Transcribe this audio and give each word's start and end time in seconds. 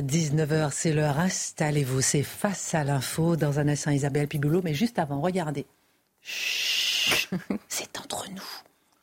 19h, 0.00 0.70
c'est 0.72 0.92
l'heure. 0.92 1.18
Installez-vous. 1.18 2.00
C'est 2.00 2.22
face 2.22 2.74
à 2.74 2.84
l'info 2.84 3.36
dans 3.36 3.58
un 3.58 3.68
instant 3.68 3.90
Isabelle 3.90 4.28
Piboulot. 4.28 4.62
Mais 4.62 4.74
juste 4.74 4.98
avant, 4.98 5.20
regardez. 5.20 5.66
Chut, 6.22 7.28
c'est 7.68 7.98
entre 7.98 8.28
nous. 8.30 8.42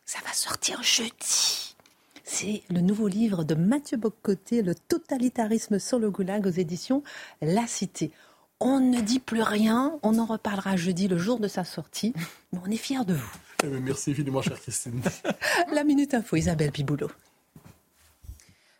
Ça 0.06 0.20
va 0.26 0.34
sortir 0.34 0.84
jeudi. 0.84 1.76
C'est 2.24 2.64
le 2.70 2.82
nouveau 2.82 3.08
livre 3.08 3.44
de 3.44 3.56
Mathieu 3.56 3.98
Boccoté, 3.98 4.62
Le 4.62 4.76
totalitarisme 4.76 5.80
sur 5.80 6.00
le 6.00 6.10
goulag 6.10 6.46
aux 6.48 6.52
éditions 6.52 7.04
La 7.42 7.68
Cité. 7.68 8.12
On 8.60 8.80
ne 8.80 9.02
dit 9.02 9.20
plus 9.20 9.42
rien, 9.42 10.00
on 10.04 10.18
en 10.20 10.26
reparlera 10.26 10.76
jeudi, 10.76 11.08
le 11.08 11.18
jour 11.18 11.40
de 11.40 11.48
sa 11.48 11.64
sortie, 11.64 12.14
mais 12.52 12.60
on 12.66 12.72
est 12.72 12.78
fiers 12.78 13.04
de 13.06 13.14
vous. 13.14 13.32
Eh 13.64 13.68
bien, 13.68 13.80
Merci 13.82 14.12
infiniment, 14.12 14.42
chère 14.42 14.60
Christine. 14.60 15.02
La 15.74 15.84
Minute 15.84 16.14
Info, 16.14 16.36
Isabelle 16.38 16.72
Piboulot. 16.72 17.12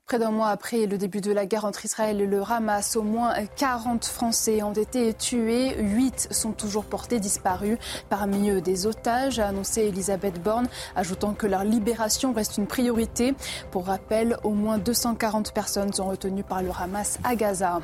Près 0.06 0.20
d'un 0.20 0.32
mois 0.32 0.50
après 0.50 0.86
le 0.86 0.98
début 0.98 1.22
de 1.22 1.32
la 1.32 1.46
guerre 1.46 1.64
entre 1.64 1.86
Israël 1.86 2.20
et 2.20 2.28
le 2.28 2.42
Hamas, 2.42 2.98
au 2.98 3.04
moins 3.04 3.34
40 3.56 4.04
Français 4.04 4.62
ont 4.62 4.74
été 4.74 5.14
tués, 5.14 5.78
8 5.80 6.28
sont 6.30 6.52
toujours 6.52 6.84
portés 6.84 7.22
disparus. 7.22 7.78
Parmi 8.10 8.50
eux, 8.50 8.60
des 8.60 8.86
otages, 8.86 9.40
a 9.40 9.48
annoncé 9.48 9.84
Elisabeth 9.84 10.44
Borne, 10.44 10.68
ajoutant 10.98 11.34
que 11.34 11.48
leur 11.48 11.64
libération 11.64 12.34
reste 12.34 12.58
une 12.58 12.68
priorité. 12.68 13.34
Pour 13.72 13.86
rappel, 13.86 14.36
au 14.44 14.50
moins 14.50 14.78
240 14.78 15.54
personnes 15.54 15.94
sont 15.94 16.10
retenues 16.10 16.44
par 16.44 16.62
le 16.62 16.72
Hamas 16.78 17.18
à 17.24 17.36
Gaza. 17.36 17.80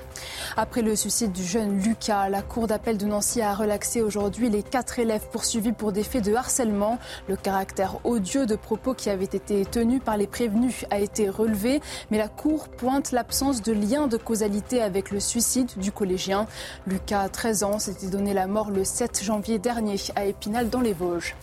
Après 0.57 0.81
le 0.81 0.97
suicide 0.97 1.31
du 1.31 1.45
jeune 1.45 1.79
Lucas, 1.79 2.27
la 2.27 2.41
Cour 2.41 2.67
d'appel 2.67 2.97
de 2.97 3.05
Nancy 3.05 3.41
a 3.41 3.53
relaxé 3.53 4.01
aujourd'hui 4.01 4.49
les 4.49 4.61
quatre 4.61 4.99
élèves 4.99 5.29
poursuivis 5.31 5.71
pour 5.71 5.93
des 5.93 6.03
faits 6.03 6.25
de 6.25 6.35
harcèlement. 6.35 6.99
Le 7.29 7.37
caractère 7.37 8.05
odieux 8.05 8.45
de 8.45 8.57
propos 8.57 8.93
qui 8.93 9.09
avaient 9.09 9.23
été 9.23 9.65
tenus 9.65 10.01
par 10.03 10.17
les 10.17 10.27
prévenus 10.27 10.85
a 10.91 10.99
été 10.99 11.29
relevé 11.29 11.79
mais 12.11 12.17
la 12.19 12.27
Cour 12.27 12.67
pointe 12.67 13.13
l'absence 13.13 13.61
de 13.61 13.71
lien 13.71 14.07
de 14.07 14.17
causalité 14.17 14.81
avec 14.81 15.09
le 15.09 15.21
suicide 15.21 15.69
du 15.77 15.93
collégien. 15.93 16.47
Lucas, 16.85 17.29
13 17.29 17.63
ans, 17.63 17.79
s'était 17.79 18.07
donné 18.07 18.33
la 18.33 18.45
mort 18.45 18.71
le 18.71 18.83
7 18.83 19.23
janvier 19.23 19.57
dernier 19.57 19.95
à 20.17 20.25
Épinal 20.25 20.69
dans 20.69 20.81
les 20.81 20.91
Vosges. 20.91 21.37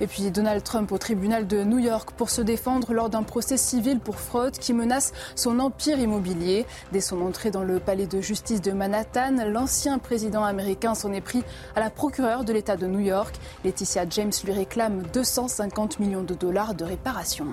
Et 0.00 0.06
puis 0.06 0.30
Donald 0.30 0.62
Trump 0.62 0.92
au 0.92 0.98
tribunal 0.98 1.48
de 1.48 1.64
New 1.64 1.80
York 1.80 2.10
pour 2.16 2.30
se 2.30 2.42
défendre 2.42 2.94
lors 2.94 3.10
d'un 3.10 3.24
procès 3.24 3.56
civil 3.56 3.98
pour 3.98 4.20
fraude 4.20 4.52
qui 4.52 4.72
menace 4.72 5.12
son 5.34 5.58
empire 5.58 5.98
immobilier. 5.98 6.64
Dès 6.92 7.00
son 7.00 7.20
entrée 7.22 7.50
dans 7.50 7.64
le 7.64 7.80
palais 7.80 8.06
de 8.06 8.20
justice 8.20 8.62
de 8.62 8.70
Manhattan, 8.70 9.34
l'ancien 9.48 9.98
président 9.98 10.44
américain 10.44 10.94
s'en 10.94 11.12
est 11.12 11.20
pris 11.20 11.42
à 11.74 11.80
la 11.80 11.90
procureure 11.90 12.44
de 12.44 12.52
l'État 12.52 12.76
de 12.76 12.86
New 12.86 13.00
York. 13.00 13.34
Laetitia 13.64 14.04
James 14.08 14.32
lui 14.44 14.52
réclame 14.52 15.02
250 15.12 15.98
millions 15.98 16.22
de 16.22 16.34
dollars 16.34 16.74
de 16.74 16.84
réparation. 16.84 17.46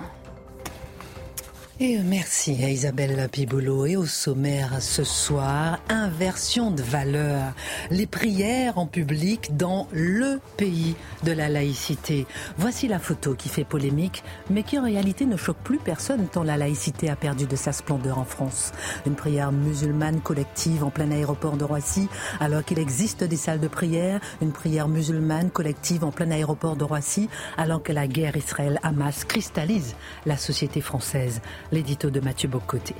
Et 1.80 1.96
merci 1.98 2.64
à 2.64 2.70
Isabelle 2.70 3.28
Piboulot 3.30 3.86
et 3.86 3.94
au 3.94 4.04
sommaire 4.04 4.82
ce 4.82 5.04
soir, 5.04 5.78
inversion 5.88 6.72
de 6.72 6.82
valeur, 6.82 7.52
les 7.92 8.08
prières 8.08 8.78
en 8.78 8.86
public 8.86 9.56
dans 9.56 9.86
le 9.92 10.40
pays 10.56 10.96
de 11.22 11.30
la 11.30 11.48
laïcité. 11.48 12.26
Voici 12.56 12.88
la 12.88 12.98
photo 12.98 13.34
qui 13.34 13.48
fait 13.48 13.62
polémique, 13.62 14.24
mais 14.50 14.64
qui 14.64 14.76
en 14.76 14.82
réalité 14.82 15.24
ne 15.24 15.36
choque 15.36 15.62
plus 15.62 15.78
personne 15.78 16.26
tant 16.26 16.42
la 16.42 16.56
laïcité 16.56 17.10
a 17.10 17.14
perdu 17.14 17.46
de 17.46 17.54
sa 17.54 17.70
splendeur 17.70 18.18
en 18.18 18.24
France. 18.24 18.72
Une 19.06 19.14
prière 19.14 19.52
musulmane 19.52 20.20
collective 20.20 20.82
en 20.82 20.90
plein 20.90 21.12
aéroport 21.12 21.56
de 21.56 21.62
Roissy, 21.62 22.08
alors 22.40 22.64
qu'il 22.64 22.80
existe 22.80 23.22
des 23.22 23.36
salles 23.36 23.60
de 23.60 23.68
prière, 23.68 24.18
une 24.42 24.50
prière 24.50 24.88
musulmane 24.88 25.50
collective 25.50 26.02
en 26.02 26.10
plein 26.10 26.32
aéroport 26.32 26.74
de 26.74 26.82
Roissy, 26.82 27.28
alors 27.56 27.84
que 27.84 27.92
la 27.92 28.08
guerre 28.08 28.36
Israël-Hamas 28.36 29.22
cristallise 29.22 29.94
la 30.26 30.36
société 30.36 30.80
française 30.80 31.40
l'édito 31.72 32.10
de 32.10 32.20
Mathieu 32.20 32.48
Bocoté. 32.48 32.94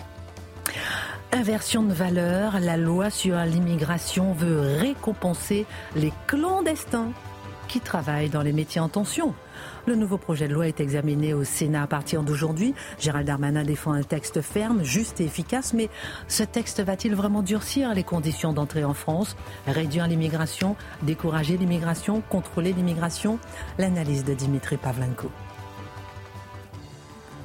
Inversion 1.33 1.83
de 1.83 1.93
valeur, 1.93 2.59
la 2.61 2.77
loi 2.77 3.11
sur 3.11 3.37
l'immigration 3.37 4.33
veut 4.33 4.61
récompenser 4.79 5.67
les 5.95 6.13
clandestins 6.27 7.13
qui 7.69 7.81
travaillent 7.81 8.31
dans 8.31 8.43
les 8.43 8.53
métiers 8.53 8.81
en 8.81 8.89
tension. 8.89 9.35
Le 9.87 9.95
nouveau 9.95 10.17
projet 10.17 10.49
de 10.49 10.55
loi 10.55 10.67
est 10.69 10.81
examiné 10.81 11.35
au 11.35 11.45
Sénat 11.45 11.83
à 11.83 11.87
partir 11.87 12.23
d'aujourd'hui. 12.23 12.75
Gérald 12.99 13.27
Darmanin 13.27 13.63
défend 13.63 13.93
un 13.93 14.03
texte 14.03 14.41
ferme, 14.41 14.83
juste 14.83 15.21
et 15.21 15.25
efficace, 15.25 15.75
mais 15.75 15.91
ce 16.29 16.43
texte 16.43 16.81
va-t-il 16.81 17.15
vraiment 17.15 17.43
durcir 17.43 17.95
les 17.95 18.05
conditions 18.05 18.53
d'entrée 18.53 18.85
en 18.85 18.95
France, 18.95 19.37
réduire 19.67 20.07
l'immigration, 20.07 20.77
décourager 21.03 21.59
l'immigration, 21.59 22.23
contrôler 22.31 22.73
l'immigration? 22.73 23.39
L'analyse 23.79 24.25
de 24.25 24.35
Dimitri 24.35 24.79
Pavlenko. 24.79 25.31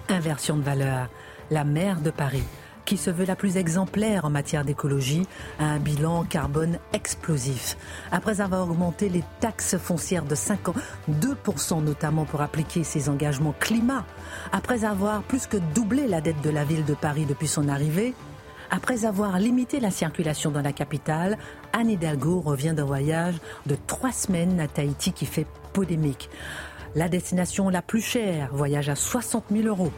Inversion 0.10 0.58
de 0.58 0.64
valeur 0.64 1.10
la 1.50 1.64
maire 1.64 2.02
de 2.02 2.10
Paris, 2.10 2.44
qui 2.86 2.98
se 2.98 3.10
veut 3.10 3.26
la 3.26 3.36
plus 3.36 3.58
exemplaire 3.58 4.26
en 4.26 4.30
matière 4.30 4.66
d'écologie, 4.66 5.28
a 5.60 5.66
un 5.66 5.80
bilan 5.80 6.24
carbone 6.24 6.80
explosif. 6.94 7.78
Après 8.12 8.42
avoir 8.42 8.70
augmenté 8.70 9.10
les 9.10 9.24
taxes 9.40 9.78
foncières 9.78 10.26
de 10.26 10.36
52% 10.36 11.84
notamment 11.84 12.26
pour 12.26 12.42
appliquer 12.42 12.84
ses 12.84 13.10
engagements 13.10 13.56
climat, 13.60 14.06
après 14.52 14.84
avoir 14.84 15.24
plus 15.24 15.48
que 15.48 15.58
doublé 15.76 16.08
la 16.08 16.22
dette 16.22 16.42
de 16.42 16.50
la 16.50 16.64
ville 16.64 16.86
de 16.86 16.96
Paris 16.96 17.26
depuis 17.26 17.48
son 17.48 17.70
arrivée, 17.70 18.14
après 18.72 19.06
avoir 19.06 19.38
limité 19.38 19.80
la 19.80 19.92
circulation 19.92 20.50
dans 20.50 20.62
la 20.62 20.74
capitale, 20.74 21.38
Anne 21.74 21.92
Hidalgo 21.92 22.42
revient 22.42 22.74
d'un 22.76 22.86
voyage 22.86 23.36
de 23.68 23.78
trois 23.88 24.12
semaines 24.12 24.60
à 24.60 24.68
Tahiti 24.68 25.14
qui 25.14 25.28
fait 25.28 25.46
polémique. 25.74 26.30
La 26.96 27.10
destination 27.10 27.70
la 27.70 27.82
plus 27.82 28.02
chère, 28.02 28.50
voyage 28.54 28.90
à 28.90 28.96
60 28.96 29.46
000 29.52 29.68
euros 29.68 29.92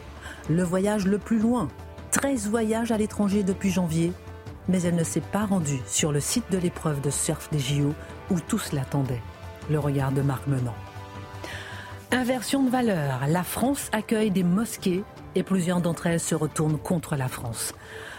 le 0.48 0.62
voyage 0.62 1.06
le 1.06 1.18
plus 1.18 1.38
loin. 1.38 1.68
13 2.12 2.48
voyages 2.48 2.92
à 2.92 2.96
l'étranger 2.96 3.42
depuis 3.42 3.70
janvier, 3.70 4.12
mais 4.68 4.82
elle 4.82 4.94
ne 4.94 5.04
s'est 5.04 5.20
pas 5.20 5.44
rendue 5.44 5.80
sur 5.86 6.12
le 6.12 6.20
site 6.20 6.50
de 6.50 6.58
l'épreuve 6.58 7.00
de 7.00 7.10
surf 7.10 7.50
des 7.50 7.58
JO 7.58 7.94
où 8.30 8.40
tous 8.40 8.72
l'attendaient. 8.72 9.22
Le 9.70 9.78
regard 9.78 10.12
de 10.12 10.22
Marc 10.22 10.46
Menant. 10.46 10.74
Inversion 12.12 12.62
de 12.62 12.70
valeur. 12.70 13.26
La 13.28 13.42
France 13.42 13.88
accueille 13.92 14.30
des 14.30 14.44
mosquées 14.44 15.02
et 15.34 15.42
plusieurs 15.42 15.80
d'entre 15.80 16.06
elles 16.06 16.20
se 16.20 16.34
retournent 16.34 16.78
contre 16.78 17.16
la 17.16 17.28
France. 17.28 17.74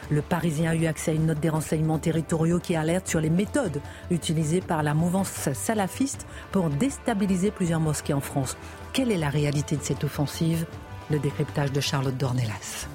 Le 0.09 0.21
Parisien 0.21 0.71
a 0.71 0.75
eu 0.75 0.85
accès 0.85 1.11
à 1.11 1.13
une 1.13 1.25
note 1.25 1.39
des 1.39 1.49
renseignements 1.49 1.99
territoriaux 1.99 2.59
qui 2.59 2.75
alerte 2.75 3.07
sur 3.07 3.19
les 3.19 3.29
méthodes 3.29 3.81
utilisées 4.09 4.61
par 4.61 4.81
la 4.81 4.93
mouvance 4.93 5.49
salafiste 5.53 6.25
pour 6.51 6.69
déstabiliser 6.69 7.51
plusieurs 7.51 7.81
mosquées 7.81 8.13
en 8.13 8.21
France. 8.21 8.55
Quelle 8.93 9.11
est 9.11 9.17
la 9.17 9.29
réalité 9.29 9.75
de 9.75 9.83
cette 9.83 10.03
offensive? 10.03 10.65
Le 11.09 11.19
décryptage 11.19 11.71
de 11.71 11.81
Charlotte 11.81 12.17
Dornelas. 12.17 12.87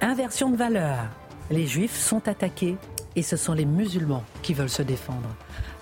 Inversion 0.00 0.50
de 0.50 0.56
valeur. 0.56 0.98
Les 1.50 1.66
juifs 1.66 1.96
sont 1.96 2.28
attaqués 2.28 2.76
et 3.16 3.22
ce 3.22 3.36
sont 3.36 3.52
les 3.52 3.64
musulmans 3.64 4.24
qui 4.42 4.54
veulent 4.54 4.68
se 4.68 4.82
défendre. 4.82 5.28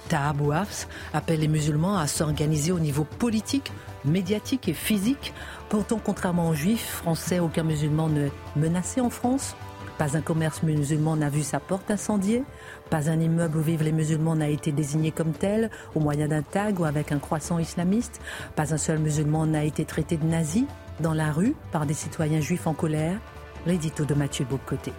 Taha 0.08 0.32
Bouafs 0.34 0.86
appelle 1.12 1.40
les 1.40 1.48
musulmans 1.48 1.96
à 1.96 2.06
s'organiser 2.06 2.72
au 2.72 2.78
niveau 2.78 3.04
politique, 3.04 3.72
médiatique 4.04 4.68
et 4.68 4.74
physique. 4.74 5.32
Pourtant, 5.68 5.98
contrairement 6.02 6.50
aux 6.50 6.54
juifs 6.54 6.86
français, 6.86 7.40
aucun 7.40 7.62
musulman 7.62 8.08
ne 8.08 8.28
menacé 8.56 9.00
en 9.00 9.10
France. 9.10 9.56
Pas 9.99 10.17
un 10.17 10.20
commerce 10.20 10.62
musulman 10.62 11.17
n'a 11.17 11.29
vu 11.29 11.43
sa 11.43 11.61
porte 11.61 11.91
incendiée. 11.91 12.43
Pas 12.91 13.08
un 13.08 13.20
immeuble 13.20 13.58
où 13.58 13.62
vivent 13.62 13.85
les 13.85 13.93
musulmans 13.93 14.35
n'a 14.35 14.49
été 14.49 14.73
désigné 14.73 15.12
comme 15.12 15.32
tel, 15.32 15.70
au 15.94 16.00
moyen 16.00 16.29
d'un 16.29 16.43
tag 16.43 16.81
ou 16.81 16.85
avec 16.85 17.12
un 17.12 17.19
croissant 17.19 17.58
islamiste. 17.58 18.20
Pas 18.56 18.75
un 18.75 18.79
seul 18.79 18.99
musulman 18.99 19.46
n'a 19.46 19.64
été 19.64 19.85
traité 19.85 20.17
de 20.17 20.26
nazi 20.26 20.67
dans 21.00 21.14
la 21.14 21.32
rue 21.32 21.55
par 21.73 21.87
des 21.87 21.94
citoyens 21.94 22.41
juifs 22.41 22.67
en 22.67 22.75
colère, 22.75 23.19
l'édito 23.67 24.05
de 24.05 24.14
Mathieu 24.14 24.44
Bocoté. 24.44 24.93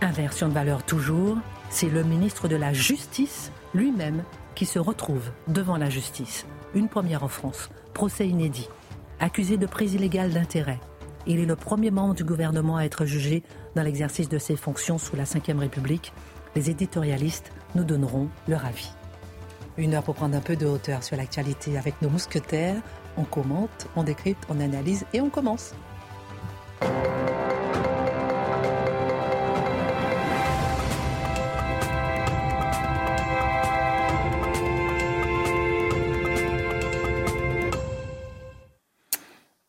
Inversion 0.00 0.48
de 0.48 0.54
valeur 0.54 0.82
toujours, 0.82 1.38
c'est 1.70 1.88
le 1.88 2.02
ministre 2.02 2.48
de 2.48 2.56
la 2.56 2.72
Justice 2.72 3.50
lui-même 3.74 4.22
qui 4.54 4.66
se 4.66 4.78
retrouve 4.78 5.30
devant 5.48 5.76
la 5.76 5.90
justice. 5.90 6.46
Une 6.74 6.88
première 6.88 7.24
en 7.24 7.28
France, 7.28 7.70
procès 7.92 8.28
inédit, 8.28 8.68
accusé 9.20 9.56
de 9.56 9.66
prise 9.66 9.94
illégale 9.94 10.32
d'intérêt. 10.32 10.78
Il 11.26 11.40
est 11.40 11.46
le 11.46 11.56
premier 11.56 11.90
membre 11.90 12.14
du 12.14 12.24
gouvernement 12.24 12.76
à 12.76 12.84
être 12.84 13.04
jugé 13.04 13.42
dans 13.74 13.82
l'exercice 13.82 14.28
de 14.28 14.38
ses 14.38 14.56
fonctions 14.56 14.98
sous 14.98 15.16
la 15.16 15.24
Ve 15.24 15.58
République. 15.58 16.12
Les 16.54 16.70
éditorialistes 16.70 17.52
nous 17.74 17.84
donneront 17.84 18.28
leur 18.46 18.64
avis. 18.64 18.92
Une 19.76 19.94
heure 19.94 20.02
pour 20.02 20.14
prendre 20.14 20.36
un 20.36 20.40
peu 20.40 20.54
de 20.54 20.66
hauteur 20.66 21.02
sur 21.02 21.16
l'actualité 21.16 21.76
avec 21.78 22.00
nos 22.00 22.10
mousquetaires 22.10 22.76
on 23.16 23.24
commente, 23.24 23.86
on 23.96 24.02
décrypte, 24.02 24.44
on 24.48 24.60
analyse 24.60 25.04
et 25.12 25.20
on 25.20 25.30
commence. 25.30 25.74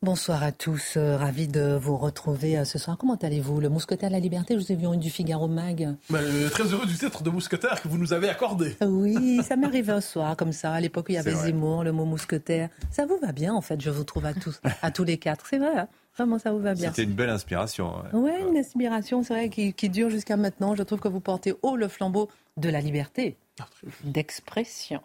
Bonsoir 0.05 0.43
à 0.43 0.51
tous, 0.51 0.97
euh, 0.97 1.17
ravi 1.17 1.47
de 1.47 1.79
vous 1.81 1.97
retrouver 1.97 2.59
euh, 2.59 2.63
ce 2.63 2.77
soir. 2.77 2.95
Comment 2.95 3.15
allez-vous? 3.15 3.59
Le 3.59 3.69
mousquetaire 3.69 4.09
de 4.09 4.13
la 4.13 4.19
liberté, 4.19 4.53
je 4.53 4.59
vous 4.59 4.71
ai 4.71 4.75
vu 4.75 4.85
une 4.85 4.99
du 4.99 5.09
Figaro 5.09 5.47
Mag. 5.47 5.95
Euh, 6.13 6.49
très 6.49 6.65
heureux 6.65 6.85
du 6.85 6.93
titre 6.93 7.23
de 7.23 7.31
mousquetaire 7.31 7.81
que 7.81 7.87
vous 7.87 7.97
nous 7.97 8.13
avez 8.13 8.29
accordé. 8.29 8.75
Oui, 8.85 9.41
ça 9.41 9.55
m'arrivait 9.55 9.93
un 9.93 10.01
soir 10.01 10.37
comme 10.37 10.51
ça. 10.51 10.73
À 10.73 10.79
l'époque, 10.79 11.07
il 11.09 11.15
y 11.15 11.17
avait 11.17 11.33
Zemmour, 11.33 11.83
le 11.83 11.91
mot 11.91 12.05
mousquetaire. 12.05 12.69
Ça 12.91 13.07
vous 13.07 13.17
va 13.17 13.31
bien 13.31 13.55
en 13.55 13.61
fait, 13.61 13.81
je 13.81 13.89
vous 13.89 14.03
trouve 14.03 14.27
à 14.27 14.35
tous, 14.35 14.61
à 14.83 14.91
tous 14.91 15.05
les 15.05 15.17
quatre. 15.17 15.47
C'est 15.49 15.57
vrai, 15.57 15.75
hein 15.75 15.87
Vraiment, 16.15 16.37
ça 16.37 16.51
vous 16.51 16.59
va 16.59 16.75
bien. 16.75 16.89
C'était 16.89 17.03
une 17.03 17.15
belle 17.15 17.31
inspiration. 17.31 17.95
Oui, 18.13 18.29
ouais, 18.29 18.43
une 18.47 18.57
inspiration, 18.57 19.23
c'est 19.23 19.33
vrai, 19.33 19.49
qui, 19.49 19.73
qui 19.73 19.89
dure 19.89 20.11
jusqu'à 20.11 20.37
maintenant. 20.37 20.75
Je 20.75 20.83
trouve 20.83 20.99
que 20.99 21.07
vous 21.07 21.19
portez 21.19 21.55
haut 21.63 21.75
le 21.75 21.87
flambeau 21.87 22.29
de 22.57 22.69
la 22.69 22.79
liberté 22.79 23.37
ah, 23.59 23.65
d'expression. 24.03 25.01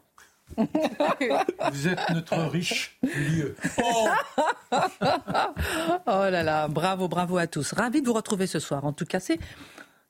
Vous 1.73 1.88
êtes 1.88 2.11
notre 2.11 2.37
riche 2.49 2.99
lieu. 3.02 3.56
Oh. 3.82 4.08
oh 4.73 6.06
là 6.06 6.43
là, 6.43 6.69
bravo, 6.69 7.08
bravo 7.08 7.38
à 7.38 7.47
tous. 7.47 7.73
Ravi 7.73 8.02
de 8.02 8.06
vous 8.06 8.12
retrouver 8.12 8.47
ce 8.47 8.58
soir. 8.58 8.85
En 8.85 8.93
tout 8.93 9.05
cas, 9.05 9.20
c'est, 9.20 9.38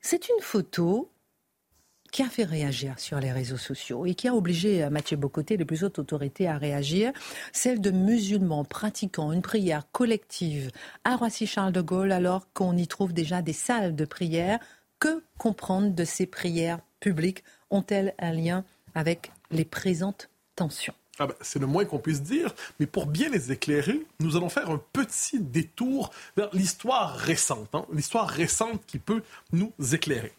c'est 0.01 0.29
une 0.29 0.41
photo 0.41 1.11
qui 2.11 2.23
a 2.23 2.27
fait 2.27 2.43
réagir 2.43 2.99
sur 2.99 3.19
les 3.19 3.31
réseaux 3.31 3.57
sociaux 3.57 4.05
et 4.05 4.15
qui 4.15 4.27
a 4.27 4.35
obligé 4.35 4.87
Mathieu 4.89 5.15
Bocoté, 5.15 5.55
les 5.55 5.65
plus 5.65 5.83
hautes 5.83 5.97
autorités, 5.97 6.47
à 6.47 6.57
réagir. 6.57 7.13
Celle 7.53 7.79
de 7.79 7.89
musulmans 7.89 8.65
pratiquant 8.65 9.31
une 9.31 9.41
prière 9.41 9.89
collective 9.91 10.71
à 11.05 11.15
Roissy-Charles 11.15 11.71
de 11.71 11.81
Gaulle 11.81 12.11
alors 12.11 12.51
qu'on 12.53 12.75
y 12.75 12.85
trouve 12.87 13.13
déjà 13.13 13.41
des 13.41 13.53
salles 13.53 13.95
de 13.95 14.05
prière. 14.05 14.59
Que 14.99 15.23
comprendre 15.37 15.95
de 15.95 16.03
ces 16.03 16.25
prières 16.25 16.79
publiques? 16.99 17.43
Ont-elles 17.71 18.13
un 18.19 18.33
lien 18.33 18.65
avec 18.93 19.31
les 19.51 19.65
présentes 19.65 20.29
ah 21.19 21.27
ben, 21.27 21.35
c'est 21.41 21.59
le 21.59 21.67
moins 21.67 21.85
qu'on 21.85 21.99
puisse 21.99 22.21
dire, 22.21 22.53
mais 22.79 22.85
pour 22.85 23.05
bien 23.05 23.29
les 23.29 23.51
éclairer, 23.51 24.05
nous 24.19 24.37
allons 24.37 24.49
faire 24.49 24.69
un 24.69 24.81
petit 24.93 25.39
détour 25.39 26.11
vers 26.37 26.49
l'histoire 26.53 27.15
récente, 27.15 27.69
hein, 27.73 27.85
l'histoire 27.91 28.27
récente 28.27 28.81
qui 28.87 28.97
peut 28.97 29.21
nous 29.51 29.71
éclairer. 29.93 30.33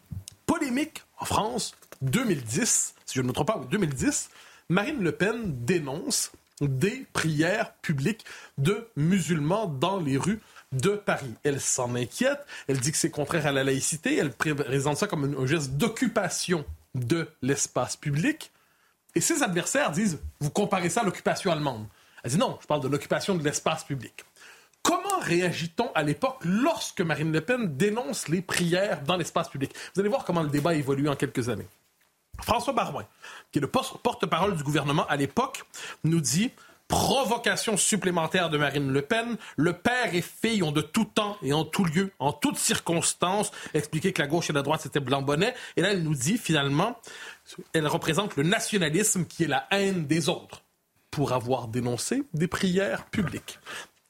Polémique 0.45 1.03
en 1.19 1.25
France, 1.25 1.75
2010, 2.01 2.95
si 3.05 3.15
je 3.15 3.21
ne 3.21 3.27
me 3.27 3.33
trompe 3.33 3.47
pas, 3.47 3.61
2010, 3.69 4.29
Marine 4.69 5.01
Le 5.01 5.11
Pen 5.11 5.65
dénonce 5.65 6.31
des 6.59 7.05
prières 7.13 7.73
publiques 7.75 8.25
de 8.57 8.87
musulmans 8.95 9.67
dans 9.67 9.99
les 9.99 10.17
rues 10.17 10.39
de 10.71 10.91
Paris. 10.91 11.33
Elle 11.43 11.61
s'en 11.61 11.95
inquiète, 11.95 12.39
elle 12.67 12.79
dit 12.79 12.91
que 12.91 12.97
c'est 12.97 13.09
contraire 13.09 13.45
à 13.47 13.51
la 13.51 13.63
laïcité, 13.63 14.17
elle 14.17 14.31
présente 14.31 14.97
ça 14.97 15.07
comme 15.07 15.35
un 15.37 15.45
geste 15.45 15.71
d'occupation 15.71 16.65
de 16.95 17.27
l'espace 17.41 17.95
public. 17.95 18.51
Et 19.15 19.21
ses 19.21 19.43
adversaires 19.43 19.91
disent, 19.91 20.19
vous 20.39 20.49
comparez 20.49 20.89
ça 20.89 21.01
à 21.01 21.03
l'occupation 21.03 21.51
allemande. 21.51 21.85
Elle 22.23 22.31
dit 22.31 22.37
non, 22.37 22.57
je 22.61 22.67
parle 22.67 22.81
de 22.81 22.87
l'occupation 22.87 23.35
de 23.35 23.43
l'espace 23.43 23.83
public. 23.83 24.23
Comment 24.81 25.19
réagit-on 25.21 25.91
à 25.93 26.03
l'époque 26.03 26.39
lorsque 26.43 27.01
Marine 27.01 27.31
Le 27.31 27.41
Pen 27.41 27.77
dénonce 27.77 28.27
les 28.27 28.41
prières 28.41 29.03
dans 29.03 29.15
l'espace 29.15 29.49
public? 29.49 29.73
Vous 29.93 30.01
allez 30.01 30.09
voir 30.09 30.25
comment 30.25 30.43
le 30.43 30.49
débat 30.49 30.73
évolue 30.73 31.07
en 31.07 31.15
quelques 31.15 31.49
années. 31.49 31.67
François 32.41 32.73
Barouin, 32.73 33.05
qui 33.51 33.59
est 33.59 33.61
le 33.61 33.67
porte-parole 33.67 34.55
du 34.55 34.63
gouvernement 34.63 35.05
à 35.07 35.15
l'époque, 35.15 35.63
nous 36.03 36.19
dit 36.19 36.51
provocation 36.93 37.75
supplémentaire 37.75 38.51
de 38.51 38.57
Marine 38.59 38.91
Le 38.91 39.01
Pen. 39.01 39.37
Le 39.55 39.73
père 39.73 40.13
et 40.13 40.21
fille 40.21 40.61
ont 40.61 40.71
de 40.71 40.81
tout 40.81 41.05
temps 41.05 41.37
et 41.41 41.51
en 41.51 41.65
tout 41.65 41.85
lieu, 41.85 42.11
en 42.19 42.31
toutes 42.31 42.57
circonstances, 42.57 43.51
expliqué 43.73 44.13
que 44.13 44.21
la 44.21 44.27
gauche 44.27 44.51
et 44.51 44.53
la 44.53 44.61
droite 44.61 44.81
c'était 44.81 44.99
blanc 44.99 45.23
bonnet. 45.23 45.55
Et 45.75 45.81
là, 45.81 45.91
elle 45.91 46.03
nous 46.03 46.13
dit 46.13 46.37
finalement 46.37 46.99
elle 47.73 47.87
représente 47.87 48.35
le 48.35 48.43
nationalisme 48.43 49.25
qui 49.25 49.43
est 49.43 49.47
la 49.47 49.65
haine 49.71 50.05
des 50.05 50.29
autres 50.29 50.63
pour 51.09 51.33
avoir 51.33 51.67
dénoncé 51.67 52.23
des 52.33 52.47
prières 52.47 53.05
publiques. 53.07 53.59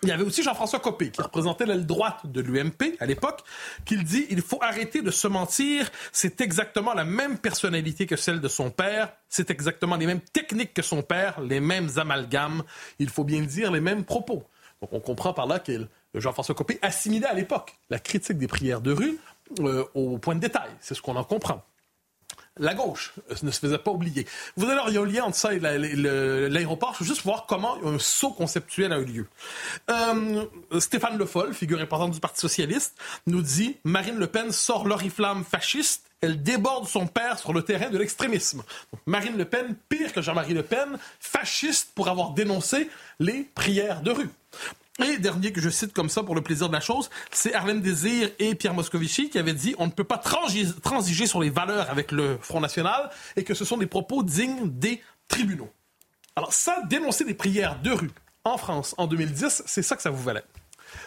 Il 0.03 0.09
y 0.09 0.11
avait 0.11 0.23
aussi 0.23 0.43
Jean-François 0.43 0.79
Copé, 0.79 1.11
qui 1.11 1.21
représentait 1.21 1.65
l'aile 1.65 1.85
droite 1.85 2.19
de 2.25 2.41
l'UMP 2.41 2.97
à 2.99 3.05
l'époque, 3.05 3.41
qui 3.85 3.95
dit 4.03 4.27
il 4.29 4.41
faut 4.41 4.59
arrêter 4.61 5.01
de 5.01 5.11
se 5.11 5.27
mentir, 5.27 5.89
c'est 6.11 6.41
exactement 6.41 6.93
la 6.93 7.05
même 7.05 7.37
personnalité 7.37 8.05
que 8.05 8.17
celle 8.17 8.41
de 8.41 8.49
son 8.49 8.69
père, 8.69 9.13
c'est 9.29 9.49
exactement 9.49 9.95
les 9.95 10.05
mêmes 10.05 10.19
techniques 10.19 10.73
que 10.73 10.81
son 10.81 11.03
père, 11.03 11.39
les 11.39 11.61
mêmes 11.61 11.89
amalgames, 11.95 12.63
il 12.99 13.09
faut 13.09 13.23
bien 13.23 13.41
dire 13.41 13.71
les 13.71 13.79
mêmes 13.79 14.03
propos. 14.03 14.43
Donc 14.81 14.91
on 14.91 14.99
comprend 14.99 15.33
par 15.33 15.47
là 15.47 15.59
que 15.59 15.87
Jean-François 16.13 16.53
Copé 16.53 16.79
assimilait 16.81 17.27
à 17.27 17.33
l'époque 17.33 17.73
la 17.89 17.99
critique 17.99 18.37
des 18.37 18.47
prières 18.47 18.81
de 18.81 18.91
rue 18.91 19.17
euh, 19.61 19.85
au 19.93 20.17
point 20.17 20.35
de 20.35 20.41
détail, 20.41 20.69
c'est 20.81 20.95
ce 20.95 21.01
qu'on 21.01 21.15
en 21.15 21.23
comprend 21.23 21.63
la 22.59 22.73
gauche 22.75 23.13
ne 23.41 23.51
se 23.51 23.59
faisait 23.59 23.77
pas 23.77 23.91
oublier. 23.91 24.27
Vous 24.55 24.69
allez 24.69 24.79
il 24.87 24.93
y 24.93 24.97
a 24.97 25.01
un 25.01 25.05
lien 25.05 25.23
entre 25.23 25.37
ça 25.37 25.53
et 25.53 25.59
l'aéroport. 25.59 26.95
Veux 26.99 27.05
juste 27.05 27.23
voir 27.23 27.45
comment 27.47 27.77
un 27.83 27.97
saut 27.99 28.31
conceptuel 28.31 28.93
a 28.93 28.99
eu 28.99 29.05
lieu. 29.05 29.27
Euh, 29.89 30.45
Stéphane 30.79 31.17
Le 31.17 31.25
Foll, 31.25 31.53
figure 31.53 31.79
importante 31.79 32.11
du 32.11 32.19
Parti 32.19 32.39
socialiste, 32.41 32.95
nous 33.25 33.41
dit 33.41 33.77
Marine 33.83 34.17
Le 34.17 34.27
Pen 34.27 34.51
sort 34.51 34.87
l'oriflamme 34.87 35.43
fasciste. 35.43 36.05
Elle 36.21 36.41
déborde 36.41 36.87
son 36.87 37.07
père 37.07 37.37
sur 37.37 37.53
le 37.53 37.63
terrain 37.63 37.89
de 37.89 37.97
l'extrémisme. 37.97 38.63
Marine 39.05 39.37
Le 39.37 39.45
Pen, 39.45 39.75
pire 39.89 40.13
que 40.13 40.21
Jean-Marie 40.21 40.53
Le 40.53 40.63
Pen, 40.63 40.97
fasciste 41.19 41.89
pour 41.95 42.07
avoir 42.07 42.31
dénoncé 42.31 42.89
les 43.19 43.43
prières 43.55 44.01
de 44.01 44.11
rue. 44.11 44.29
Et 44.99 45.17
dernier 45.17 45.51
que 45.51 45.59
je 45.59 45.71
cite 45.71 45.91
comme 45.91 46.09
ça 46.09 46.21
pour 46.21 46.35
le 46.35 46.41
plaisir 46.41 46.67
de 46.67 46.73
la 46.73 46.79
chose, 46.79 47.09
c'est 47.31 47.55
Arlène 47.55 47.81
Désir 47.81 48.29
et 48.37 48.53
Pierre 48.53 48.75
Moscovici 48.75 49.29
qui 49.29 49.39
avaient 49.39 49.53
dit 49.53 49.73
on 49.79 49.87
ne 49.87 49.91
peut 49.91 50.03
pas 50.03 50.19
transiger 50.19 51.25
sur 51.25 51.41
les 51.41 51.49
valeurs 51.49 51.89
avec 51.89 52.11
le 52.11 52.37
Front 52.41 52.59
National 52.59 53.09
et 53.35 53.43
que 53.43 53.55
ce 53.55 53.65
sont 53.65 53.77
des 53.77 53.87
propos 53.87 54.21
dignes 54.21 54.69
des 54.69 55.01
tribunaux. 55.27 55.71
Alors 56.35 56.53
ça, 56.53 56.81
dénoncer 56.89 57.25
des 57.25 57.33
prières 57.33 57.79
de 57.81 57.91
rue 57.91 58.11
en 58.43 58.57
France 58.57 58.93
en 58.99 59.07
2010, 59.07 59.63
c'est 59.65 59.81
ça 59.81 59.95
que 59.95 60.01
ça 60.03 60.11
vous 60.11 60.21
valait. 60.21 60.43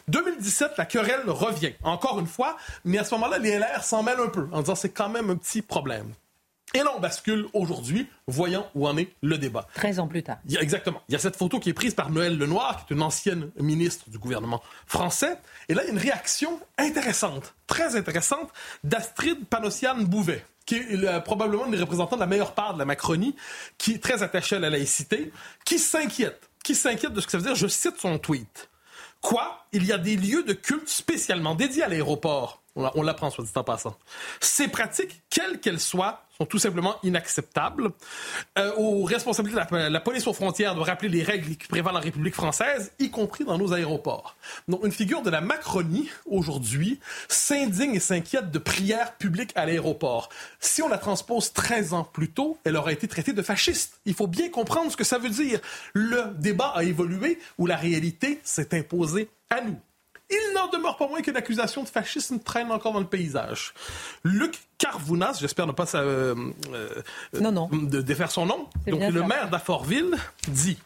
2017, 0.09 0.73
la 0.79 0.85
querelle 0.85 1.29
revient, 1.29 1.75
encore 1.85 2.19
une 2.19 2.27
fois, 2.27 2.57
mais 2.85 2.99
à 2.99 3.05
ce 3.05 3.15
moment-là, 3.15 3.39
les 3.39 3.57
LR 3.57 3.85
s'en 3.85 4.03
mêlent 4.03 4.21
un 4.21 4.29
peu 4.29 4.49
en 4.51 4.61
disant 4.61 4.75
c'est 4.75 4.91
quand 4.91 5.09
même 5.09 5.31
un 5.31 5.37
petit 5.37 5.63
problème. 5.63 6.13
Et 6.77 6.81
là, 6.81 6.93
on 6.95 7.01
bascule 7.01 7.47
aujourd'hui, 7.55 8.07
voyant 8.27 8.69
où 8.75 8.87
en 8.87 8.99
est 8.99 9.09
le 9.23 9.39
débat. 9.39 9.67
13 9.77 9.99
ans 9.99 10.09
plus 10.09 10.23
tard. 10.23 10.37
Il 10.45 10.53
y 10.53 10.59
a, 10.59 10.61
exactement. 10.61 11.01
Il 11.09 11.13
y 11.13 11.15
a 11.15 11.19
cette 11.19 11.37
photo 11.37 11.59
qui 11.59 11.71
est 11.71 11.73
prise 11.73 11.95
par 11.95 12.11
Noël 12.11 12.37
Lenoir, 12.37 12.85
qui 12.85 12.93
est 12.93 12.97
une 12.97 13.03
ancienne 13.03 13.51
ministre 13.59 14.11
du 14.11 14.19
gouvernement 14.19 14.63
français. 14.87 15.39
Et 15.71 15.75
là, 15.75 15.85
il 15.85 15.87
y 15.87 15.89
a 15.89 15.93
une 15.93 15.99
réaction 15.99 16.61
intéressante, 16.77 17.55
très 17.67 17.97
intéressante, 17.97 18.51
d'Astrid 18.85 19.47
Panossiane-Bouvet 19.49 20.45
qui 20.67 20.75
est 20.75 21.21
probablement 21.23 21.65
une 21.67 21.81
représentante 21.81 22.19
de 22.19 22.25
la 22.25 22.27
meilleure 22.27 22.53
part 22.53 22.75
de 22.75 22.81
la 22.81 22.85
Macronie, 22.85 23.37
qui 23.79 23.93
est 23.93 24.03
très 24.03 24.25
attachée 24.25 24.57
à 24.57 24.59
la 24.59 24.69
laïcité, 24.69 25.33
qui 25.65 25.79
s'inquiète, 25.79 26.51
qui 26.65 26.75
s'inquiète 26.75 27.13
de 27.13 27.21
ce 27.21 27.27
que 27.27 27.33
ça 27.33 27.39
veut 27.39 27.45
dire. 27.45 27.55
Je 27.55 27.69
cite 27.69 28.01
son 28.01 28.19
tweet. 28.19 28.69
Quoi? 29.21 29.65
Il 29.73 29.87
y 29.87 29.93
a 29.93 29.99
des 29.99 30.17
lieux 30.17 30.43
de 30.43 30.53
culte 30.53 30.89
spécialement 30.89 31.55
dédiés 31.55 31.85
à 31.85 31.89
l'aéroport. 31.89 32.63
On 32.75 33.03
l'apprend, 33.03 33.31
soit 33.31 33.45
dit 33.45 33.51
en 33.55 33.65
passant. 33.65 33.97
Ces 34.41 34.69
pratiques, 34.69 35.23
quelles 35.31 35.61
qu'elles 35.61 35.81
soient, 35.81 36.26
sont 36.39 36.47
tout 36.47 36.59
simplement 36.59 36.97
inacceptables. 37.03 37.91
Euh, 38.59 38.73
aux 38.77 39.05
responsabilités 39.05 39.61
de 39.71 39.77
la, 39.77 40.01
police 40.01 40.27
aux 40.27 40.33
frontières 40.33 40.75
de 40.75 40.81
rappeler 40.81 41.09
les 41.09 41.23
règles 41.23 41.57
qui 41.57 41.69
prévalent 41.69 41.97
en 41.97 42.01
République 42.01 42.35
française, 42.35 42.93
y 42.99 43.11
compris 43.11 43.45
dans 43.45 43.59
nos 43.59 43.73
aéroports. 43.73 44.37
Donc, 44.69 44.85
une 44.85 44.93
figure 44.93 45.23
de 45.23 45.31
la 45.31 45.41
Macronie, 45.41 46.11
aujourd'hui, 46.27 47.01
s'indigne 47.29 47.95
et 47.95 48.01
s'inquiète 48.01 48.51
de 48.51 48.59
prières 48.59 49.15
publiques 49.17 49.53
à 49.55 49.67
l'aéroport. 49.67 50.29
Si 50.61 50.83
on 50.83 50.89
la 50.89 50.99
transpose 50.99 51.53
13 51.53 51.95
ans 51.95 52.05
plus 52.05 52.31
tôt, 52.31 52.59
elle 52.65 52.77
aurait 52.77 52.95
été 52.95 53.09
traitée 53.09 53.33
de 53.33 53.43
fasciste. 53.43 54.01
Il 54.05 54.15
faut 54.15 54.27
bien 54.27 54.51
comprendre 54.51 54.91
ce 54.91 54.97
que 54.97 55.05
ça 55.05 55.19
veut 55.19 55.31
dire. 55.31 55.61
Le 55.95 56.35
débat 56.39 56.73
a 56.75 56.85
évolué 56.85 57.39
où 57.59 57.67
la 57.67 57.77
réalité 57.77 58.41
s'est 58.45 58.77
imposée 58.77 59.29
à 59.51 59.61
nous. 59.61 59.79
Il 60.31 60.53
n'en 60.55 60.69
demeure 60.69 60.97
pas 60.97 61.07
moins 61.07 61.23
que 61.23 61.31
l'accusation 61.31 61.85
de 61.85 61.89
fascisme 61.89 62.41
traîne 62.41 62.73
encore 62.73 62.93
dans 62.93 63.01
le 63.01 63.07
paysage. 63.07 63.75
Luc 64.25 64.59
Carvounas, 64.79 65.39
j'espère 65.41 65.67
ne 65.67 65.73
pas 65.73 65.87
euh, 65.95 66.35
euh, 66.73 67.03
non, 67.41 67.53
non. 67.53 67.69
De 67.69 68.01
défaire 68.01 68.31
son 68.31 68.47
nom, 68.47 68.69
donc 68.87 69.01
le 69.01 69.23
maire 69.23 69.49
d'Afortville, 69.51 70.17
dit, 70.49 70.79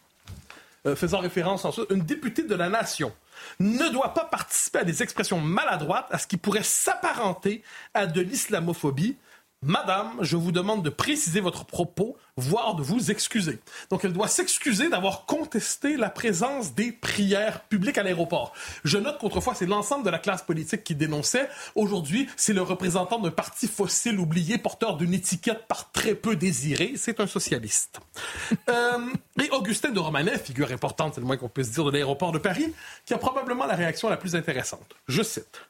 euh, 0.87 0.95
faisant 0.95 1.21
référence 1.21 1.65
en 1.65 1.73
une 1.91 2.03
députée 2.03 2.43
de 2.43 2.55
la 2.55 2.69
nation 2.69 3.13
ne 3.59 3.89
doit 3.89 4.15
pas 4.15 4.25
participer 4.25 4.81
à 4.81 4.85
des 4.85 5.03
expressions 5.03 5.41
maladroites, 5.41 6.07
à 6.11 6.19
ce 6.19 6.27
qui 6.27 6.37
pourrait 6.37 6.63
s'apparenter 6.63 7.63
à 7.95 8.07
de 8.07 8.21
l'islamophobie, 8.21 9.17
Madame, 9.63 10.17
je 10.23 10.39
vous 10.39 10.53
demande 10.53 10.83
de 10.83 10.89
préciser 10.89 11.41
votre 11.41 11.67
propos, 11.67 12.17
voire 12.39 12.77
de 12.77 12.83
vous 12.83 13.11
excuser. 13.11 13.59
Donc, 13.91 14.07
elle 14.07 14.15
doit 14.15 14.27
s'excuser 14.27 14.89
d'avoir 14.89 15.27
contesté 15.27 15.99
la 15.99 16.09
présence 16.09 16.75
des 16.75 16.93
prières 16.93 17.65
publiques 17.65 17.99
à 17.99 18.03
l'aéroport. 18.03 18.55
Je 18.85 18.97
note 18.97 19.19
qu'autrefois, 19.19 19.55
c'est 19.55 19.67
l'ensemble 19.67 20.03
de 20.03 20.09
la 20.09 20.19
classe 20.19 20.41
politique 20.41 20.83
qui 20.83 20.95
dénonçait. 20.95 21.47
Aujourd'hui, 21.75 22.27
c'est 22.37 22.55
le 22.55 22.63
représentant 22.63 23.19
d'un 23.19 23.31
parti 23.31 23.69
fossile 23.69 24.19
oublié, 24.19 24.57
porteur 24.57 24.97
d'une 24.97 25.13
étiquette 25.13 25.67
par 25.69 25.93
très 25.93 26.15
peu 26.15 26.37
désirée. 26.37 26.95
C'est 26.97 27.21
un 27.21 27.27
socialiste. 27.27 28.01
euh, 28.71 29.13
et 29.43 29.51
Augustin 29.51 29.91
de 29.91 30.01
Romanet, 30.01 30.39
figure 30.39 30.73
importante, 30.73 31.17
c'est 31.17 31.21
le 31.21 31.27
moins 31.27 31.37
qu'on 31.37 31.51
puisse 31.51 31.71
dire, 31.71 31.85
de 31.85 31.91
l'aéroport 31.91 32.33
de 32.33 32.39
Paris, 32.39 32.73
qui 33.05 33.13
a 33.13 33.19
probablement 33.19 33.67
la 33.67 33.75
réaction 33.75 34.09
la 34.09 34.17
plus 34.17 34.35
intéressante. 34.35 34.95
Je 35.07 35.23
cite. 35.23 35.61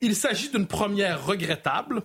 Il 0.00 0.16
s'agit 0.16 0.50
d'une 0.50 0.66
première 0.66 1.24
regrettable. 1.24 2.02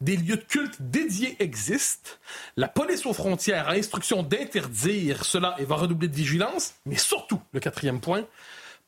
Des 0.00 0.16
lieux 0.16 0.36
de 0.36 0.42
culte 0.42 0.80
dédiés 0.80 1.36
existent. 1.40 2.10
La 2.56 2.68
police 2.68 3.04
aux 3.04 3.12
frontières 3.12 3.68
a 3.68 3.72
instruction 3.72 4.22
d'interdire 4.22 5.24
cela 5.24 5.54
et 5.58 5.64
va 5.64 5.76
redoubler 5.76 6.08
de 6.08 6.14
vigilance. 6.14 6.74
Mais 6.86 6.96
surtout, 6.96 7.40
le 7.52 7.60
quatrième 7.60 8.00
point, 8.00 8.24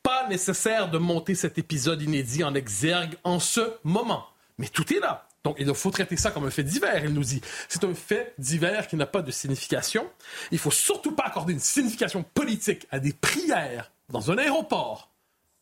pas 0.03 0.29
nécessaire 0.29 0.91
de 0.91 0.99
monter 0.99 1.35
cet 1.35 1.59
épisode 1.59 2.03
inédit 2.03 2.45
en 2.45 2.55
exergue 2.55 3.17
en 3.25 3.39
ce 3.39 3.73
moment. 3.85 4.27
Mais 4.59 4.69
tout 4.69 4.93
est 4.95 5.01
là. 5.01 5.27
Donc, 5.45 5.57
il 5.59 5.75
faut 5.75 5.91
traiter 5.91 6.17
ça 6.17 6.31
comme 6.31 6.47
un 6.47 6.51
fait 6.51 6.63
divers, 6.63 7.05
il 7.05 7.13
nous 7.13 7.25
dit. 7.25 7.43
C'est 7.69 7.85
un 7.85 7.95
fait 7.95 8.35
divers 8.39 8.89
qui 8.89 8.97
n'a 8.97 9.07
pas 9.07 9.21
de 9.21 9.31
signification. 9.31 10.09
Il 10.51 10.59
faut 10.59 10.71
surtout 10.71 11.13
pas 11.13 11.25
accorder 11.25 11.53
une 11.53 11.61
signification 11.61 12.23
politique 12.23 12.87
à 12.91 12.99
des 12.99 13.13
prières 13.13 13.91
dans 14.09 14.31
un 14.31 14.39
aéroport, 14.39 15.11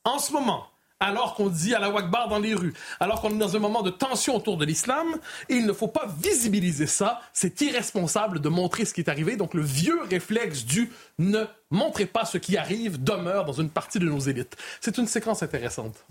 en 0.05 0.19
ce 0.19 0.33
moment, 0.33 0.69
alors 1.03 1.35
qu'on 1.35 1.49
dit 1.49 1.75
à 1.75 1.81
la 1.81 1.91
Wakbar 1.91 2.29
dans 2.29 2.39
les 2.39 2.55
rues, 2.55 2.73
alors 3.01 3.21
qu'on 3.21 3.31
est 3.31 3.39
dans 3.39 3.57
un 3.57 3.59
moment 3.59 3.83
de 3.83 3.91
tension 3.91 4.37
autour 4.37 4.57
de 4.57 4.65
l'islam, 4.65 5.17
et 5.49 5.55
il 5.55 5.67
ne 5.67 5.73
faut 5.73 5.89
pas 5.89 6.07
visibiliser 6.23 6.87
ça. 6.87 7.21
C'est 7.33 7.61
irresponsable 7.61 8.41
de 8.41 8.49
montrer 8.49 8.85
ce 8.85 8.95
qui 8.95 9.01
est 9.01 9.09
arrivé. 9.09 9.37
Donc, 9.37 9.55
le 9.55 9.63
vieux 9.63 10.01
réflexe 10.09 10.65
du 10.65 10.91
ne 11.19 11.45
montrez 11.71 12.07
pas 12.07 12.25
ce 12.25 12.39
qui 12.39 12.57
arrive 12.57 13.03
demeure 13.03 13.45
dans 13.45 13.53
une 13.53 13.71
partie 13.71 13.99
de 13.99 14.07
nos 14.07 14.21
élites. 14.21 14.57
C'est 14.81 14.97
une 14.99 15.07
séquence 15.07 15.43
intéressante. 15.43 16.05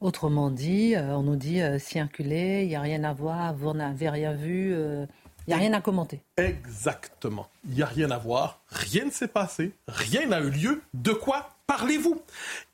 Autrement 0.00 0.50
dit, 0.50 0.96
euh, 0.96 1.16
on 1.16 1.22
nous 1.22 1.36
dit 1.36 1.60
euh, 1.60 1.78
circuler, 1.78 2.62
il 2.62 2.68
n'y 2.68 2.76
a 2.76 2.80
rien 2.80 3.04
à 3.04 3.12
voir, 3.12 3.54
vous 3.54 3.72
n'avez 3.72 4.08
rien 4.08 4.32
vu, 4.32 4.72
euh, 4.72 5.04
il 5.46 5.50
n'y 5.50 5.54
a 5.54 5.58
rien 5.58 5.72
à 5.74 5.80
commenter. 5.80 6.22
Exactement. 6.38 7.48
Il 7.68 7.74
n'y 7.74 7.82
a 7.82 7.86
rien 7.86 8.10
à 8.10 8.18
voir, 8.18 8.60
rien 8.70 9.04
ne 9.04 9.10
s'est 9.10 9.28
passé, 9.28 9.72
rien 9.88 10.26
n'a 10.26 10.40
eu 10.40 10.50
lieu. 10.50 10.82
De 10.94 11.12
quoi 11.12 11.50
parlez-vous 11.70 12.20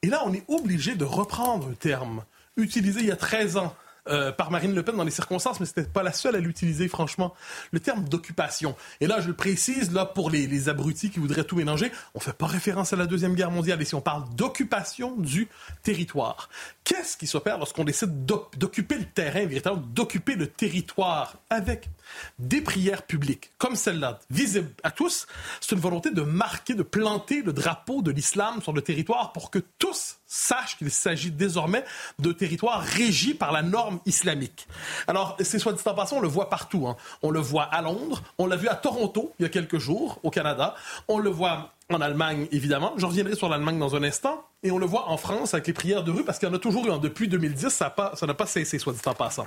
Et 0.00 0.07
là, 0.07 0.23
on 0.25 0.33
est 0.33 0.43
obligé 0.49 0.95
de 0.95 1.05
reprendre 1.05 1.69
un 1.69 1.75
terme 1.75 2.25
utilisé 2.57 3.00
il 3.00 3.07
y 3.07 3.11
a 3.11 3.17
13 3.17 3.59
ans 3.59 3.76
euh, 4.09 4.33
par 4.33 4.50
Marine 4.50 4.75
Le 4.75 4.83
Pen 4.83 4.97
dans 4.97 5.05
les 5.05 5.11
circonstances, 5.11 5.61
mais 5.61 5.67
c'était 5.67 5.83
pas 5.83 6.03
la 6.03 6.12
seule 6.12 6.35
à 6.35 6.38
l'utiliser, 6.38 6.88
franchement. 6.88 7.35
Le 7.73 7.81
terme 7.81 8.09
d'occupation. 8.09 8.75
Et 9.03 9.07
là, 9.07 9.21
je 9.21 9.26
le 9.29 9.35
précise, 9.35 9.93
là, 9.93 10.07
pour 10.07 10.31
les, 10.31 10.71
abrutis 10.71 11.11
qui 11.11 11.19
voudraient 11.19 11.45
tout 11.45 11.57
mélanger, 11.57 11.93
on 12.15 12.21
fait 12.21 12.33
pas 12.33 12.47
référence 12.47 12.95
à 12.95 12.97
la 12.97 13.05
Deuxième 13.05 13.35
Guerre 13.35 13.50
mondiale. 13.50 13.85
Si 13.85 13.95
on 13.95 14.00
parle 14.00 14.25
d'occupation 14.35 15.15
du 15.17 15.49
territoire, 15.83 16.49
qu'est-ce 16.85 17.19
qui 17.19 17.26
s'opère 17.26 17.59
lorsqu'on 17.59 17.85
décide 17.85 18.25
d'occuper 18.25 18.97
le 18.97 19.05
terrain, 19.05 19.45
véritablement, 19.45 19.85
d'occuper 19.88 20.37
le 20.37 20.47
territoire 20.47 21.37
avec 21.50 21.91
des 22.38 22.60
prières 22.60 23.02
publiques, 23.02 23.52
comme 23.58 23.76
celle-là, 23.76 24.20
visibles 24.30 24.70
à 24.82 24.90
tous, 24.90 25.26
c'est 25.60 25.75
une 25.75 25.80
volonté 25.80 26.10
de 26.10 26.22
marquer, 26.22 26.75
de 26.75 26.82
planter 26.82 27.42
le 27.42 27.52
drapeau 27.52 28.02
de 28.02 28.10
l'islam 28.10 28.62
sur 28.62 28.72
le 28.72 28.82
territoire 28.82 29.32
pour 29.32 29.50
que 29.50 29.58
tous 29.78 30.18
sachent 30.26 30.76
qu'il 30.78 30.90
s'agit 30.90 31.30
désormais 31.30 31.84
de 32.18 32.32
territoires 32.32 32.80
régis 32.80 33.34
par 33.34 33.52
la 33.52 33.62
norme 33.62 34.00
islamique. 34.06 34.66
Alors, 35.06 35.36
c'est 35.40 35.58
soit 35.58 35.72
dit 35.72 35.82
en 35.84 35.94
passant, 35.94 36.16
on 36.16 36.20
le 36.20 36.28
voit 36.28 36.50
partout. 36.50 36.86
Hein. 36.86 36.96
On 37.22 37.30
le 37.30 37.40
voit 37.40 37.64
à 37.64 37.82
Londres, 37.82 38.22
on 38.38 38.46
l'a 38.46 38.56
vu 38.56 38.68
à 38.68 38.75
Toronto 38.75 39.32
il 39.38 39.44
y 39.44 39.46
a 39.46 39.48
quelques 39.48 39.78
jours, 39.78 40.18
au 40.22 40.30
Canada, 40.30 40.75
on 41.08 41.18
le 41.18 41.30
voit 41.30 41.75
en 41.93 42.00
Allemagne, 42.00 42.49
évidemment. 42.50 42.95
Je 42.97 43.07
reviendrai 43.07 43.37
sur 43.37 43.49
l'Allemagne 43.49 43.78
dans 43.78 43.95
un 43.95 44.02
instant. 44.02 44.45
Et 44.62 44.71
on 44.71 44.78
le 44.78 44.87
voit 44.87 45.09
en 45.09 45.16
France 45.16 45.55
avec 45.55 45.66
les 45.69 45.73
prières 45.73 46.02
de 46.02 46.11
rue, 46.11 46.25
parce 46.25 46.38
qu'il 46.38 46.49
y 46.49 46.50
en 46.50 46.55
a 46.55 46.59
toujours 46.59 46.87
eu. 46.87 46.90
Hein. 46.90 46.99
Depuis 46.99 47.28
2010, 47.28 47.69
ça 47.69 47.95
n'a 48.23 48.35
pas, 48.35 48.47
cessé, 48.47 48.78
soit 48.78 48.93
dit 48.93 49.00
en 49.07 49.14
passant. 49.14 49.47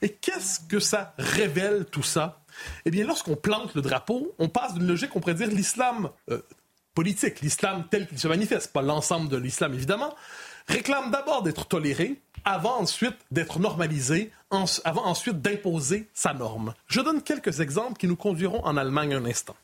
Et 0.00 0.10
qu'est-ce 0.10 0.60
que 0.60 0.80
ça 0.80 1.14
révèle, 1.18 1.84
tout 1.90 2.02
ça? 2.02 2.42
Eh 2.86 2.90
bien, 2.90 3.06
lorsqu'on 3.06 3.36
plante 3.36 3.74
le 3.74 3.82
drapeau, 3.82 4.34
on 4.38 4.48
passe 4.48 4.74
d'une 4.74 4.86
logique, 4.86 5.14
on 5.14 5.20
pourrait 5.20 5.34
dire, 5.34 5.48
l'islam 5.48 6.10
euh, 6.30 6.40
politique, 6.94 7.40
l'islam 7.42 7.84
tel 7.90 8.06
qu'il 8.06 8.18
se 8.18 8.28
manifeste, 8.28 8.72
pas 8.72 8.80
l'ensemble 8.80 9.28
de 9.28 9.36
l'islam, 9.36 9.74
évidemment, 9.74 10.14
réclame 10.66 11.10
d'abord 11.10 11.42
d'être 11.42 11.66
toléré, 11.66 12.22
avant 12.46 12.80
ensuite 12.80 13.16
d'être 13.30 13.58
normalisé, 13.58 14.32
avant 14.84 15.04
ensuite 15.04 15.42
d'imposer 15.42 16.08
sa 16.14 16.32
norme. 16.32 16.72
Je 16.86 17.00
donne 17.02 17.20
quelques 17.20 17.60
exemples 17.60 17.98
qui 17.98 18.06
nous 18.06 18.16
conduiront 18.16 18.64
en 18.64 18.78
Allemagne 18.78 19.14
un 19.14 19.26
instant. 19.26 19.56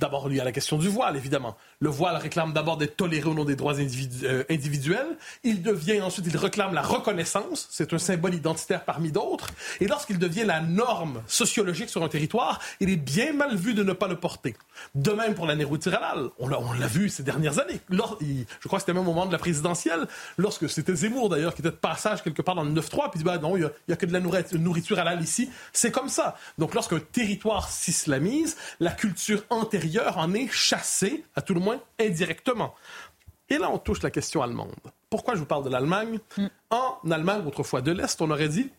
D'abord, 0.00 0.26
il 0.28 0.36
y 0.36 0.40
a 0.40 0.44
la 0.44 0.52
question 0.52 0.76
du 0.76 0.88
voile, 0.88 1.16
évidemment. 1.16 1.56
Le 1.78 1.88
voile 1.88 2.16
réclame 2.16 2.52
d'abord 2.52 2.76
d'être 2.76 2.96
toléré 2.96 3.28
au 3.28 3.34
nom 3.34 3.44
des 3.44 3.54
droits 3.54 3.74
euh, 3.78 4.44
individuels. 4.50 5.16
Il 5.44 5.62
devient 5.62 6.00
ensuite, 6.00 6.26
il 6.26 6.36
réclame 6.36 6.74
la 6.74 6.82
reconnaissance. 6.82 7.68
C'est 7.70 7.92
un 7.92 7.98
symbole 7.98 8.34
identitaire 8.34 8.84
parmi 8.84 9.12
d'autres. 9.12 9.48
Et 9.80 9.86
lorsqu'il 9.86 10.18
devient 10.18 10.44
la 10.44 10.60
norme 10.60 11.22
sociologique 11.28 11.90
sur 11.90 12.02
un 12.02 12.08
territoire, 12.08 12.60
il 12.80 12.90
est 12.90 12.96
bien 12.96 13.32
mal 13.32 13.54
vu 13.54 13.74
de 13.74 13.84
ne 13.84 13.92
pas 13.92 14.08
le 14.08 14.16
porter. 14.16 14.56
De 14.96 15.12
même 15.12 15.34
pour 15.34 15.46
la 15.46 15.54
Néroutiralal. 15.54 16.30
On 16.40 16.48
l'a 16.48 16.86
vu 16.88 17.08
ces 17.08 17.22
dernières 17.22 17.60
années. 17.60 17.80
je 17.88 18.68
crois 18.68 18.78
que 18.78 18.82
c'était 18.82 18.92
même 18.92 19.02
au 19.02 19.12
moment 19.12 19.26
de 19.26 19.32
la 19.32 19.38
présidentielle, 19.38 20.06
lorsque 20.38 20.68
c'était 20.68 20.94
Zemmour 20.94 21.28
d'ailleurs 21.28 21.54
qui 21.54 21.60
était 21.60 21.70
de 21.70 21.76
passage 21.76 22.22
quelque 22.22 22.42
part 22.42 22.56
dans 22.56 22.64
le 22.64 22.72
9-3, 22.72 23.10
puis 23.12 23.22
bah 23.22 23.38
non, 23.38 23.56
il 23.56 23.70
n'y 23.88 23.94
a, 23.94 23.96
que 23.96 24.06
de 24.06 24.12
la 24.12 24.20
nourriture 24.20 24.98
halal 24.98 25.22
ici. 25.22 25.50
C'est 25.72 25.92
comme 25.92 26.08
ça. 26.08 26.36
Donc 26.58 26.74
lorsqu'un 26.74 26.98
territoire 26.98 27.70
s'islamise, 27.70 28.56
la 28.80 28.90
culture 28.90 29.44
antérieure 29.50 29.83
en 30.16 30.34
est 30.34 30.48
chassé, 30.48 31.24
à 31.34 31.42
tout 31.42 31.54
le 31.54 31.60
moins 31.60 31.80
indirectement. 32.00 32.74
Et 33.48 33.58
là, 33.58 33.70
on 33.70 33.78
touche 33.78 34.02
la 34.02 34.10
question 34.10 34.42
allemande. 34.42 34.74
Pourquoi 35.10 35.34
je 35.34 35.40
vous 35.40 35.46
parle 35.46 35.64
de 35.64 35.70
l'Allemagne? 35.70 36.18
Mm. 36.36 36.46
En 36.70 36.98
Allemagne, 37.10 37.46
autrefois 37.46 37.82
de 37.82 37.92
l'Est, 37.92 38.20
on 38.20 38.30
aurait 38.30 38.48
dit 38.48 38.70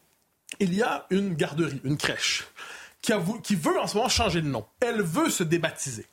il 0.60 0.74
y 0.74 0.82
a 0.82 1.06
une 1.10 1.34
garderie, 1.34 1.82
une 1.84 1.98
crèche, 1.98 2.46
qui, 3.02 3.14
qui 3.44 3.56
veut 3.56 3.80
en 3.80 3.88
ce 3.88 3.98
moment 3.98 4.10
changer 4.10 4.42
de 4.42 4.48
nom. 4.48 4.66
Elle 4.80 5.02
veut 5.02 5.30
se 5.30 5.44
débaptiser. 5.44 6.06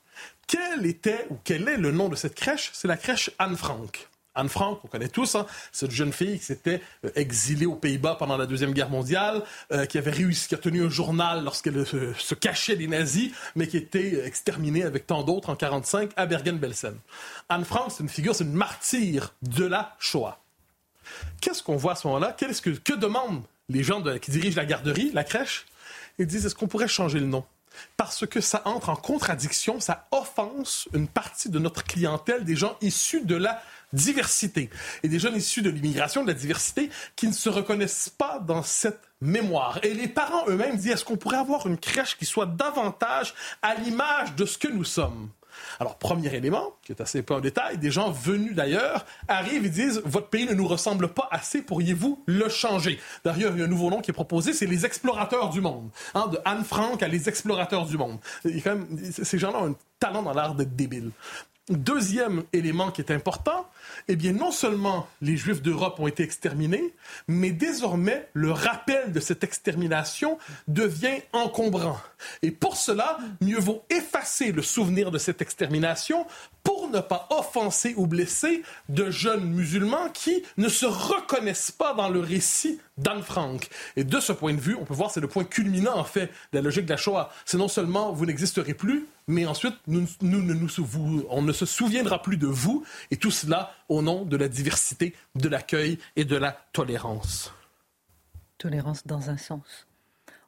Quel 0.47 0.87
était 0.87 1.27
ou 1.31 1.39
quel 1.45 1.69
est 1.69 1.77
le 1.77 1.93
nom 1.93 2.09
de 2.09 2.17
cette 2.17 2.35
crèche? 2.35 2.71
C'est 2.73 2.89
la 2.89 2.97
crèche 2.97 3.31
Anne 3.39 3.57
Frank. 3.57 4.09
Anne 4.35 4.49
Frank, 4.49 4.81
on 4.83 4.89
connaît 4.89 5.09
tous, 5.09 5.35
hein, 5.35 5.47
cette 5.73 5.91
jeune 5.91 6.12
fille 6.12 6.39
qui 6.39 6.45
s'était 6.45 6.81
euh, 7.05 7.11
exilée 7.17 7.67
aux 7.67 7.75
Pays-Bas 7.75 8.17
pendant 8.19 8.39
la 8.39 8.47
Deuxième 8.47 8.73
Guerre 8.73 8.89
mondiale, 8.89 9.43
euh, 9.73 9.85
qui 9.85 9.99
avait 9.99 10.11
réussi, 10.11 10.49
qui 10.49 10.55
a 10.55 10.59
tenu 10.59 10.83
un 10.83 10.89
journal 10.89 11.45
lorsqu'elle 11.45 11.77
euh, 11.77 12.15
se 12.17 12.35
cachait 12.35 12.77
des 12.77 12.87
nazis, 12.87 13.31
mais 13.57 13.67
qui 13.67 13.77
était 13.77 14.27
exterminée 14.27 14.85
avec 14.85 15.07
tant 15.07 15.23
d'autres 15.23 15.51
en 15.51 15.53
1945 15.53 16.12
à 16.17 16.25
Bergen-Belsen. 16.25 16.95
Anne 17.51 17.65
Frank, 17.65 17.91
c'est 17.91 18.03
une 18.03 18.09
figure, 18.09 18.35
c'est 18.35 18.45
une 18.45 18.55
martyre 18.55 19.35
de 19.43 19.67
la 19.67 19.95
Shoah. 19.99 20.39
Qu'est-ce 21.43 21.62
qu'on 21.62 21.77
voit 21.77 21.93
à 21.93 21.97
ce 21.97 22.07
moment-là? 22.07 22.33
Qu'est-ce 22.33 22.62
que, 22.62 22.71
que 22.71 22.95
demandent 22.95 23.43
les 23.69 23.83
gens 23.83 24.03
qui 24.19 24.31
dirigent 24.31 24.57
la 24.57 24.65
garderie, 24.65 25.11
la 25.12 25.25
crèche? 25.25 25.67
Ils 26.19 26.27
disent, 26.27 26.47
est-ce 26.47 26.55
qu'on 26.55 26.69
pourrait 26.69 26.89
changer 26.89 27.21
le 27.21 27.27
nom? 27.27 27.45
parce 27.97 28.27
que 28.27 28.41
ça 28.41 28.62
entre 28.65 28.89
en 28.91 28.97
contradiction, 28.97 29.81
ça 29.81 30.07
offense 30.11 30.89
une 30.93 31.09
partie 31.09 31.49
de 31.49 31.59
notre 31.59 31.85
clientèle, 31.85 32.45
des 32.45 32.57
gens 32.57 32.77
issus 32.81 33.25
de 33.25 33.37
la 33.37 33.62
diversité. 33.93 34.71
Et 35.03 35.09
des 35.09 35.19
jeunes 35.19 35.37
issus 35.37 35.63
de 35.63 35.71
l'immigration, 35.71 36.23
de 36.23 36.29
la 36.29 36.35
diversité, 36.35 36.91
qui 37.17 37.27
ne 37.27 37.33
se 37.33 37.49
reconnaissent 37.49 38.09
pas 38.09 38.39
dans 38.39 38.63
cette 38.63 39.01
mémoire. 39.21 39.79
Et 39.83 39.95
les 39.95 40.09
parents 40.09 40.45
eux-mêmes 40.49 40.77
disent, 40.77 40.93
est-ce 40.93 41.05
qu'on 41.05 41.17
pourrait 41.17 41.39
avoir 41.39 41.67
une 41.67 41.79
crèche 41.79 42.17
qui 42.17 42.27
soit 42.27 42.47
davantage 42.47 43.35
à 43.63 43.75
l'image 43.75 44.35
de 44.35 44.45
ce 44.45 44.59
que 44.59 44.69
nous 44.69 44.85
sommes? 44.85 45.31
Alors, 45.81 45.97
premier 45.99 46.35
élément, 46.35 46.77
qui 46.83 46.93
est 46.93 47.01
assez 47.01 47.23
peu 47.23 47.35
en 47.35 47.41
détail, 47.41 47.79
des 47.79 47.91
gens 47.91 48.11
venus 48.11 48.55
d'ailleurs 48.55 49.05
arrivent 49.29 49.67
et 49.67 49.71
disent 49.71 50.03
Votre 50.05 50.29
pays 50.29 50.47
ne 50.47 50.55
nous 50.55 50.67
ressemble 50.67 51.09
pas 51.09 51.29
assez, 51.31 51.63
pourriez-vous 51.63 52.23
le 52.27 52.49
changer? 52.49 53.01
D'ailleurs, 53.25 53.53
il 53.55 53.61
y 53.61 53.63
a 53.63 53.65
un 53.65 53.69
nouveau 53.69 53.91
nom 53.91 54.01
qui 54.01 54.11
est 54.11 54.15
proposé, 54.15 54.53
c'est 54.53 54.67
les 54.67 54.87
explorateurs 54.87 55.51
du 55.51 55.61
monde. 55.61 55.91
Hein, 56.15 56.29
de 56.29 56.39
Anne 56.45 56.65
Frank 56.65 57.03
à 57.03 57.09
les 57.09 57.29
explorateurs 57.29 57.87
du 57.87 57.99
monde. 57.99 58.19
ces 58.43 59.39
gens-là 59.39 59.59
ont 59.59 59.71
un 59.71 59.77
talent 59.99 60.23
dans 60.23 60.33
l'art 60.33 60.55
d'être 60.55 60.75
débile. 60.75 61.11
Deuxième 61.69 62.43
élément 62.53 62.91
qui 62.91 63.01
est 63.01 63.13
important, 63.13 63.69
eh 64.09 64.17
bien, 64.17 64.33
non 64.33 64.51
seulement 64.51 65.09
les 65.21 65.37
Juifs 65.37 65.62
d'Europe 65.62 65.99
ont 66.01 66.07
été 66.07 66.23
exterminés, 66.23 66.95
mais 67.29 67.51
désormais, 67.51 68.29
le 68.33 68.53
rappel 68.53 69.12
de 69.12 69.21
cette 69.21 69.45
extermination 69.45 70.39
devient 70.69 71.21
encombrant. 71.33 71.99
Et 72.43 72.51
pour 72.51 72.77
cela, 72.77 73.19
mieux 73.41 73.59
vaut 73.59 73.85
effacer 73.91 74.53
le 74.53 74.62
souvenir 74.62 75.11
de 75.11 75.19
cette 75.19 75.43
extermination 75.43 76.27
pour 76.62 76.89
ne 76.89 77.01
pas 77.01 77.29
offenser 77.31 77.95
ou 77.97 78.07
blesser 78.07 78.62
de 78.89 79.11
jeunes 79.11 79.45
musulmans 79.45 80.09
qui 80.11 80.43
ne 80.57 80.69
se 80.69 80.87
reconnaissent 80.87 81.71
pas 81.73 81.95
dans 81.95 82.09
le 82.09 82.21
récit 82.21 82.79
d'Anne 82.99 83.23
Frank. 83.23 83.69
Et 83.97 84.05
de 84.05 84.21
ce 84.21 84.33
point 84.33 84.55
de 84.55 84.61
vue, 84.61 84.77
on 84.81 84.85
peut 84.85 84.95
voir 84.95 85.11
c'est 85.11 85.21
le 85.21 85.29
point 85.29 85.45
culminant 85.45 85.97
en 85.97 86.05
fait 86.05 86.27
de 86.53 86.59
la 86.59 86.61
logique 86.61 86.85
de 86.85 86.91
la 86.91 86.97
Shoah. 86.97 87.31
C'est 87.45 87.59
non 87.59 87.69
seulement 87.69 88.12
vous 88.12 88.27
n'existerez 88.27 88.75
plus, 88.75 89.07
mais 89.27 89.47
ensuite 89.47 89.75
on 89.89 91.43
ne 91.43 91.53
se 91.53 91.67
souviendra 91.67 92.23
plus 92.23 92.37
de 92.37 92.47
vous, 92.47 92.85
et 93.11 93.17
tout 93.17 93.31
cela 93.31 93.72
au 93.88 94.02
nom 94.02 94.25
de 94.25 94.37
la 94.37 94.49
diversité, 94.49 95.14
de 95.35 95.49
l'accueil 95.49 95.99
et 96.17 96.25
de 96.25 96.37
la 96.37 96.52
tolérance. 96.73 97.52
Tolérance 98.59 99.07
dans 99.07 99.31
un 99.31 99.37
sens. 99.37 99.87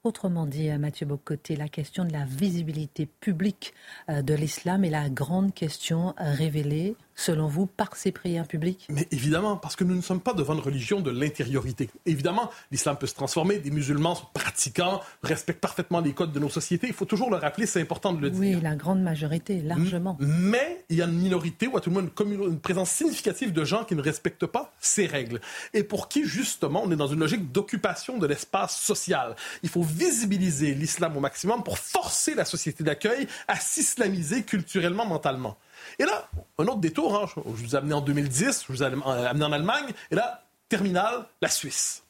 Autrement 0.05 0.45
dit, 0.45 0.69
euh, 0.69 0.77
Mathieu 0.77 1.07
Bocoté, 1.07 1.57
la 1.57 1.69
question 1.69 2.05
de 2.05 2.13
la 2.13 2.27
visibilité 2.27 3.07
publique 3.07 3.73
euh, 4.11 4.21
de 4.21 4.35
l'islam 4.35 4.85
est 4.85 4.91
la 4.91 5.09
grande 5.09 5.55
question 5.55 6.15
euh, 6.21 6.35
révélée 6.35 6.95
selon 7.17 7.47
vous, 7.47 7.67
par 7.67 7.97
ces 7.97 8.13
prières 8.13 8.47
publiques 8.47 8.87
Mais 8.89 9.07
évidemment, 9.11 9.57
parce 9.57 9.77
que 9.77 9.85
nous 9.85 9.95
ne 9.95 10.01
sommes 10.01 10.21
pas 10.21 10.35
devant 10.35 10.55
une 10.55 10.61
religion 10.61 11.01
de 11.01 11.11
l'intériorité. 11.11 11.91
Évidemment, 12.07 12.51
l'islam 12.71 12.97
peut 12.97 13.07
se 13.07 13.15
transformer, 13.15 13.59
des 13.59 13.71
musulmans 13.71 14.17
pratiquants 14.33 15.01
respectent 15.23 15.61
parfaitement 15.61 16.01
les 16.01 16.13
codes 16.13 16.33
de 16.33 16.41
nos 16.41 16.49
sociétés. 16.49 16.87
Il 16.87 16.93
faut 16.93 17.05
toujours 17.05 17.31
le 17.31 17.37
rappeler, 17.37 17.67
c'est 17.67 17.81
important 17.81 18.13
de 18.13 18.21
le 18.21 18.31
dire. 18.31 18.41
Oui, 18.41 18.61
la 18.61 18.77
grande 18.77 19.03
majorité, 19.03 19.63
largement. 19.63 20.17
Mais 20.21 20.85
il 20.89 20.97
y 20.97 21.03
a 21.03 21.07
une 21.07 21.19
minorité, 21.19 21.67
ou 21.67 21.77
à 21.77 21.81
tout 21.81 21.91
le 21.91 21.95
moins 21.95 22.03
une, 22.03 22.61
présence 22.61 22.91
significative 22.91 23.53
de 23.53 23.65
gens 23.65 23.85
qui 23.85 23.95
ne 23.95 24.03
respectent 24.03 24.47
pas 24.47 24.73
ces 24.81 25.07
règles. 25.07 25.41
Et 25.73 25.83
pour 25.83 26.09
qui, 26.09 26.25
justement, 26.25 26.83
on 26.85 26.91
est 26.91 26.97
dans 26.97 27.07
une 27.07 27.21
logique 27.21 27.53
d'occupation 27.53 28.19
de 28.19 28.27
l'espace 28.27 28.81
social. 28.81 29.37
Il 29.63 29.69
faut 29.69 29.83
visibiliser 29.83 30.75
l'islam 30.75 31.17
au 31.17 31.21
maximum 31.21 31.63
pour 31.63 31.79
forcer 31.79 32.35
la 32.35 32.45
société 32.45 32.85
d'accueil 32.85 33.27
à 33.49 33.57
s'islamiser 33.57 34.43
culturellement, 34.43 35.07
mentalement. 35.07 35.57
Et 35.99 36.05
là, 36.05 36.29
un 36.59 36.67
autre 36.67 36.79
détour, 36.79 37.17
hein, 37.17 37.27
je 37.37 37.65
vous 37.65 37.75
ai 37.75 37.79
amené 37.79 37.95
en 37.95 38.01
2010, 38.01 38.65
je 38.67 38.73
vous 38.73 38.83
ai 38.83 38.87
amené 38.87 39.45
en 39.45 39.53
Allemagne, 39.53 39.93
et 40.11 40.15
là, 40.15 40.45
terminal, 40.69 41.27
la 41.41 41.49
Suisse. 41.49 42.03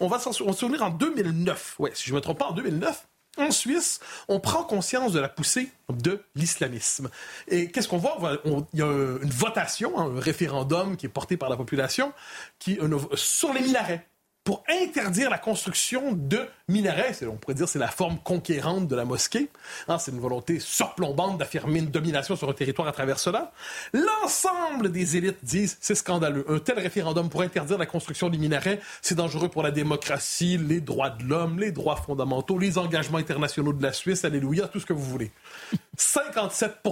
On 0.00 0.08
va 0.08 0.18
s'en 0.18 0.32
souvenir 0.32 0.82
en 0.82 0.90
2009, 0.90 1.76
ouais, 1.78 1.92
si 1.94 2.04
je 2.04 2.10
ne 2.12 2.16
me 2.16 2.20
trompe 2.20 2.38
pas, 2.38 2.46
en 2.46 2.52
2009, 2.52 3.06
en 3.38 3.50
Suisse, 3.50 4.00
on 4.28 4.40
prend 4.40 4.62
conscience 4.62 5.12
de 5.12 5.20
la 5.20 5.28
poussée 5.28 5.70
de 5.88 6.22
l'islamisme. 6.34 7.08
Et 7.48 7.70
qu'est-ce 7.70 7.88
qu'on 7.88 7.96
voit? 7.96 8.18
Il 8.44 8.78
y 8.78 8.82
a 8.82 8.86
une 8.86 9.30
votation, 9.30 9.98
un 9.98 10.20
référendum 10.20 10.98
qui 10.98 11.06
est 11.06 11.08
porté 11.08 11.38
par 11.38 11.48
la 11.48 11.56
population 11.56 12.12
qui, 12.58 12.78
sur 13.14 13.54
les 13.54 13.62
minarets 13.62 14.06
pour 14.44 14.64
interdire 14.68 15.30
la 15.30 15.38
construction 15.38 16.12
de 16.12 16.40
minarets. 16.68 17.24
On 17.26 17.36
pourrait 17.36 17.54
dire 17.54 17.68
c'est 17.68 17.78
la 17.78 17.88
forme 17.88 18.18
conquérante 18.18 18.88
de 18.88 18.96
la 18.96 19.04
mosquée. 19.04 19.50
Hein, 19.88 19.98
c'est 19.98 20.10
une 20.10 20.20
volonté 20.20 20.58
surplombante 20.58 21.38
d'affirmer 21.38 21.78
une 21.78 21.90
domination 21.90 22.34
sur 22.34 22.48
un 22.48 22.52
territoire 22.52 22.88
à 22.88 22.92
travers 22.92 23.18
cela. 23.18 23.52
L'ensemble 23.92 24.90
des 24.90 25.16
élites 25.16 25.44
disent 25.44 25.78
c'est 25.80 25.94
scandaleux. 25.94 26.44
Un 26.48 26.58
tel 26.58 26.78
référendum 26.78 27.28
pour 27.28 27.42
interdire 27.42 27.78
la 27.78 27.86
construction 27.86 28.30
des 28.30 28.38
minarets, 28.38 28.80
c'est 29.00 29.14
dangereux 29.14 29.48
pour 29.48 29.62
la 29.62 29.70
démocratie, 29.70 30.58
les 30.58 30.80
droits 30.80 31.10
de 31.10 31.22
l'homme, 31.24 31.60
les 31.60 31.70
droits 31.70 31.96
fondamentaux, 31.96 32.58
les 32.58 32.78
engagements 32.78 33.18
internationaux 33.18 33.72
de 33.72 33.82
la 33.82 33.92
Suisse, 33.92 34.24
alléluia, 34.24 34.66
tout 34.66 34.80
ce 34.80 34.86
que 34.86 34.92
vous 34.92 35.04
voulez. 35.04 35.30
57 35.96 36.82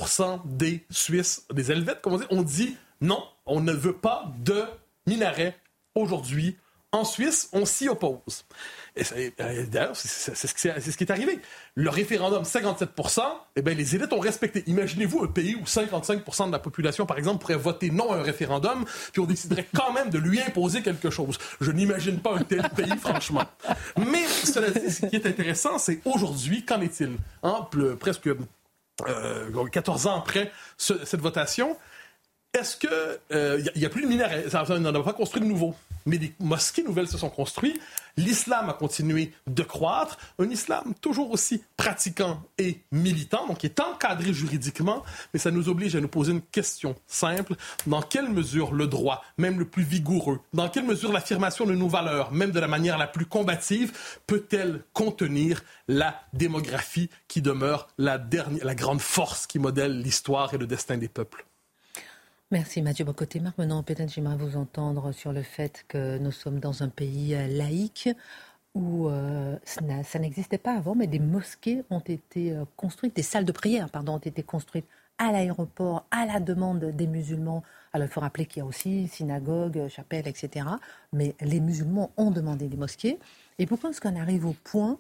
des 0.45 0.85
Suisses, 0.91 1.47
des 1.53 1.73
Helvètes, 1.73 2.01
comme 2.01 2.15
on 2.15 2.19
dit, 2.19 2.27
ont 2.31 2.43
dit 2.43 2.77
non, 3.01 3.23
on 3.47 3.61
ne 3.61 3.73
veut 3.73 3.97
pas 3.97 4.31
de 4.39 4.65
minarets 5.07 5.57
aujourd'hui 5.95 6.57
en 6.93 7.05
Suisse, 7.05 7.49
on 7.53 7.65
s'y 7.65 7.89
oppose. 7.89 8.45
Euh, 8.99 9.31
d'ailleurs, 9.69 9.95
c'est 9.95 10.35
ce, 10.35 10.97
qui 10.97 11.05
est 11.05 11.11
arrivé. 11.11 11.39
Le 11.77 11.89
référendum, 11.89 12.45
57 12.45 12.91
eh 13.57 13.63
bien, 13.63 13.75
les 13.75 13.95
élites 13.95 14.13
ont 14.13 14.19
respecté. 14.19 14.65
Imaginez-vous 14.67 15.23
un 15.23 15.29
pays 15.29 15.55
où 15.55 15.65
55% 15.65 16.49
de 16.49 16.53
la 16.53 16.59
population, 16.59 17.07
par 17.07 17.19
exemple, 17.19 17.41
pourrait 17.41 17.55
voter 17.55 17.91
non 17.91 18.13
à 18.13 18.17
un 18.17 18.23
référendum, 18.23 18.85
puis 19.13 19.21
on 19.21 19.27
déciderait 19.27 19.69
quand 19.75 19.93
même 19.93 20.11
de 20.11 20.19
lui 20.19 20.41
imposer 20.41 20.83
quelque 20.83 21.11
chose. 21.11 21.39
Je 21.61 21.71
n'imagine 21.71 22.19
pas 22.19 22.35
un 22.35 22.43
tel 22.43 22.69
pays, 22.71 22.97
franchement. 23.01 23.45
Mais 23.97 24.27
ce 24.27 25.07
qui 25.07 25.15
est 25.15 25.27
intéressant, 25.27 25.79
c'est 25.79 26.01
aujourd'hui, 26.05 26.65
qu'en 26.65 26.81
est-il? 26.81 27.17
Hein, 27.45 27.69
presque 28.01 28.29
14 29.73 30.07
euh, 30.07 30.09
ans 30.09 30.19
après 30.19 30.51
cette 30.77 31.21
votation, 31.21 31.77
est-ce 32.53 32.77
qu'il 32.77 32.91
n'y 32.91 33.37
euh, 33.37 33.87
a, 33.87 33.89
plus 33.89 34.03
de 34.03 34.09
minarets? 34.09 34.47
On 34.53 34.81
n'en 34.81 34.95
a 34.95 35.05
pas 35.05 35.13
construit 35.13 35.41
de 35.41 35.47
nouveaux 35.47 35.77
mais 36.07 36.19
des 36.19 36.33
mosquées 36.41 36.83
nouvelles 36.83 37.09
se 37.09 37.19
sont 37.19 37.31
construites. 37.31 37.81
L'islam 38.17 38.69
a 38.69 38.73
continué 38.73 39.33
de 39.47 39.63
croître, 39.63 40.19
un 40.39 40.51
islam 40.51 40.95
toujours 41.01 41.31
aussi 41.31 41.63
pratiquant 41.77 42.43
et 42.59 42.81
militant, 42.93 43.47
donc 43.47 43.59
qui 43.59 43.67
est 43.67 43.81
encadré 43.81 44.33
juridiquement, 44.33 45.03
mais 45.33 45.41
ça 45.41 45.51
nous 45.51 45.69
oblige 45.69 45.97
à 45.97 46.01
nous 46.01 46.09
poser 46.09 46.33
une 46.33 46.43
question 46.43 46.97
simple. 47.07 47.55
Dans 47.87 48.03
quelle 48.03 48.29
mesure 48.29 48.73
le 48.73 48.87
droit, 48.87 49.23
même 49.39 49.59
le 49.59 49.65
plus 49.65 49.85
vigoureux, 49.85 50.41
dans 50.53 50.69
quelle 50.69 50.85
mesure 50.85 51.13
l'affirmation 51.13 51.67
de 51.67 51.75
nos 51.75 51.89
valeurs, 51.89 52.33
même 52.33 52.51
de 52.51 52.61
la 52.61 52.69
manière 52.69 52.99
la 52.99 53.07
plus 53.07 53.27
combative, 53.27 53.93
peut-elle 54.27 54.83
contenir 54.93 55.63
la 55.89 56.21
démographie 56.33 57.11
qui 57.29 57.43
demeure 57.43 57.89
la, 57.99 58.19
dernière, 58.19 58.65
la 58.65 58.75
grande 58.75 59.01
force 59.01 59.47
qui 59.47 59.59
modèle 59.59 60.01
l'histoire 60.01 60.53
et 60.55 60.59
le 60.59 60.67
destin 60.67 60.97
des 60.97 61.09
peuples? 61.09 61.45
Merci 62.53 62.83
Mathieu 62.83 63.05
Bocoté. 63.05 63.39
Marc, 63.39 63.59
maintenant 63.59 63.85
peut-être 63.85 64.13
j'aimerais 64.13 64.37
vous 64.37 64.57
entendre 64.57 65.13
sur 65.13 65.33
le 65.33 65.43
fait 65.43 65.85
que 65.87 66.19
nous 66.19 66.33
sommes 66.33 66.59
dans 66.59 66.83
un 66.83 66.89
pays 66.89 67.33
euh, 67.37 67.47
laïque 67.47 68.09
où 68.75 69.09
euh, 69.09 69.57
ça 69.65 70.19
n'existait 70.19 70.59
pas 70.59 70.77
avant, 70.77 70.97
mais 70.97 71.07
des 71.07 71.21
mosquées 71.21 71.85
ont 71.91 72.01
été 72.01 72.51
euh, 72.51 72.65
construites, 72.77 73.15
des 73.15 73.23
salles 73.23 73.45
de 73.45 73.53
prière, 73.53 73.89
pardon, 73.89 74.15
ont 74.15 74.19
été 74.19 74.43
construites 74.43 74.87
à 75.19 75.31
l'aéroport, 75.31 76.07
à 76.11 76.27
la 76.27 76.41
demande 76.41 76.87
des 76.87 77.07
musulmans. 77.07 77.63
Alors 77.93 78.09
il 78.09 78.11
faut 78.11 78.21
rappeler 78.21 78.47
qu'il 78.47 78.59
y 78.59 78.63
a 78.63 78.67
aussi 78.67 79.07
synagogue, 79.07 79.87
chapelle, 79.87 80.27
etc. 80.27 80.67
Mais 81.13 81.37
les 81.41 81.61
musulmans 81.61 82.11
ont 82.17 82.33
demandé 82.33 82.67
des 82.67 82.77
mosquées. 82.77 83.21
Et 83.61 83.67
pourquoi 83.67 83.91
est-ce 83.91 84.01
qu'on 84.01 84.17
arrive 84.17 84.45
au 84.45 84.57
point 84.65 84.99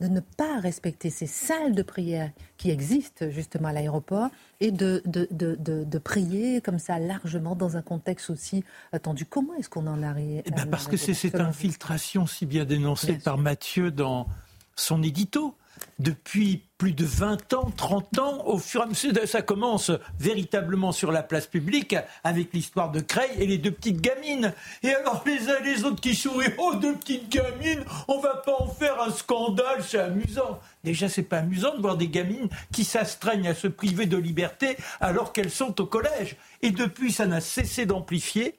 de 0.00 0.08
ne 0.08 0.20
pas 0.20 0.58
respecter 0.60 1.10
ces 1.10 1.26
salles 1.26 1.74
de 1.74 1.82
prière 1.82 2.30
qui 2.56 2.70
existent 2.70 3.26
justement 3.30 3.68
à 3.68 3.72
l'aéroport 3.72 4.30
et 4.60 4.70
de, 4.70 5.02
de, 5.04 5.28
de, 5.30 5.56
de, 5.60 5.98
prier 5.98 6.60
comme 6.60 6.78
ça 6.78 6.98
largement 6.98 7.54
dans 7.54 7.76
un 7.76 7.82
contexte 7.82 8.30
aussi 8.30 8.64
tendu. 9.02 9.26
Comment 9.26 9.54
est-ce 9.54 9.68
qu'on 9.68 9.86
en 9.86 10.02
arrive 10.02 10.42
eh 10.44 10.50
ben 10.50 10.66
Parce 10.66 10.88
que 10.88 10.96
c'est 10.96 11.14
cette 11.14 11.40
infiltration 11.40 12.26
si 12.26 12.46
bien 12.46 12.64
dénoncée 12.64 13.18
par 13.18 13.38
Mathieu 13.38 13.90
dans 13.90 14.26
son 14.74 15.02
édito. 15.02 15.54
Depuis 16.00 16.64
plus 16.78 16.92
de 16.92 17.04
20 17.04 17.52
ans, 17.52 17.70
30 17.76 18.18
ans, 18.20 18.46
au 18.46 18.56
fur 18.56 18.80
et 18.80 18.84
à 18.84 18.86
mesure, 18.86 19.12
ça 19.26 19.42
commence 19.42 19.90
véritablement 20.18 20.92
sur 20.92 21.12
la 21.12 21.22
place 21.22 21.46
publique 21.46 21.94
avec 22.24 22.54
l'histoire 22.54 22.90
de 22.90 23.00
Creil 23.00 23.30
et 23.38 23.46
les 23.46 23.58
deux 23.58 23.70
petites 23.70 24.00
gamines. 24.00 24.54
Et 24.82 24.94
alors 24.94 25.22
les 25.26 25.50
uns 25.50 25.58
et 25.62 25.74
les 25.74 25.84
autres 25.84 26.00
qui 26.00 26.14
sourient, 26.14 26.54
oh 26.56 26.76
deux 26.76 26.94
petites 26.94 27.28
gamines, 27.28 27.84
on 28.08 28.18
va 28.18 28.36
pas 28.36 28.56
en 28.60 28.66
faire 28.66 28.98
un 29.02 29.10
scandale, 29.10 29.84
c'est 29.86 29.98
amusant. 29.98 30.58
Déjà, 30.82 31.10
c'est 31.10 31.22
pas 31.22 31.40
amusant 31.40 31.76
de 31.76 31.82
voir 31.82 31.98
des 31.98 32.08
gamines 32.08 32.48
qui 32.72 32.84
s'astreignent 32.84 33.48
à 33.48 33.54
se 33.54 33.68
priver 33.68 34.06
de 34.06 34.16
liberté 34.16 34.78
alors 35.00 35.34
qu'elles 35.34 35.50
sont 35.50 35.78
au 35.82 35.84
collège. 35.84 36.36
Et 36.62 36.70
depuis, 36.70 37.12
ça 37.12 37.26
n'a 37.26 37.42
cessé 37.42 37.84
d'amplifier. 37.84 38.56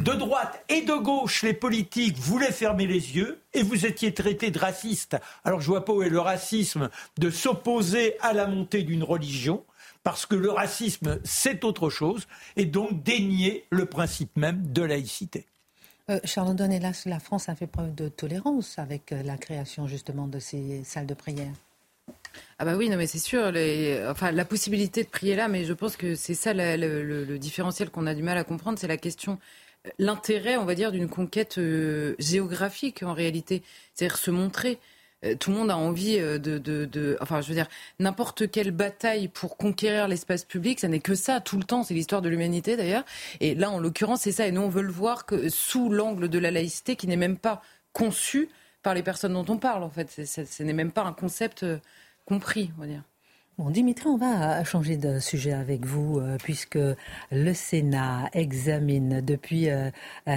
De 0.00 0.12
droite 0.12 0.64
et 0.70 0.80
de 0.80 0.94
gauche, 0.94 1.42
les 1.42 1.52
politiques 1.52 2.16
voulaient 2.16 2.52
fermer 2.52 2.86
les 2.86 3.16
yeux 3.16 3.42
et 3.52 3.62
vous 3.62 3.84
étiez 3.84 4.14
traités 4.14 4.50
de 4.50 4.58
racistes. 4.58 5.16
Alors 5.44 5.60
je 5.60 5.66
vois 5.66 5.84
pas 5.84 5.92
où 5.92 6.02
est 6.02 6.08
le 6.08 6.20
racisme 6.20 6.77
de 7.18 7.30
s'opposer 7.30 8.18
à 8.20 8.32
la 8.32 8.46
montée 8.46 8.82
d'une 8.82 9.04
religion, 9.04 9.64
parce 10.02 10.26
que 10.26 10.34
le 10.34 10.50
racisme, 10.50 11.20
c'est 11.24 11.64
autre 11.64 11.90
chose, 11.90 12.26
et 12.56 12.64
donc 12.64 13.02
dénier 13.02 13.64
le 13.70 13.86
principe 13.86 14.36
même 14.36 14.72
de 14.72 14.82
laïcité. 14.82 15.46
Euh, 16.10 16.18
Charles 16.24 16.56
hélas, 16.72 17.04
la 17.04 17.20
France 17.20 17.48
a 17.48 17.54
fait 17.54 17.66
preuve 17.66 17.94
de 17.94 18.08
tolérance 18.08 18.78
avec 18.78 19.12
euh, 19.12 19.22
la 19.22 19.36
création 19.36 19.86
justement 19.86 20.26
de 20.26 20.38
ces 20.38 20.82
salles 20.84 21.06
de 21.06 21.14
prière. 21.14 21.52
Ah 22.58 22.64
bah 22.64 22.76
oui, 22.76 22.88
non 22.88 22.96
mais 22.96 23.06
c'est 23.06 23.18
sûr, 23.18 23.52
enfin 24.08 24.32
la 24.32 24.44
possibilité 24.44 25.04
de 25.04 25.08
prier 25.08 25.36
là, 25.36 25.48
mais 25.48 25.64
je 25.64 25.74
pense 25.74 25.96
que 25.96 26.14
c'est 26.14 26.34
ça 26.34 26.54
le, 26.54 27.36
différentiel 27.36 27.90
qu'on 27.90 28.06
a 28.06 28.14
du 28.14 28.22
mal 28.22 28.38
à 28.38 28.44
comprendre, 28.44 28.78
c'est 28.78 28.88
la 28.88 28.96
question, 28.96 29.38
euh, 29.86 29.90
l'intérêt, 29.98 30.56
on 30.56 30.64
va 30.64 30.74
dire, 30.74 30.92
d'une 30.92 31.08
conquête 31.08 31.60
géographique 32.18 33.02
en 33.02 33.12
réalité, 33.12 33.62
c'est-à-dire 33.94 34.16
se 34.16 34.30
montrer. 34.30 34.78
Euh, 35.24 35.34
tout 35.34 35.50
le 35.50 35.56
monde 35.56 35.70
a 35.70 35.76
envie 35.76 36.18
euh, 36.18 36.38
de, 36.38 37.18
enfin, 37.20 37.40
je 37.40 37.48
veux 37.48 37.54
dire, 37.54 37.68
n'importe 37.98 38.50
quelle 38.50 38.70
bataille 38.70 39.28
pour 39.28 39.56
conquérir 39.56 40.08
l'espace 40.08 40.44
public, 40.44 40.80
ça 40.80 40.88
n'est 40.88 41.00
que 41.00 41.14
ça 41.14 41.40
tout 41.40 41.56
le 41.56 41.64
temps. 41.64 41.82
C'est 41.82 41.94
l'histoire 41.94 42.22
de 42.22 42.28
l'humanité 42.28 42.76
d'ailleurs. 42.76 43.04
Et 43.40 43.54
là, 43.54 43.70
en 43.70 43.80
l'occurrence, 43.80 44.22
c'est 44.22 44.32
ça. 44.32 44.46
Et 44.46 44.52
nous, 44.52 44.62
on 44.62 44.68
veut 44.68 44.82
le 44.82 44.92
voir 44.92 45.26
que 45.26 45.48
sous 45.48 45.90
l'angle 45.90 46.28
de 46.28 46.38
la 46.38 46.50
laïcité, 46.50 46.96
qui 46.96 47.06
n'est 47.06 47.16
même 47.16 47.38
pas 47.38 47.62
conçu 47.92 48.48
par 48.82 48.94
les 48.94 49.02
personnes 49.02 49.32
dont 49.32 49.46
on 49.48 49.58
parle. 49.58 49.82
En 49.82 49.90
fait, 49.90 50.24
ce 50.24 50.62
n'est 50.62 50.72
même 50.72 50.92
pas 50.92 51.02
un 51.02 51.12
concept 51.12 51.62
euh, 51.62 51.78
compris, 52.24 52.70
on 52.76 52.82
va 52.82 52.86
dire. 52.86 53.02
Bon, 53.58 53.70
Dimitri, 53.70 54.06
on 54.06 54.16
va 54.16 54.62
changer 54.62 54.96
de 54.96 55.18
sujet 55.18 55.52
avec 55.52 55.84
vous, 55.84 56.22
puisque 56.44 56.78
le 57.32 57.52
Sénat 57.52 58.30
examine 58.32 59.20
depuis 59.20 59.66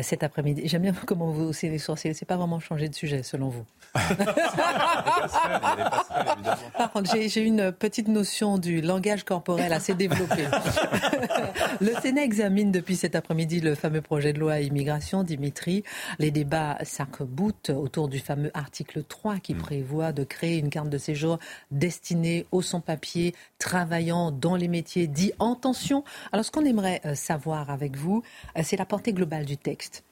cet 0.02 0.24
après-midi. 0.24 0.64
J'aime 0.66 0.82
bien 0.82 0.94
comment 1.06 1.30
vous 1.30 1.44
haussez 1.44 1.70
les 1.70 1.78
sourcils. 1.78 2.16
C'est 2.16 2.26
pas 2.26 2.36
vraiment 2.36 2.60
changer 2.60 2.90
de 2.90 2.96
sujet, 2.96 3.22
selon 3.22 3.50
vous. 3.50 3.64
Par 6.78 6.92
contre, 6.92 7.12
j'ai 7.16 7.42
une 7.42 7.72
petite 7.72 8.08
notion 8.08 8.58
du 8.58 8.82
langage 8.82 9.24
corporel 9.24 9.72
assez 9.72 9.94
développée. 9.94 10.48
le 11.80 11.94
Sénat 12.02 12.24
examine 12.24 12.72
depuis 12.72 12.96
cet 12.96 13.14
après-midi 13.16 13.60
le 13.60 13.76
fameux 13.76 14.02
projet 14.02 14.34
de 14.34 14.40
loi 14.40 14.62
immigration, 14.62 15.22
Dimitri. 15.22 15.84
Les 16.18 16.32
débats 16.32 16.80
s'arc-boutent 16.82 17.70
autour 17.70 18.08
du 18.08 18.18
fameux 18.18 18.50
article 18.56 19.04
3 19.04 19.38
qui 19.38 19.54
mm. 19.54 19.60
prévoit 19.60 20.12
de 20.12 20.24
créer 20.24 20.58
une 20.58 20.72
carte 20.72 20.90
de 20.90 20.98
séjour 20.98 21.38
destinée 21.70 22.48
aux 22.52 22.64
sans-papiers 22.64 23.11
travaillant 23.58 24.32
dans 24.32 24.56
les 24.56 24.68
métiers 24.68 25.08
dits 25.08 25.34
en 25.40 25.56
tension. 25.56 26.04
Alors, 26.32 26.46
ce 26.46 26.52
qu'on 26.52 26.66
aimerait 26.66 27.02
euh, 27.06 27.16
savoir 27.16 27.70
avec 27.70 27.96
vous, 27.96 28.24
euh, 28.58 28.62
c'est 28.64 28.78
la 28.78 28.86
portée 28.86 29.14
globale 29.14 29.46
du 29.46 29.58
texte. 29.58 30.04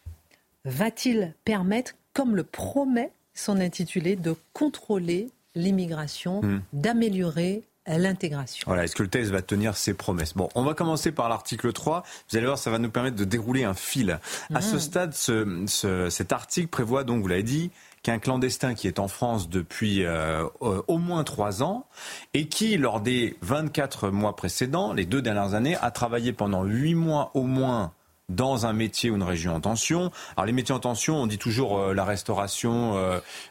Va-t-il 0.66 1.34
permettre, 1.46 1.94
comme 2.14 2.36
le 2.36 2.44
promet 2.44 3.12
son 3.34 3.60
intitulé 3.60 4.16
de 4.16 4.36
contrôler 4.54 5.30
l'immigration, 5.56 6.42
hmm. 6.42 6.62
d'améliorer 6.74 7.64
l'intégration? 7.88 8.66
Voilà, 8.68 8.84
est-ce 8.84 8.96
que 8.96 9.04
le 9.04 9.10
texte 9.10 9.32
va 9.32 9.42
tenir 9.42 9.78
ses 9.78 9.94
promesses? 9.94 10.34
Bon, 10.34 10.50
on 10.56 10.64
va 10.64 10.74
commencer 10.74 11.12
par 11.12 11.30
l'article 11.30 11.72
3. 11.72 12.04
Vous 12.30 12.38
allez 12.38 12.46
voir, 12.46 12.58
ça 12.58 12.70
va 12.70 12.78
nous 12.78 12.92
permettre 12.92 13.16
de 13.16 13.24
dérouler 13.24 13.64
un 13.64 13.74
fil. 13.74 14.20
À 14.54 14.62
ce 14.62 14.76
hmm. 14.76 14.80
stade, 14.80 16.10
cet 16.10 16.34
article 16.34 16.68
prévoit 16.68 17.04
donc, 17.04 17.22
vous 17.22 17.28
l'avez 17.28 17.44
dit, 17.44 17.72
qu'un 18.04 18.20
clandestin 18.20 18.74
qui 18.74 18.88
est 18.88 19.00
en 19.00 19.08
France 19.08 19.50
depuis 19.50 20.04
euh, 20.04 20.46
au 20.60 20.98
moins 20.98 21.24
trois 21.24 21.64
ans 21.64 21.86
et 22.34 22.48
qui, 22.48 22.78
lors 22.78 23.02
des 23.02 23.38
24 23.42 24.10
mois 24.10 24.36
précédents, 24.36 24.94
les 24.94 25.06
deux 25.06 25.22
dernières 25.22 25.54
années, 25.54 25.78
a 25.82 25.92
travaillé 25.92 26.34
pendant 26.34 26.64
huit 26.64 26.96
mois 26.96 27.32
au 27.34 27.44
moins 27.44 27.94
dans 28.30 28.66
un 28.66 28.74
métier 28.74 29.10
ou 29.10 29.16
une 29.16 29.24
région 29.24 29.56
en 29.56 29.60
tension. 29.60 30.12
Alors 30.38 30.46
les 30.46 30.52
métiers 30.54 30.74
en 30.74 30.80
tension, 30.80 31.16
on 31.16 31.28
dit 31.28 31.40
toujours 31.40 31.80
euh, 31.80 31.94
la 31.94 32.06
restauration, 32.06 32.96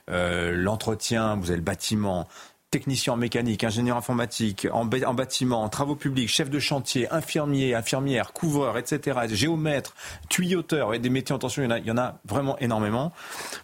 euh, 0.08 0.52
l'entretien, 0.56 1.36
vous 1.36 1.50
avez 1.50 1.56
le 1.56 1.64
bâtiment. 1.64 2.26
Technicien 2.70 3.14
en 3.14 3.16
mécanique, 3.16 3.64
ingénieur 3.64 3.96
informatique, 3.96 4.66
en, 4.72 4.84
bâtiment, 4.84 5.62
en 5.62 5.68
travaux 5.68 5.96
publics, 5.96 6.28
chef 6.28 6.50
de 6.50 6.58
chantier, 6.58 7.10
infirmier, 7.10 7.74
infirmière, 7.74 8.32
couvreur, 8.32 8.76
etc., 8.76 9.20
géomètre, 9.28 9.94
tuyauteur, 10.28 10.94
et 10.94 10.98
des 10.98 11.10
métiers 11.10 11.34
en 11.34 11.38
tension, 11.38 11.62
il 11.62 11.66
y 11.66 11.68
en 11.68 11.70
a, 11.70 11.78
il 11.78 11.86
y 11.86 11.90
en 11.90 11.98
a 11.98 12.18
vraiment 12.26 12.58
énormément. 12.58 13.12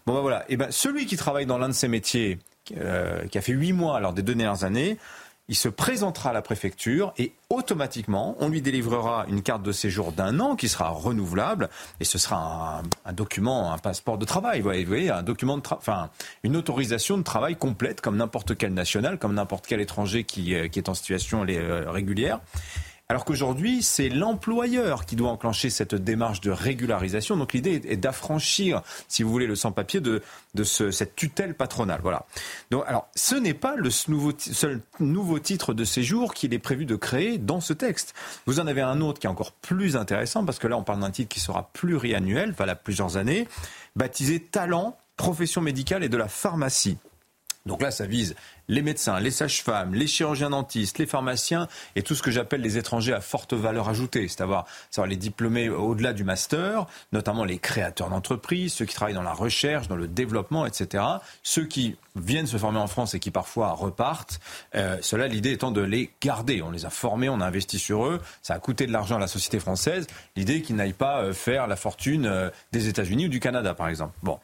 Bon 0.07 0.15
ben 0.15 0.21
voilà, 0.21 0.45
et 0.49 0.57
ben 0.57 0.71
celui 0.71 1.07
qui 1.07 1.17
travaille 1.17 1.47
dans 1.47 1.59
l'un 1.59 1.69
de 1.69 1.75
ces 1.75 1.89
métiers, 1.89 2.39
euh, 2.79 3.27
qui 3.27 3.37
a 3.37 3.43
fait 3.43 3.53
huit 3.53 3.73
mois 3.73 4.01
lors 4.01 4.15
des 4.15 4.23
deux 4.23 4.35
dernières 4.35 4.65
années, 4.65 4.99
il 5.49 5.55
se 5.55 5.69
présentera 5.69 6.31
à 6.31 6.33
la 6.33 6.43
préfecture 6.43 7.13
et 7.19 7.33
automatiquement, 7.51 8.37
on 8.41 8.49
lui 8.49 8.63
délivrera 8.63 9.27
une 9.29 9.43
carte 9.43 9.63
de 9.63 9.73
séjour 9.73 10.13
d'un 10.13 10.41
an 10.41 10.57
qui 10.57 10.69
sera 10.69 10.89
renouvelable 10.89 11.69
et 12.01 12.05
ce 12.05 12.19
sera 12.19 12.83
un, 13.05 13.13
document, 13.13 13.73
un 13.73 13.79
passeport 13.79 14.17
de 14.17 14.25
travail, 14.25 14.61
vous 14.61 14.71
voyez, 14.87 15.11
un 15.11 15.23
document 15.23 15.59
de 15.59 15.63
enfin, 15.71 16.11
une 16.43 16.57
autorisation 16.57 17.19
de 17.19 17.23
travail 17.23 17.57
complète 17.57 18.01
comme 18.01 18.17
n'importe 18.17 18.57
quel 18.57 18.73
national, 18.73 19.19
comme 19.19 19.35
n'importe 19.35 19.67
quel 19.67 19.81
étranger 19.81 20.25
qui, 20.25 20.55
euh, 20.55 20.65
est 20.65 20.89
en 20.89 20.95
situation 20.95 21.45
euh, 21.49 21.91
régulière. 21.91 22.41
Alors 23.15 23.25
qu'aujourd'hui, 23.25 23.85
c'est 23.85 24.09
l'employeur 24.09 25.07
qui 25.07 25.15
doit 25.15 25.31
enclencher 25.31 25.71
cette 25.71 25.95
démarche 25.95 26.41
de 26.41 26.51
régularisation. 26.51 27.37
Donc 27.37 27.53
l'idée 27.53 27.81
est 27.85 27.97
d'affranchir, 27.97 28.83
si 29.07 29.23
vous 29.23 29.31
voulez, 29.31 29.47
le 29.47 29.55
sans-papier 29.55 30.01
de, 30.01 30.21
de 30.55 30.65
cette 30.65 31.15
tutelle 31.15 31.55
patronale. 31.55 32.01
Voilà. 32.03 32.27
Donc, 32.73 32.83
alors, 32.89 33.07
ce 33.15 33.37
n'est 33.37 33.55
pas 33.55 33.77
le 33.77 33.89
seul 33.91 34.81
nouveau 34.99 35.39
titre 35.39 35.75
de 35.75 35.85
séjour 35.85 36.35
qu'il 36.35 36.53
est 36.55 36.59
prévu 36.59 36.87
de 36.87 36.97
créer 36.97 37.39
dans 37.39 37.61
ce 37.61 37.73
texte. 37.73 38.15
Vous 38.47 38.59
en 38.59 38.67
avez 38.67 38.81
un 38.81 39.01
autre 39.01 39.21
qui 39.21 39.29
est 39.29 39.31
encore 39.31 39.53
plus 39.53 39.97
intéressant, 39.97 40.45
parce 40.45 40.59
que 40.59 40.67
là, 40.67 40.77
on 40.77 40.83
parle 40.83 40.99
d'un 40.99 41.13
titre 41.13 41.29
qui 41.29 41.39
sera 41.39 41.71
pluriannuel, 41.73 42.51
valable 42.51 42.81
plusieurs 42.83 43.17
années, 43.17 43.47
baptisé 43.95 44.41
Talent, 44.41 44.99
profession 45.17 45.61
médicale 45.61 46.03
et 46.03 46.09
de 46.09 46.17
la 46.17 46.27
pharmacie. 46.27 46.99
Donc 47.65 47.81
là, 47.81 47.93
ça 47.93 48.07
vise 48.07 48.35
les 48.69 48.83
médecins, 48.83 49.21
les 49.21 49.31
sages-femmes, 49.31 49.95
les 49.95 50.07
chirurgiens 50.07 50.51
dentistes, 50.51 50.99
les 50.99 51.07
pharmaciens 51.07 51.69
et 51.97 52.03
tout 52.03 52.15
ce 52.15 52.23
que 52.23 52.31
j'appelle 52.31 52.61
les 52.61 52.79
étrangers 52.79 53.13
à 53.13 53.21
forte 53.21 53.55
valeur 53.55 53.89
ajoutée, 53.89 54.29
c'est-à-dire 54.29 54.65
les 55.07 55.17
diplômés 55.17 55.69
au-delà 55.69 56.13
du 56.13 56.25
master, 56.25 56.87
notamment 57.13 57.45
les 57.45 57.59
créateurs 57.59 58.11
d'entreprises, 58.11 58.75
ceux 58.75 58.85
qui 58.85 58.95
travaillent 58.95 59.15
dans 59.15 59.23
la 59.23 59.33
recherche, 59.33 59.89
dans 59.89 59.97
le 59.97 60.09
développement, 60.09 60.67
etc. 60.67 61.05
Ceux 61.43 61.65
qui 61.65 61.97
viennent 62.17 62.47
se 62.47 62.57
former 62.57 62.79
en 62.79 62.87
France 62.87 63.15
et 63.15 63.19
qui 63.19 63.31
parfois 63.31 63.73
repartent. 63.73 64.41
Euh, 64.75 64.99
cela, 65.01 65.27
l'idée 65.27 65.53
étant 65.53 65.71
de 65.71 65.81
les 65.81 66.13
garder. 66.21 66.63
On 66.63 66.71
les 66.71 66.85
a 66.85 66.91
formés, 66.91 67.29
on 67.29 67.41
a 67.41 67.47
investi 67.47 67.79
sur 67.79 68.07
eux, 68.07 68.21
ça 68.43 68.55
a 68.55 68.59
coûté 68.59 68.87
de 68.87 68.93
l'argent 68.93 69.17
à 69.17 69.21
la 69.21 69.27
société 69.27 69.59
française. 69.59 70.07
L'idée 70.37 70.63
qu'ils 70.63 70.77
n'aillent 70.77 70.93
pas 70.93 71.23
euh, 71.23 71.33
faire 71.33 71.67
la 71.67 71.77
fortune 71.77 72.27
euh, 72.27 72.51
des 72.73 72.89
États-Unis 72.89 73.27
ou 73.27 73.29
du 73.29 73.41
Canada, 73.41 73.75
par 73.75 73.89
exemple. 73.89 74.15
Bon. 74.23 74.39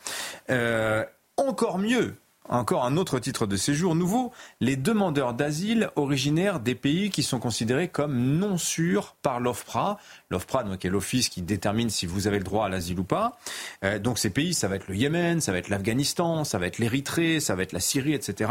encore 1.36 1.78
mieux, 1.78 2.16
encore 2.56 2.84
un 2.84 2.96
autre 2.96 3.18
titre 3.18 3.46
de 3.46 3.56
séjour 3.56 3.94
nouveau, 3.94 4.32
les 4.60 4.76
demandeurs 4.76 5.34
d'asile 5.34 5.90
originaires 5.96 6.60
des 6.60 6.74
pays 6.74 7.10
qui 7.10 7.22
sont 7.22 7.38
considérés 7.38 7.88
comme 7.88 8.38
non 8.38 8.58
sûrs 8.58 9.14
par 9.22 9.40
l'OFPRA. 9.40 9.98
L'OFPRA, 10.30 10.64
donc, 10.64 10.84
est 10.84 10.88
l'office 10.88 11.28
qui 11.28 11.42
détermine 11.42 11.90
si 11.90 12.06
vous 12.06 12.26
avez 12.26 12.38
le 12.38 12.44
droit 12.44 12.66
à 12.66 12.68
l'asile 12.68 12.98
ou 13.00 13.04
pas. 13.04 13.38
Euh, 13.84 13.98
donc 13.98 14.18
ces 14.18 14.30
pays, 14.30 14.52
ça 14.52 14.68
va 14.68 14.76
être 14.76 14.88
le 14.88 14.96
Yémen, 14.96 15.40
ça 15.40 15.52
va 15.52 15.58
être 15.58 15.68
l'Afghanistan, 15.68 16.44
ça 16.44 16.58
va 16.58 16.66
être 16.66 16.78
l'Érythrée, 16.78 17.40
ça 17.40 17.54
va 17.54 17.62
être 17.62 17.72
la 17.72 17.80
Syrie, 17.80 18.14
etc. 18.14 18.50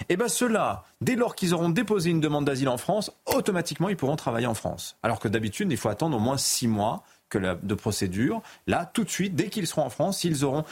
Et 0.00 0.04
eh 0.10 0.16
bien 0.16 0.28
ceux-là, 0.28 0.84
dès 1.00 1.14
lors 1.14 1.34
qu'ils 1.34 1.54
auront 1.54 1.68
déposé 1.68 2.10
une 2.10 2.20
demande 2.20 2.44
d'asile 2.44 2.68
en 2.68 2.78
France, 2.78 3.12
automatiquement, 3.26 3.88
ils 3.88 3.96
pourront 3.96 4.16
travailler 4.16 4.46
en 4.46 4.54
France. 4.54 4.96
Alors 5.02 5.20
que 5.20 5.28
d'habitude, 5.28 5.70
il 5.70 5.78
faut 5.78 5.88
attendre 5.88 6.16
au 6.16 6.20
moins 6.20 6.36
six 6.36 6.68
mois 6.68 7.04
que 7.38 7.66
de 7.66 7.74
procédure. 7.74 8.42
Là, 8.66 8.90
tout 8.92 9.04
de 9.04 9.10
suite, 9.10 9.34
dès 9.34 9.48
qu'ils 9.48 9.66
seront 9.66 9.82
en 9.82 9.90
France, 9.90 10.24
ils 10.24 10.44
auront 10.44 10.64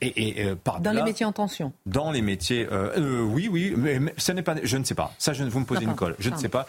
et, 0.00 0.44
euh, 0.44 0.54
dans 0.80 0.92
les 0.92 1.02
métiers 1.02 1.26
en 1.26 1.32
tension. 1.32 1.72
Dans 1.86 2.10
les 2.10 2.22
métiers, 2.22 2.66
euh, 2.70 2.92
euh, 2.98 3.22
oui, 3.22 3.48
oui, 3.50 3.74
mais, 3.76 4.00
ce 4.16 4.32
n'est 4.32 4.42
pas, 4.42 4.54
je 4.62 4.76
ne 4.76 4.84
sais 4.84 4.94
pas. 4.94 5.12
Ça, 5.18 5.32
je, 5.32 5.44
vous 5.44 5.60
me 5.60 5.64
posez 5.64 5.84
une 5.84 5.94
colle. 5.94 6.16
Je 6.18 6.30
ne 6.30 6.36
sais 6.36 6.48
pas. 6.48 6.66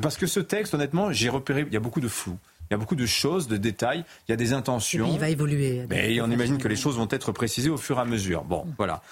Parce 0.00 0.16
que 0.16 0.26
ce 0.26 0.40
texte, 0.40 0.74
honnêtement, 0.74 1.12
j'ai 1.12 1.28
repéré, 1.28 1.64
il 1.66 1.72
y 1.72 1.76
a 1.76 1.80
beaucoup 1.80 2.00
de 2.00 2.08
flou. 2.08 2.36
Il 2.72 2.76
y 2.76 2.76
a 2.76 2.78
beaucoup 2.78 2.96
de 2.96 3.04
choses, 3.04 3.48
de 3.48 3.58
détails, 3.58 4.02
il 4.26 4.30
y 4.30 4.32
a 4.32 4.36
des 4.36 4.54
intentions. 4.54 5.06
il 5.12 5.18
va 5.18 5.28
évoluer. 5.28 5.84
Mais 5.90 6.18
on 6.22 6.30
imagine 6.30 6.56
que 6.56 6.68
les 6.68 6.76
choses 6.76 6.96
vont 6.96 7.08
être 7.10 7.30
précisées 7.30 7.68
au 7.68 7.76
fur 7.76 7.98
et 7.98 8.00
à 8.00 8.06
mesure. 8.06 8.44
Bon, 8.44 8.64
voilà. 8.78 9.02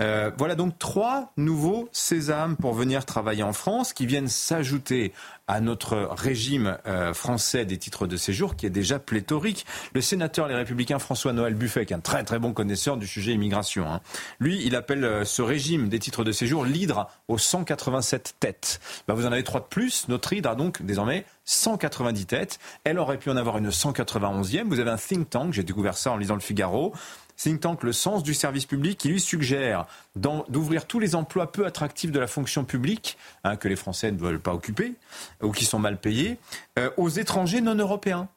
Euh, 0.00 0.30
voilà 0.38 0.54
donc 0.54 0.78
trois 0.78 1.32
nouveaux 1.36 1.88
sésames 1.90 2.56
pour 2.56 2.72
venir 2.72 3.04
travailler 3.04 3.42
en 3.42 3.52
France 3.52 3.92
qui 3.92 4.06
viennent 4.06 4.28
s'ajouter 4.28 5.12
à 5.48 5.60
notre 5.60 5.96
régime 5.96 6.78
euh, 6.86 7.12
français 7.12 7.64
des 7.64 7.78
titres 7.78 8.06
de 8.06 8.16
séjour 8.16 8.54
qui 8.54 8.66
est 8.66 8.70
déjà 8.70 9.00
pléthorique. 9.00 9.66
Le 9.94 10.00
sénateur 10.00 10.46
Les 10.46 10.54
Républicains 10.54 11.00
François-Noël 11.00 11.54
Buffet, 11.54 11.86
qui 11.86 11.94
est 11.94 11.96
un 11.96 12.00
très 12.00 12.22
très 12.22 12.38
bon 12.38 12.52
connaisseur 12.52 12.96
du 12.96 13.08
sujet 13.08 13.32
immigration, 13.32 13.90
hein, 13.90 14.00
lui, 14.38 14.64
il 14.64 14.76
appelle 14.76 15.04
euh, 15.04 15.24
ce 15.24 15.42
régime 15.42 15.88
des 15.88 15.98
titres 15.98 16.22
de 16.22 16.30
séjour 16.30 16.64
l'hydre 16.64 17.08
aux 17.26 17.38
187 17.38 18.36
têtes. 18.38 18.80
Bah, 19.08 19.14
vous 19.14 19.26
en 19.26 19.32
avez 19.32 19.42
trois 19.42 19.60
de 19.60 19.66
plus. 19.66 20.06
Notre 20.08 20.32
hydre 20.32 20.50
a 20.50 20.54
donc 20.54 20.82
désormais 20.82 21.24
190 21.48 22.26
têtes. 22.26 22.58
Elle 22.84 22.98
aurait 22.98 23.18
pu 23.18 23.30
en 23.30 23.36
avoir 23.36 23.56
une 23.58 23.70
191e. 23.70 24.64
Vous 24.68 24.80
avez 24.80 24.90
un 24.90 24.96
think 24.96 25.30
tank, 25.30 25.54
j'ai 25.54 25.62
découvert 25.62 25.96
ça 25.96 26.12
en 26.12 26.16
lisant 26.18 26.34
le 26.34 26.40
Figaro, 26.40 26.92
think 27.36 27.60
tank 27.60 27.82
Le 27.82 27.92
Sens 27.92 28.22
du 28.22 28.34
service 28.34 28.66
public 28.66 28.98
qui 28.98 29.08
lui 29.08 29.20
suggère 29.20 29.86
d'ouvrir 30.14 30.86
tous 30.86 30.98
les 30.98 31.14
emplois 31.14 31.50
peu 31.50 31.64
attractifs 31.64 32.12
de 32.12 32.18
la 32.20 32.26
fonction 32.26 32.64
publique, 32.64 33.16
hein, 33.44 33.56
que 33.56 33.66
les 33.66 33.76
Français 33.76 34.12
ne 34.12 34.18
veulent 34.18 34.40
pas 34.40 34.52
occuper 34.52 34.94
ou 35.42 35.52
qui 35.52 35.64
sont 35.64 35.78
mal 35.78 35.98
payés, 35.98 36.38
euh, 36.78 36.90
aux 36.98 37.08
étrangers 37.08 37.62
non 37.62 37.76
européens 37.76 38.28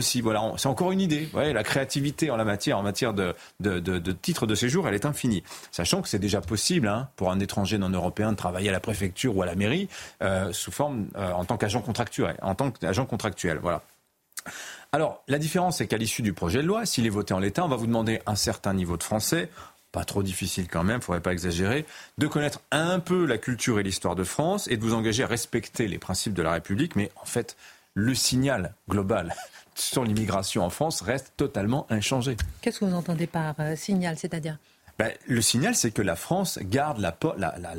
c'est 0.00 0.68
encore 0.68 0.92
une 0.92 1.00
idée. 1.00 1.28
La 1.34 1.62
créativité 1.62 2.30
en 2.30 2.36
la 2.36 2.44
matière, 2.44 2.78
en 2.78 2.82
matière 2.82 3.14
de, 3.14 3.34
de, 3.60 4.12
titre 4.12 4.46
de 4.46 4.54
séjour, 4.54 4.88
elle 4.88 4.94
est 4.94 5.06
infinie. 5.06 5.42
Sachant 5.70 6.02
que 6.02 6.08
c'est 6.08 6.18
déjà 6.18 6.40
possible 6.40 6.88
hein, 6.88 7.08
pour 7.16 7.30
un 7.30 7.40
étranger 7.40 7.78
non 7.78 7.90
européen 7.90 8.32
de 8.32 8.36
travailler 8.36 8.68
à 8.68 8.72
la 8.72 8.80
préfecture 8.80 9.36
ou 9.36 9.42
à 9.42 9.46
la 9.46 9.54
mairie 9.54 9.88
euh, 10.22 10.52
sous 10.52 10.72
forme 10.72 11.06
euh, 11.16 11.32
en 11.32 11.44
tant 11.44 11.56
qu'agent 11.56 11.80
contractuel. 11.80 12.36
En 12.42 12.54
tant 12.54 12.70
qu'agent 12.70 13.06
contractuel, 13.06 13.58
voilà. 13.60 13.82
Alors, 14.92 15.22
la 15.28 15.38
différence, 15.38 15.78
c'est 15.78 15.86
qu'à 15.86 15.96
l'issue 15.96 16.22
du 16.22 16.32
projet 16.32 16.62
de 16.62 16.66
loi, 16.66 16.86
s'il 16.86 17.06
est 17.06 17.10
voté 17.10 17.34
en 17.34 17.38
l'état, 17.38 17.64
on 17.64 17.68
va 17.68 17.76
vous 17.76 17.86
demander 17.86 18.20
un 18.26 18.36
certain 18.36 18.72
niveau 18.72 18.96
de 18.96 19.02
français, 19.02 19.48
pas 19.92 20.04
trop 20.04 20.22
difficile 20.22 20.68
quand 20.68 20.84
même, 20.84 21.00
faudrait 21.00 21.20
pas 21.20 21.32
exagérer, 21.32 21.84
de 22.18 22.26
connaître 22.26 22.60
un 22.70 23.00
peu 23.00 23.24
la 23.24 23.38
culture 23.38 23.80
et 23.80 23.82
l'histoire 23.82 24.14
de 24.14 24.24
France 24.24 24.68
et 24.68 24.76
de 24.76 24.82
vous 24.82 24.94
engager 24.94 25.24
à 25.24 25.26
respecter 25.26 25.88
les 25.88 25.98
principes 25.98 26.34
de 26.34 26.42
la 26.42 26.52
République. 26.52 26.96
Mais 26.96 27.10
en 27.16 27.24
fait, 27.24 27.56
le 27.96 28.14
signal 28.14 28.74
global 28.88 29.34
sur 29.74 30.04
l'immigration 30.04 30.62
en 30.62 30.70
France 30.70 31.00
reste 31.00 31.32
totalement 31.36 31.86
inchangé. 31.90 32.36
Qu'est-ce 32.60 32.78
que 32.78 32.84
vous 32.84 32.94
entendez 32.94 33.26
par 33.26 33.54
euh, 33.58 33.74
signal, 33.74 34.16
c'est-à-dire? 34.16 34.58
Ben, 34.98 35.12
le 35.26 35.42
signal, 35.42 35.74
c'est 35.74 35.90
que 35.90 36.00
la 36.00 36.16
France 36.16 36.58
garde 36.62 36.98
la, 36.98 37.12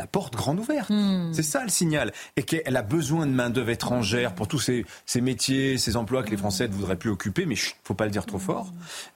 porte 0.05 0.35
grande 0.35 0.59
ouverte. 0.59 0.91
Hmm. 0.91 1.33
C'est 1.33 1.41
ça 1.41 1.63
le 1.63 1.69
signal. 1.69 2.13
Et 2.35 2.43
qu'elle 2.43 2.75
a 2.77 2.83
besoin 2.83 3.25
de 3.25 3.31
main-d'œuvre 3.31 3.71
étrangère 3.71 4.35
pour 4.35 4.47
tous 4.47 4.59
ces, 4.59 5.21
métiers, 5.21 5.79
ces 5.79 5.97
emplois 5.97 6.21
que 6.21 6.29
les 6.29 6.37
Français 6.37 6.67
ne 6.67 6.73
voudraient 6.73 6.95
plus 6.95 7.09
occuper, 7.09 7.47
mais 7.47 7.55
il 7.55 7.57
ne 7.57 7.73
faut 7.83 7.95
pas 7.95 8.05
le 8.05 8.11
dire 8.11 8.27
trop 8.27 8.37
fort. 8.37 8.71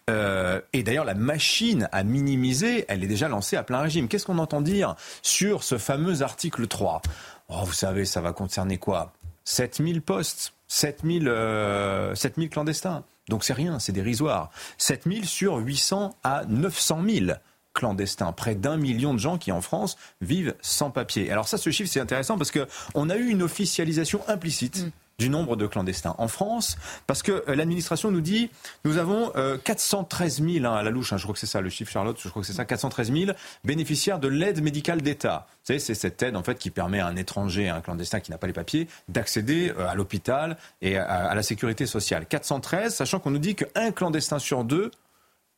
Euh, 0.09 0.61
et 0.73 0.81
d'ailleurs, 0.81 1.05
la 1.05 1.13
machine 1.13 1.87
à 1.91 2.03
minimiser, 2.03 2.85
elle 2.87 3.03
est 3.03 3.07
déjà 3.07 3.27
lancée 3.27 3.55
à 3.55 3.61
plein 3.61 3.81
régime. 3.81 4.07
Qu'est-ce 4.07 4.25
qu'on 4.25 4.39
entend 4.39 4.61
dire 4.61 4.95
sur 5.21 5.63
ce 5.63 5.77
fameux 5.77 6.23
article 6.23 6.65
3 6.65 7.03
oh, 7.49 7.55
Vous 7.65 7.73
savez, 7.73 8.05
ça 8.05 8.19
va 8.19 8.33
concerner 8.33 8.79
quoi? 8.79 9.13
7000 9.43 10.01
postes, 10.01 10.53
7000, 10.71 11.27
euh, 11.27 12.15
7000 12.15 12.49
clandestins. 12.49 13.03
Donc 13.27 13.43
c'est 13.43 13.53
rien, 13.53 13.77
c'est 13.79 13.91
dérisoire. 13.91 14.51
7000 14.77 15.27
sur 15.27 15.57
800 15.57 16.15
à 16.23 16.45
900 16.47 17.01
000 17.07 17.31
clandestins. 17.73 18.31
Près 18.31 18.55
d'un 18.55 18.77
million 18.77 19.13
de 19.13 19.19
gens 19.19 19.37
qui 19.37 19.51
en 19.51 19.59
France 19.59 19.97
vivent 20.21 20.55
sans 20.61 20.89
papier. 20.89 21.29
Alors 21.29 21.49
ça, 21.49 21.57
ce 21.57 21.69
chiffre, 21.71 21.89
c'est 21.91 21.99
intéressant 21.99 22.37
parce 22.37 22.51
qu'on 22.51 23.09
a 23.09 23.17
eu 23.17 23.27
une 23.27 23.43
officialisation 23.43 24.21
implicite. 24.29 24.85
Mm. 24.85 24.91
Du 25.21 25.29
nombre 25.29 25.55
de 25.55 25.67
clandestins 25.67 26.15
en 26.17 26.27
France, 26.27 26.77
parce 27.05 27.21
que 27.21 27.43
euh, 27.47 27.55
l'administration 27.55 28.09
nous 28.09 28.21
dit 28.21 28.49
nous 28.83 28.97
avons 28.97 29.31
413 29.63 30.43
000 30.43 30.65
hein, 30.65 30.75
à 30.75 30.83
la 30.83 30.89
louche, 30.89 31.13
hein, 31.13 31.17
je 31.17 31.23
crois 31.23 31.33
que 31.33 31.39
c'est 31.39 31.45
ça 31.45 31.61
le 31.61 31.69
chiffre 31.69 31.91
Charlotte, 31.91 32.19
je 32.19 32.27
crois 32.29 32.41
que 32.41 32.47
c'est 32.47 32.53
ça, 32.53 32.65
413 32.65 33.13
000 33.13 33.31
bénéficiaires 33.63 34.19
de 34.19 34.27
l'aide 34.27 34.61
médicale 34.61 35.01
d'État. 35.01 35.47
C'est 35.63 35.79
cette 35.79 36.21
aide 36.23 36.35
en 36.35 36.43
fait 36.43 36.57
qui 36.57 36.71
permet 36.71 36.99
à 36.99 37.07
un 37.07 37.15
étranger, 37.15 37.69
à 37.69 37.75
un 37.75 37.81
clandestin 37.81 38.19
qui 38.19 38.31
n'a 38.31 38.37
pas 38.37 38.47
les 38.47 38.53
papiers, 38.53 38.87
d'accéder 39.07 39.71
euh, 39.77 39.87
à 39.87 39.95
l'hôpital 39.95 40.57
et 40.81 40.97
à, 40.97 41.33
la 41.35 41.43
sécurité 41.43 41.85
sociale. 41.85 42.25
413, 42.25 42.95
sachant 42.95 43.19
qu'on 43.19 43.31
nous 43.31 43.39
dit 43.39 43.55
qu'un 43.55 43.91
clandestin 43.91 44.39
sur 44.39 44.63
deux 44.63 44.91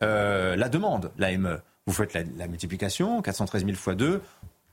euh, 0.01 0.55
la 0.55 0.69
demande, 0.69 1.11
l'AME. 1.17 1.61
Vous 1.85 1.93
faites 1.93 2.13
la, 2.13 2.47
multiplication, 2.47 3.21
413 3.21 3.65
000 3.65 3.77
fois 3.77 3.95
2, 3.95 4.21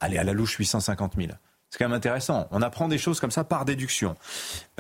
allez 0.01 0.19
à 0.19 0.25
la 0.25 0.33
louche 0.33 0.57
850 0.57 1.15
000. 1.17 1.29
C'est 1.71 1.79
quand 1.79 1.85
même 1.85 1.97
intéressant. 1.97 2.49
On 2.51 2.63
apprend 2.63 2.89
des 2.89 2.99
choses 2.99 3.21
comme 3.21 3.31
ça 3.31 3.45
par 3.45 3.65
déduction. 3.65 4.17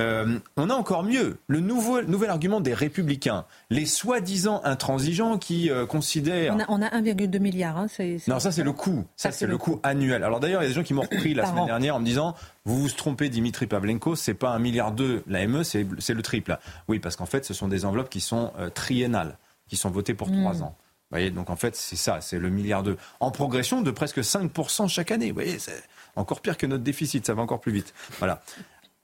Euh, 0.00 0.40
on 0.56 0.70
a 0.70 0.74
encore 0.74 1.04
mieux 1.04 1.38
le 1.46 1.60
nouveau, 1.60 2.02
nouvel 2.02 2.30
argument 2.30 2.60
des 2.60 2.74
républicains, 2.74 3.44
les 3.70 3.86
soi-disant 3.86 4.60
intransigeants 4.64 5.38
qui 5.38 5.70
euh, 5.70 5.86
considèrent. 5.86 6.56
On 6.68 6.82
a, 6.82 6.88
1,2 6.88 7.38
milliard. 7.38 7.78
Hein, 7.78 7.86
non, 8.26 8.40
ça 8.40 8.50
c'est 8.50 8.64
le 8.64 8.72
coût. 8.72 9.04
Ça, 9.16 9.30
c'est 9.30 9.46
le 9.46 9.56
coût 9.56 9.78
annuel. 9.84 10.24
Alors 10.24 10.40
d'ailleurs, 10.40 10.62
il 10.62 10.64
y 10.64 10.66
a 10.66 10.68
des 10.70 10.74
gens 10.74 10.82
qui 10.82 10.94
m'ont 10.94 11.02
repris 11.10 11.32
la 11.32 11.46
semaine 11.46 11.66
dernière 11.66 11.94
en 11.94 12.00
me 12.00 12.04
disant 12.04 12.34
vous 12.64 12.82
vous 12.82 12.88
trompez, 12.88 13.28
Dimitri 13.28 13.68
Pavlenko, 13.68 14.16
c'est 14.16 14.34
pas 14.34 14.50
un 14.50 14.58
milliard 14.58 14.90
deux 14.90 15.22
l'AME, 15.28 15.62
c'est 15.62 15.84
le 15.84 16.22
triple. 16.22 16.58
Oui, 16.88 16.98
parce 16.98 17.14
qu'en 17.14 17.26
fait, 17.26 17.44
ce 17.44 17.54
sont 17.54 17.68
des 17.68 17.84
enveloppes 17.84 18.10
qui 18.10 18.20
sont 18.20 18.52
euh, 18.58 18.68
triennales, 18.68 19.38
qui 19.68 19.76
sont 19.76 19.90
votées 19.90 20.14
pour 20.14 20.30
trois 20.30 20.54
hmm. 20.54 20.62
ans. 20.62 20.76
voyez, 21.10 21.30
donc 21.30 21.50
en 21.50 21.56
fait, 21.56 21.76
c'est 21.76 21.96
ça, 21.96 22.20
c'est 22.20 22.38
le 22.38 22.50
milliard 22.50 22.82
d'euros. 22.82 22.98
En 23.20 23.30
progression 23.30 23.80
de 23.80 23.90
presque 23.92 24.18
5% 24.18 24.88
chaque 24.88 25.12
année. 25.12 25.28
Vous 25.28 25.34
voyez, 25.34 25.58
c'est 25.60 25.82
encore 26.20 26.40
pire 26.40 26.56
que 26.56 26.66
notre 26.66 26.84
déficit, 26.84 27.26
ça 27.26 27.34
va 27.34 27.42
encore 27.42 27.60
plus 27.60 27.72
vite. 27.72 27.94
Voilà. 28.18 28.42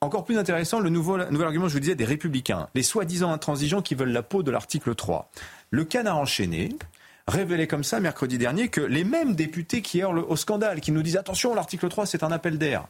Encore 0.02 0.24
plus 0.24 0.38
intéressant, 0.38 0.78
le 0.78 0.90
nouvel 0.90 1.22
argument, 1.42 1.68
je 1.68 1.72
vous 1.72 1.80
disais, 1.80 1.94
des 1.94 2.04
républicains, 2.04 2.68
les 2.74 2.82
soi-disant 2.82 3.32
intransigeants 3.32 3.82
qui 3.82 3.94
veulent 3.94 4.12
la 4.12 4.22
peau 4.22 4.42
de 4.42 4.50
l'article 4.50 4.94
3. 4.94 5.30
Le 5.70 5.84
canard 5.84 6.18
enchaîné 6.18 6.76
révélait 7.26 7.66
comme 7.66 7.82
ça 7.82 7.98
mercredi 7.98 8.38
dernier 8.38 8.68
que 8.68 8.80
les 8.80 9.04
mêmes 9.04 9.34
députés 9.34 9.82
qui 9.82 9.98
hurlent 9.98 10.20
au 10.20 10.36
scandale, 10.36 10.80
qui 10.80 10.92
nous 10.92 11.02
disent 11.02 11.16
attention, 11.16 11.54
l'article 11.54 11.88
3 11.88 12.06
c'est 12.06 12.22
un 12.22 12.30
appel 12.30 12.58
d'air, 12.58 12.86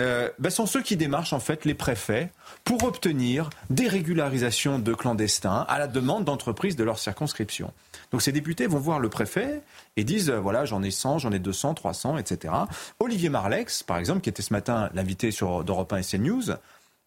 euh, 0.00 0.28
ben, 0.38 0.50
sont 0.50 0.66
ceux 0.66 0.82
qui 0.82 0.96
démarchent 0.96 1.32
en 1.32 1.40
fait 1.40 1.64
les 1.64 1.74
préfets 1.74 2.30
pour 2.64 2.84
obtenir 2.84 3.50
des 3.70 3.88
régularisations 3.88 4.78
de 4.78 4.94
clandestins 4.94 5.66
à 5.68 5.78
la 5.78 5.86
demande 5.86 6.24
d'entreprises 6.24 6.76
de 6.76 6.84
leur 6.84 6.98
circonscription. 6.98 7.72
Donc 8.12 8.22
ces 8.22 8.32
députés 8.32 8.66
vont 8.66 8.78
voir 8.78 9.00
le 9.00 9.08
préfet 9.08 9.62
et 9.96 10.04
disent 10.04 10.30
euh, 10.30 10.38
voilà 10.38 10.64
j'en 10.64 10.82
ai 10.82 10.90
100, 10.90 11.18
j'en 11.18 11.32
ai 11.32 11.38
200, 11.38 11.74
300, 11.74 12.18
etc. 12.18 12.54
Olivier 13.00 13.28
Marlex, 13.28 13.82
par 13.82 13.98
exemple, 13.98 14.20
qui 14.20 14.28
était 14.28 14.42
ce 14.42 14.52
matin 14.52 14.90
l'invité 14.94 15.30
sur 15.30 15.64
d'Europe 15.64 15.92
1 15.92 15.98
et 15.98 16.02
CNews, 16.02 16.44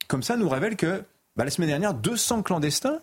comme 0.07 0.23
ça 0.23 0.35
nous 0.35 0.49
révèle 0.49 0.75
que 0.75 1.03
bah, 1.35 1.45
la 1.45 1.51
semaine 1.51 1.69
dernière 1.69 1.93
200 1.93 2.43
clandestins 2.43 2.99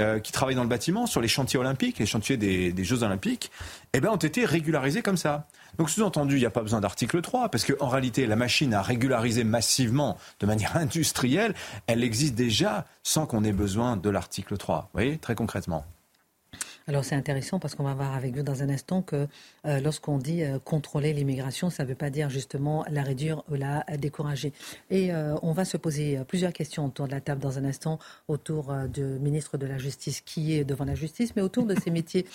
euh, 0.00 0.18
qui 0.18 0.32
travaillent 0.32 0.54
dans 0.54 0.62
le 0.62 0.68
bâtiment 0.68 1.06
sur 1.06 1.20
les 1.20 1.28
chantiers 1.28 1.58
olympiques, 1.58 1.98
les 1.98 2.06
chantiers 2.06 2.36
des, 2.36 2.84
Jeux 2.84 3.02
olympiques, 3.02 3.50
eh 3.92 4.00
ben, 4.00 4.08
ont 4.08 4.16
été 4.16 4.44
régularisés 4.44 5.02
comme 5.02 5.16
ça. 5.16 5.46
Donc 5.78 5.90
sous-entendu, 5.90 6.36
il 6.36 6.40
n'y 6.40 6.46
a 6.46 6.50
pas 6.50 6.62
besoin 6.62 6.80
d'article 6.80 7.20
3, 7.20 7.50
parce 7.50 7.64
qu'en 7.64 7.88
réalité, 7.88 8.26
la 8.26 8.36
machine 8.36 8.74
à 8.74 8.82
régulariser 8.82 9.44
massivement, 9.44 10.16
de 10.40 10.46
manière 10.46 10.76
industrielle, 10.76 11.54
elle 11.86 12.02
existe 12.02 12.34
déjà 12.34 12.86
sans 13.02 13.26
qu'on 13.26 13.44
ait 13.44 13.52
besoin 13.52 13.96
de 13.96 14.10
l'article 14.10 14.56
3. 14.56 14.80
Vous 14.80 14.88
voyez, 14.92 15.18
très 15.18 15.34
concrètement. 15.34 15.84
Alors 16.90 17.04
c'est 17.04 17.14
intéressant 17.14 17.60
parce 17.60 17.76
qu'on 17.76 17.84
va 17.84 17.94
voir 17.94 18.16
avec 18.16 18.34
vous 18.34 18.42
dans 18.42 18.64
un 18.64 18.68
instant 18.68 19.00
que 19.00 19.28
euh, 19.64 19.78
lorsqu'on 19.78 20.18
dit 20.18 20.42
euh, 20.42 20.58
contrôler 20.58 21.12
l'immigration, 21.12 21.70
ça 21.70 21.84
ne 21.84 21.88
veut 21.88 21.94
pas 21.94 22.10
dire 22.10 22.30
justement 22.30 22.84
la 22.90 23.04
réduire 23.04 23.44
ou 23.48 23.54
la 23.54 23.84
décourager. 23.96 24.52
Et 24.90 25.14
euh, 25.14 25.36
on 25.42 25.52
va 25.52 25.64
se 25.64 25.76
poser 25.76 26.18
plusieurs 26.26 26.52
questions 26.52 26.86
autour 26.86 27.06
de 27.06 27.12
la 27.12 27.20
table 27.20 27.40
dans 27.40 27.58
un 27.58 27.64
instant, 27.64 28.00
autour 28.26 28.74
du 28.92 29.04
ministre 29.04 29.56
de 29.56 29.66
la 29.66 29.78
Justice 29.78 30.20
qui 30.20 30.56
est 30.56 30.64
devant 30.64 30.84
la 30.84 30.96
justice, 30.96 31.36
mais 31.36 31.42
autour 31.42 31.64
de 31.64 31.78
ces 31.78 31.92
métiers 31.92 32.26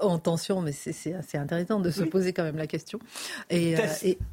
en 0.00 0.18
tension. 0.18 0.62
Mais 0.62 0.72
c'est 0.72 1.12
assez 1.12 1.36
intéressant 1.36 1.78
de 1.78 1.90
se 1.90 2.04
poser 2.04 2.32
quand 2.32 2.44
même 2.44 2.56
la 2.56 2.66
question. 2.66 3.00
Et, 3.50 3.74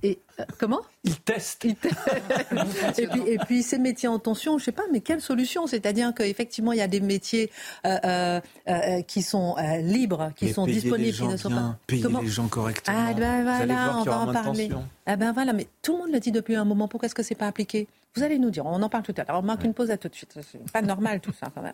et, 0.02 0.20
comment? 0.58 0.80
Il 1.04 1.20
teste. 1.20 1.66
et, 2.98 3.08
puis, 3.08 3.22
et 3.28 3.38
puis 3.40 3.64
ces 3.64 3.80
métiers 3.80 4.08
en 4.08 4.20
tension, 4.20 4.58
je 4.58 4.62
ne 4.62 4.66
sais 4.66 4.72
pas, 4.72 4.84
mais 4.94 5.02
quelle 5.02 5.20
solution? 5.20 5.68
C'est-à-dire 5.68 6.14
qu'effectivement, 6.16 6.72
il 6.72 6.80
y 6.80 6.82
a 6.82 6.88
des 6.88 7.02
métiers 7.02 7.52
qui 9.08 9.22
sont 9.22 9.57
euh, 9.58 9.78
libres, 9.78 10.32
qui 10.36 10.54
sont 10.54 10.66
disponibles, 10.66 11.16
qui 11.16 11.28
ne 11.28 11.38
sont 11.38 11.50
pas. 11.50 11.78
Payer 11.88 12.08
les 12.22 12.28
gens 12.28 12.48
correctement. 12.48 12.98
Ah 12.98 13.14
ben 13.14 13.44
voilà, 13.44 13.98
on 13.98 14.04
va 14.04 14.20
en 14.20 14.34
parler. 14.34 14.70
Ah 15.06 15.16
ben 15.16 15.32
voilà, 15.32 15.54
mais 15.54 15.68
tout 15.82 15.94
le 15.94 16.00
monde 16.04 16.12
le 16.12 16.20
dit 16.20 16.32
depuis 16.32 16.56
un 16.56 16.66
moment. 16.66 16.88
Pourquoi 16.88 17.08
est-ce 17.08 17.16
que 17.16 17.24
c'est 17.24 17.36
pas 17.36 17.48
appliqué? 17.48 17.88
Vous 18.16 18.24
allez 18.24 18.40
nous 18.40 18.50
dire. 18.50 18.66
On 18.66 18.82
en 18.82 18.90
parle 18.90 19.04
tout 19.04 19.14
à 19.18 19.24
l'heure. 19.24 19.40
On 19.40 19.44
marque 19.44 19.64
une 19.64 19.74
pause 19.74 19.92
à 19.92 19.98
tout 19.98 20.10
de 20.10 20.16
suite. 20.16 20.38
C'est 20.52 20.72
pas 20.72 20.82
normal 20.82 21.20
tout 21.20 21.34
ça 21.34 21.48
quand 21.54 21.62
même. 21.62 21.74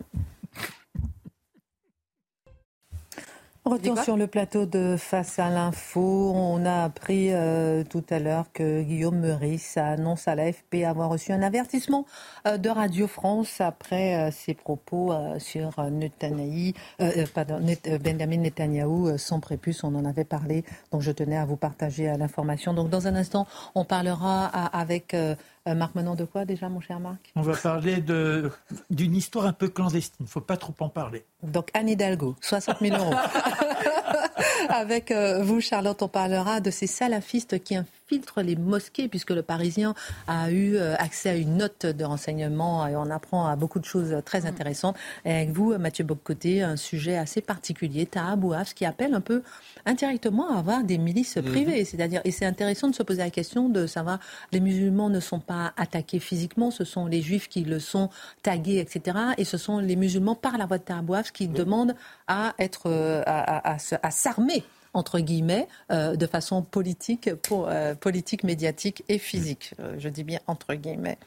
Retour 3.65 3.97
sur 3.99 4.17
le 4.17 4.27
plateau 4.27 4.65
de 4.65 4.97
Face 4.97 5.39
à 5.39 5.49
l'info. 5.49 6.33
On 6.35 6.65
a 6.65 6.83
appris 6.83 7.29
euh, 7.31 7.85
tout 7.89 8.03
à 8.09 8.19
l'heure 8.19 8.47
que 8.51 8.81
Guillaume 8.81 9.21
Meurice 9.21 9.77
annonce 9.77 10.27
à 10.27 10.35
l'AFP 10.35 10.83
avoir 10.85 11.09
reçu 11.09 11.31
un 11.31 11.41
avertissement 11.41 12.05
euh, 12.45 12.57
de 12.57 12.67
Radio 12.67 13.07
France 13.07 13.61
après 13.61 14.15
euh, 14.15 14.31
ses 14.31 14.53
propos 14.53 15.13
sur 15.37 15.81
Netanyahu, 15.81 16.73
Benjamin 16.99 18.37
Netanyahou, 18.37 19.17
sans 19.17 19.39
prépuce. 19.39 19.85
On 19.85 19.95
en 19.95 20.03
avait 20.03 20.25
parlé, 20.25 20.65
donc 20.91 21.01
je 21.01 21.11
tenais 21.11 21.37
à 21.37 21.45
vous 21.45 21.55
partager 21.55 22.13
l'information. 22.17 22.73
Donc 22.73 22.89
dans 22.89 23.07
un 23.07 23.15
instant, 23.15 23.47
on 23.75 23.85
parlera 23.85 24.45
avec 24.45 25.15
euh, 25.67 25.75
Marc 25.75 25.95
Menon 25.95 26.15
de 26.15 26.25
quoi 26.25 26.45
déjà, 26.45 26.67
mon 26.69 26.81
cher 26.81 26.99
Marc 26.99 27.31
On 27.35 27.41
va 27.41 27.55
parler 27.55 28.03
d'une 28.89 29.15
histoire 29.15 29.45
un 29.45 29.53
peu 29.53 29.69
clandestine. 29.69 30.17
Il 30.19 30.23
ne 30.23 30.29
faut 30.29 30.41
pas 30.41 30.57
trop 30.57 30.73
en 30.79 30.89
parler. 30.89 31.23
Donc 31.41 31.69
Anne 31.73 31.89
Hidalgo, 31.89 32.35
60 32.41 32.79
000 32.81 32.97
euros. 32.97 33.13
Avec 34.69 35.11
euh, 35.11 35.43
vous, 35.43 35.61
Charlotte, 35.61 36.01
on 36.01 36.07
parlera 36.07 36.59
de 36.59 36.71
ces 36.71 36.87
salafistes 36.87 37.63
qui 37.63 37.75
infiltrent 37.75 38.02
les 38.37 38.55
mosquées, 38.55 39.07
puisque 39.07 39.31
le 39.31 39.41
Parisien 39.41 39.93
a 40.27 40.51
eu 40.51 40.75
euh, 40.75 40.95
accès 40.97 41.29
à 41.29 41.35
une 41.35 41.57
note 41.57 41.85
de 41.85 42.03
renseignement 42.03 42.87
et 42.87 42.95
on 42.95 43.09
apprend 43.09 43.47
à 43.47 43.55
beaucoup 43.55 43.79
de 43.79 43.85
choses 43.85 44.15
très 44.25 44.41
mm. 44.41 44.47
intéressantes. 44.47 44.95
Et 45.25 45.31
avec 45.31 45.49
vous, 45.51 45.77
Mathieu 45.77 46.03
Bobcoté, 46.03 46.63
un 46.63 46.75
sujet 46.75 47.17
assez 47.17 47.41
particulier, 47.41 48.05
Taha 48.05 48.37
ce 48.65 48.73
qui 48.73 48.85
appelle 48.85 49.13
un 49.13 49.21
peu 49.21 49.41
indirectement 49.85 50.55
à 50.55 50.59
avoir 50.59 50.83
des 50.83 50.97
milices 50.97 51.37
mhm. 51.37 51.43
privées. 51.43 51.85
C'est-à-dire, 51.85 52.21
et 52.23 52.31
c'est 52.31 52.45
intéressant 52.45 52.89
de 52.89 52.95
se 52.95 53.03
poser 53.03 53.19
la 53.19 53.29
question 53.29 53.69
de 53.69 53.87
savoir, 53.87 54.19
les 54.51 54.59
musulmans 54.59 55.09
ne 55.09 55.19
sont 55.19 55.39
pas 55.39 55.73
attaqués 55.77 56.19
physiquement, 56.19 56.71
ce 56.71 56.83
sont 56.83 57.05
les 57.05 57.21
juifs 57.21 57.49
qui 57.49 57.63
le 57.63 57.79
sont 57.79 58.09
tagués, 58.41 58.79
etc. 58.79 59.17
Et 59.37 59.45
ce 59.45 59.57
sont 59.57 59.79
les 59.79 59.95
musulmans 59.95 60.35
par 60.35 60.57
la 60.57 60.65
voie 60.65 60.77
de 60.77 60.83
Tahabouaf 60.83 61.31
qui 61.31 61.47
demandent 61.47 61.95
à 62.27 62.53
être, 62.59 62.83
euh, 62.87 63.23
à, 63.25 63.73
à, 63.73 64.11
s'armer 64.11 64.63
entre 64.93 65.19
guillemets, 65.19 65.67
euh, 65.91 66.15
de 66.15 66.27
façon 66.27 66.61
politique, 66.61 67.33
pour, 67.35 67.67
euh, 67.67 67.95
politique, 67.95 68.43
médiatique 68.43 69.03
et 69.09 69.17
physique. 69.17 69.73
je 69.97 70.09
dis 70.09 70.23
bien 70.23 70.39
entre 70.47 70.73
guillemets. 70.75 71.17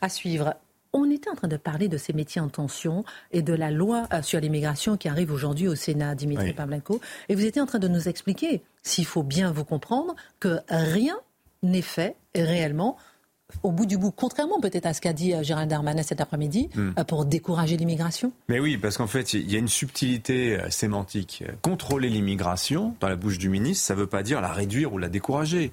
À 0.00 0.08
suivre. 0.08 0.54
On 0.92 1.08
était 1.10 1.30
en 1.30 1.34
train 1.34 1.48
de 1.48 1.56
parler 1.56 1.88
de 1.88 1.96
ces 1.96 2.12
métiers 2.12 2.40
en 2.40 2.48
tension 2.48 3.04
et 3.30 3.42
de 3.42 3.54
la 3.54 3.70
loi 3.70 4.08
euh, 4.12 4.22
sur 4.22 4.40
l'immigration 4.40 4.96
qui 4.96 5.08
arrive 5.08 5.32
aujourd'hui 5.32 5.68
au 5.68 5.76
Sénat, 5.76 6.14
Dimitri 6.14 6.54
oui. 6.58 6.98
Et 7.28 7.34
vous 7.34 7.44
étiez 7.44 7.62
en 7.62 7.66
train 7.66 7.78
de 7.78 7.88
nous 7.88 8.08
expliquer, 8.08 8.62
s'il 8.82 9.06
faut 9.06 9.22
bien 9.22 9.52
vous 9.52 9.64
comprendre, 9.64 10.16
que 10.40 10.58
rien 10.68 11.16
n'est 11.62 11.82
fait 11.82 12.16
réellement 12.34 12.96
au 13.62 13.72
bout 13.72 13.86
du 13.86 13.98
bout, 13.98 14.10
contrairement 14.10 14.60
peut-être 14.60 14.86
à 14.86 14.94
ce 14.94 15.00
qu'a 15.00 15.12
dit 15.12 15.34
euh, 15.34 15.42
Gérald 15.42 15.68
Darmanin 15.70 16.02
cet 16.02 16.20
après-midi, 16.20 16.68
hmm. 16.74 16.90
euh, 16.98 17.04
pour 17.04 17.24
décourager 17.24 17.76
l'immigration 17.76 18.32
Mais 18.48 18.60
oui, 18.60 18.76
parce 18.76 18.96
qu'en 18.96 19.06
fait, 19.06 19.34
il 19.34 19.50
y 19.50 19.56
a 19.56 19.58
une 19.58 19.68
subtilité 19.68 20.58
sémantique. 20.70 21.44
Contrôler 21.62 22.08
l'immigration, 22.08 22.94
dans 23.00 23.08
la 23.08 23.16
bouche 23.16 23.38
du 23.38 23.48
ministre, 23.48 23.84
ça 23.84 23.94
ne 23.94 24.00
veut 24.00 24.06
pas 24.06 24.22
dire 24.22 24.40
la 24.40 24.52
réduire 24.52 24.92
ou 24.92 24.98
la 24.98 25.08
décourager. 25.08 25.72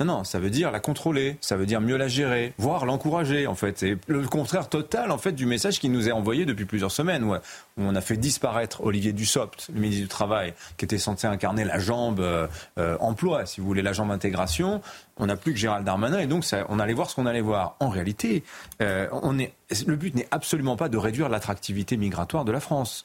Non, 0.00 0.06
non, 0.06 0.24
ça 0.24 0.38
veut 0.38 0.50
dire 0.50 0.70
la 0.70 0.78
contrôler, 0.78 1.38
ça 1.40 1.56
veut 1.56 1.66
dire 1.66 1.80
mieux 1.80 1.96
la 1.96 2.06
gérer, 2.06 2.52
voire 2.56 2.86
l'encourager, 2.86 3.48
en 3.48 3.56
fait. 3.56 3.78
C'est 3.78 3.98
le 4.06 4.22
contraire 4.28 4.68
total, 4.68 5.10
en 5.10 5.18
fait, 5.18 5.32
du 5.32 5.44
message 5.44 5.80
qui 5.80 5.88
nous 5.88 6.08
est 6.08 6.12
envoyé 6.12 6.46
depuis 6.46 6.66
plusieurs 6.66 6.92
semaines, 6.92 7.24
où, 7.24 7.34
on 7.76 7.94
a 7.96 8.00
fait 8.00 8.16
disparaître 8.16 8.84
Olivier 8.84 9.12
Dussopt, 9.12 9.70
le 9.74 9.80
ministre 9.80 10.02
du 10.02 10.08
Travail, 10.08 10.54
qui 10.76 10.84
était 10.84 10.98
censé 10.98 11.26
incarner 11.26 11.64
la 11.64 11.80
jambe 11.80 12.20
euh, 12.20 12.46
euh, 12.78 12.96
emploi, 13.00 13.44
si 13.44 13.60
vous 13.60 13.66
voulez, 13.66 13.82
la 13.82 13.92
jambe 13.92 14.12
intégration. 14.12 14.82
On 15.16 15.26
n'a 15.26 15.36
plus 15.36 15.52
que 15.52 15.58
Gérald 15.58 15.84
Darmanin, 15.84 16.20
et 16.20 16.28
donc 16.28 16.44
on 16.68 16.78
allait 16.78 16.94
voir 16.94 17.10
ce 17.10 17.16
qu'on 17.16 17.26
allait 17.26 17.40
voir. 17.40 17.74
En 17.80 17.88
réalité, 17.88 18.44
euh, 18.80 19.08
on 19.10 19.36
est, 19.38 19.52
le 19.86 19.96
but 19.96 20.14
n'est 20.14 20.28
absolument 20.30 20.76
pas 20.76 20.88
de 20.88 20.96
réduire 20.96 21.28
l'attractivité 21.28 21.96
migratoire 21.96 22.44
de 22.44 22.52
la 22.52 22.60
France. 22.60 23.04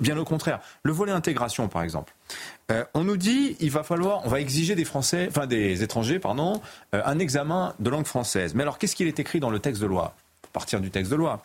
Bien 0.00 0.16
au 0.16 0.24
contraire. 0.24 0.60
Le 0.84 0.92
volet 0.92 1.10
intégration, 1.10 1.66
par 1.66 1.82
exemple. 1.82 2.14
Euh, 2.70 2.84
on 2.94 3.04
nous 3.04 3.16
dit 3.16 3.56
il 3.60 3.70
va 3.70 3.82
falloir, 3.82 4.24
on 4.26 4.28
va 4.28 4.40
exiger 4.40 4.74
des 4.74 4.84
Français, 4.84 5.26
enfin 5.30 5.46
des 5.46 5.82
étrangers, 5.82 6.18
pardon, 6.18 6.60
euh, 6.94 7.00
un 7.04 7.18
examen 7.18 7.74
de 7.78 7.88
langue 7.88 8.06
française. 8.06 8.54
Mais 8.54 8.62
alors, 8.62 8.78
qu'est-ce 8.78 8.94
qu'il 8.94 9.06
est 9.06 9.18
écrit 9.18 9.40
dans 9.40 9.50
le 9.50 9.58
texte 9.58 9.80
de 9.80 9.86
loi? 9.86 10.14
À 10.44 10.48
partir 10.52 10.80
du 10.80 10.90
texte 10.90 11.10
de 11.10 11.16
loi. 11.16 11.42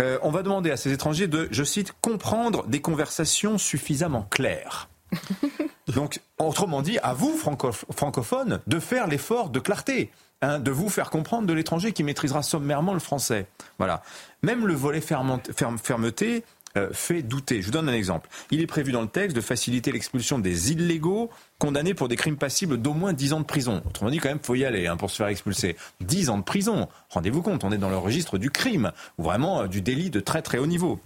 Euh, 0.00 0.18
on 0.22 0.30
va 0.30 0.42
demander 0.42 0.70
à 0.70 0.76
ces 0.76 0.92
étrangers 0.92 1.26
de, 1.26 1.48
je 1.50 1.64
cite, 1.64 1.92
comprendre 2.00 2.66
des 2.66 2.80
conversations 2.80 3.58
suffisamment 3.58 4.26
claires. 4.30 4.88
Donc, 5.94 6.20
autrement 6.38 6.82
dit, 6.82 6.98
à 6.98 7.14
vous, 7.14 7.36
francophones, 7.36 8.60
de 8.66 8.78
faire 8.80 9.06
l'effort 9.06 9.50
de 9.50 9.60
clarté. 9.60 10.10
Hein, 10.42 10.58
de 10.58 10.70
vous 10.70 10.90
faire 10.90 11.10
comprendre 11.10 11.46
de 11.46 11.52
l'étranger 11.52 11.92
qui 11.92 12.02
maîtrisera 12.02 12.42
sommairement 12.42 12.92
le 12.92 12.98
français. 12.98 13.46
Voilà. 13.78 14.02
Même 14.42 14.66
le 14.66 14.74
volet 14.74 15.00
fermeté 15.00 16.44
fait 16.92 17.22
douter. 17.22 17.60
Je 17.60 17.66
vous 17.66 17.72
donne 17.72 17.88
un 17.88 17.94
exemple. 17.94 18.28
Il 18.50 18.60
est 18.60 18.66
prévu 18.66 18.92
dans 18.92 19.02
le 19.02 19.08
texte 19.08 19.36
de 19.36 19.40
faciliter 19.40 19.92
l'expulsion 19.92 20.38
des 20.38 20.72
illégaux 20.72 21.30
condamnés 21.58 21.94
pour 21.94 22.08
des 22.08 22.16
crimes 22.16 22.36
passibles 22.36 22.76
d'au 22.78 22.92
moins 22.92 23.12
10 23.12 23.32
ans 23.32 23.40
de 23.40 23.46
prison. 23.46 23.82
Autrement 23.86 24.10
dit, 24.10 24.18
quand 24.18 24.28
même, 24.28 24.40
faut 24.42 24.54
y 24.54 24.64
aller 24.64 24.86
hein, 24.86 24.96
pour 24.96 25.10
se 25.10 25.16
faire 25.16 25.28
expulser. 25.28 25.76
10 26.00 26.30
ans 26.30 26.38
de 26.38 26.42
prison. 26.42 26.88
Rendez-vous 27.10 27.42
compte, 27.42 27.64
on 27.64 27.72
est 27.72 27.78
dans 27.78 27.88
le 27.88 27.96
registre 27.96 28.38
du 28.38 28.50
crime, 28.50 28.92
ou 29.18 29.22
vraiment 29.24 29.62
euh, 29.62 29.66
du 29.66 29.80
délit 29.80 30.10
de 30.10 30.20
très 30.20 30.42
très 30.42 30.58
haut 30.58 30.66
niveau. 30.66 31.00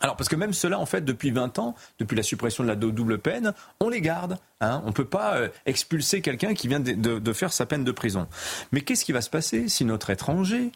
Alors, 0.00 0.16
parce 0.16 0.28
que 0.28 0.36
même 0.36 0.52
cela, 0.52 0.78
en 0.78 0.86
fait, 0.86 1.02
depuis 1.02 1.30
20 1.30 1.58
ans, 1.58 1.74
depuis 1.98 2.16
la 2.16 2.22
suppression 2.22 2.64
de 2.64 2.68
la 2.68 2.74
double 2.74 3.18
peine, 3.18 3.54
on 3.80 3.88
les 3.88 4.00
garde. 4.00 4.38
Hein. 4.60 4.82
On 4.84 4.88
ne 4.88 4.92
peut 4.92 5.04
pas 5.04 5.36
euh, 5.36 5.48
expulser 5.64 6.20
quelqu'un 6.20 6.54
qui 6.54 6.68
vient 6.68 6.80
de, 6.80 7.32
faire 7.32 7.52
sa 7.52 7.64
peine 7.64 7.84
de 7.84 7.92
prison. 7.92 8.26
Mais 8.72 8.80
qu'est-ce 8.80 9.04
qui 9.04 9.12
va 9.12 9.20
se 9.20 9.30
passer 9.30 9.68
si 9.68 9.84
notre 9.84 10.10
étranger, 10.10 10.72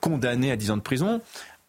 condamné 0.00 0.50
à 0.50 0.56
10 0.56 0.72
ans 0.72 0.76
de 0.76 0.82
prison, 0.82 1.20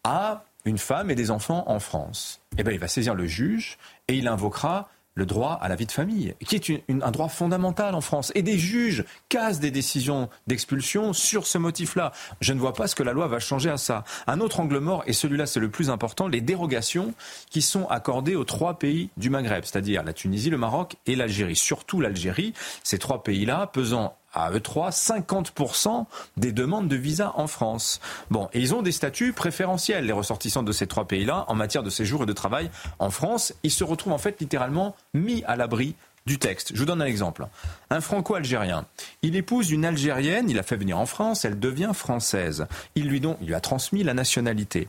a 0.03 0.43
une 0.65 0.77
femme 0.77 1.11
et 1.11 1.15
des 1.15 1.31
enfants 1.31 1.63
en 1.67 1.79
France, 1.79 2.41
eh 2.57 2.63
ben, 2.63 2.71
il 2.71 2.79
va 2.79 2.87
saisir 2.87 3.15
le 3.15 3.25
juge 3.25 3.77
et 4.07 4.15
il 4.15 4.27
invoquera 4.27 4.89
le 5.15 5.25
droit 5.25 5.59
à 5.61 5.69
la 5.69 5.75
vie 5.75 5.85
de 5.85 5.91
famille, 5.91 6.33
qui 6.45 6.55
est 6.55 6.83
un 6.89 7.11
droit 7.11 7.27
fondamental 7.27 7.93
en 7.93 8.01
France. 8.01 8.31
Et 8.35 8.41
des 8.41 8.57
juges 8.57 9.05
cassent 9.29 9.59
des 9.59 9.71
décisions 9.71 10.29
d'expulsion 10.47 11.13
sur 11.13 11.45
ce 11.45 11.57
motif-là. 11.57 12.11
Je 12.41 12.53
ne 12.53 12.59
vois 12.59 12.73
pas 12.73 12.87
ce 12.87 12.95
que 12.95 13.03
la 13.03 13.13
loi 13.13 13.27
va 13.27 13.39
changer 13.39 13.69
à 13.69 13.77
ça. 13.77 14.03
Un 14.25 14.39
autre 14.39 14.59
angle 14.59 14.79
mort, 14.79 15.03
et 15.05 15.13
celui-là 15.13 15.45
c'est 15.45 15.59
le 15.59 15.69
plus 15.69 15.89
important, 15.89 16.27
les 16.27 16.41
dérogations 16.41 17.13
qui 17.49 17.61
sont 17.61 17.87
accordées 17.89 18.35
aux 18.35 18.43
trois 18.43 18.79
pays 18.79 19.09
du 19.17 19.29
Maghreb, 19.29 19.63
c'est-à-dire 19.65 20.03
la 20.03 20.13
Tunisie, 20.13 20.49
le 20.49 20.57
Maroc 20.57 20.95
et 21.05 21.15
l'Algérie. 21.15 21.55
Surtout 21.55 22.01
l'Algérie, 22.01 22.53
ces 22.83 22.97
trois 22.97 23.23
pays-là 23.23 23.67
pesant 23.67 24.17
à 24.33 24.51
eux 24.51 24.59
trois 24.59 24.89
50% 24.89 26.05
des 26.37 26.51
demandes 26.51 26.87
de 26.87 26.95
visa 26.95 27.33
en 27.35 27.47
France. 27.47 27.99
Bon, 28.31 28.49
et 28.53 28.59
ils 28.59 28.73
ont 28.73 28.81
des 28.81 28.91
statuts 28.91 29.33
préférentiels, 29.33 30.05
les 30.05 30.13
ressortissants 30.13 30.63
de 30.63 30.71
ces 30.71 30.87
trois 30.87 31.05
pays-là, 31.05 31.45
en 31.47 31.55
matière 31.55 31.83
de 31.83 31.89
séjour 31.89 32.23
et 32.23 32.25
de 32.25 32.33
travail 32.33 32.69
en 32.99 33.09
France. 33.09 33.53
Ils 33.63 33.71
se 33.71 33.83
retrouvent 33.83 34.13
en 34.13 34.17
fait 34.17 34.39
littéralement 34.39 34.95
mis 35.13 35.43
à 35.45 35.55
l'abri 35.55 35.95
du 36.25 36.39
texte. 36.39 36.71
Je 36.73 36.79
vous 36.79 36.85
donne 36.85 37.01
un 37.01 37.05
exemple. 37.05 37.45
Un 37.89 38.01
franco-algérien, 38.01 38.85
il 39.21 39.35
épouse 39.35 39.71
une 39.71 39.85
algérienne, 39.85 40.49
il 40.49 40.57
a 40.57 40.63
fait 40.63 40.77
venir 40.77 40.97
en 40.97 41.05
France, 41.05 41.45
elle 41.45 41.59
devient 41.59 41.91
française. 41.93 42.65
Il 42.95 43.07
lui, 43.07 43.19
donc, 43.19 43.37
il 43.41 43.47
lui 43.47 43.55
a 43.55 43.59
transmis 43.59 44.03
la 44.03 44.13
nationalité. 44.13 44.87